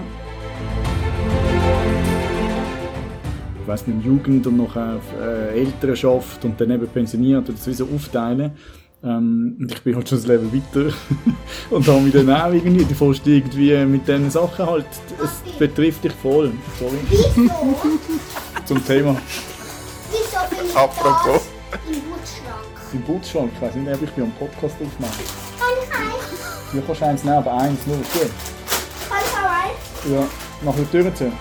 Ich 3.61 3.68
weiss 3.68 3.86
nicht, 3.86 4.05
Jugend 4.05 4.47
und 4.47 4.57
noch 4.57 4.76
auf 4.78 5.01
äh, 5.20 5.59
Elternschaft 5.59 6.45
und 6.45 6.61
dann 6.61 6.72
eben 6.72 6.88
pensioniert 6.88 7.49
und 7.49 7.57
das 7.57 7.68
wie 7.68 7.74
so 7.74 7.86
aufteilen. 7.93 8.51
Ähm, 9.06 9.56
und 9.60 9.72
ich 9.72 9.82
bin 9.84 9.95
halt 9.95 10.10
schon 10.10 10.18
das 10.18 10.28
Leben 10.28 10.51
weiter 10.51 10.91
und 11.70 11.88
habe 11.88 12.01
mich 12.01 12.14
dann 12.14 12.30
auch 12.32 12.51
irgendwie 12.51 12.86
fast 12.95 13.28
irgendwie 13.28 13.86
mit 13.86 14.08
diesen 14.08 14.32
Sachen 14.32 14.66
halt, 14.66 14.88
es 15.24 15.58
betrifft 15.60 16.03
dich 16.03 16.14
voll. 16.14 16.51
Sorry. 16.80 16.97
Wieso? 17.10 17.99
Zum 18.66 18.84
Thema 18.84 19.16
Wieso 20.10 20.38
bin 20.49 20.66
ich 20.68 20.76
Apropos. 20.76 21.41
das 21.72 21.80
im 21.88 22.01
Bootschrank? 22.01 22.93
im 22.93 23.01
Bootschrank. 23.03 23.51
Ich 23.53 23.62
weiss 23.62 23.76
nicht, 23.76 23.93
ob 23.93 24.01
ich 24.01 24.10
bin 24.12 24.24
am 24.24 24.32
Podcast 24.32 24.76
aufmachen. 24.82 25.26
Kann 25.60 25.68
ich 25.84 25.95
eins? 25.95 26.72
Du 26.74 26.82
kannst 26.82 27.03
eins 27.03 27.24
nehmen, 27.24 27.38
aber 27.38 27.53
eins 27.53 27.86
nur, 27.86 28.01
ist 28.01 28.12
gut. 28.14 28.32
Kann 29.08 29.20
ich 29.24 29.34
auch 29.38 29.51
eins? 29.66 30.12
Ja, 30.12 30.28
nachher 30.66 30.82
die 30.82 30.97
Tür 30.97 31.14
zu. 31.16 31.32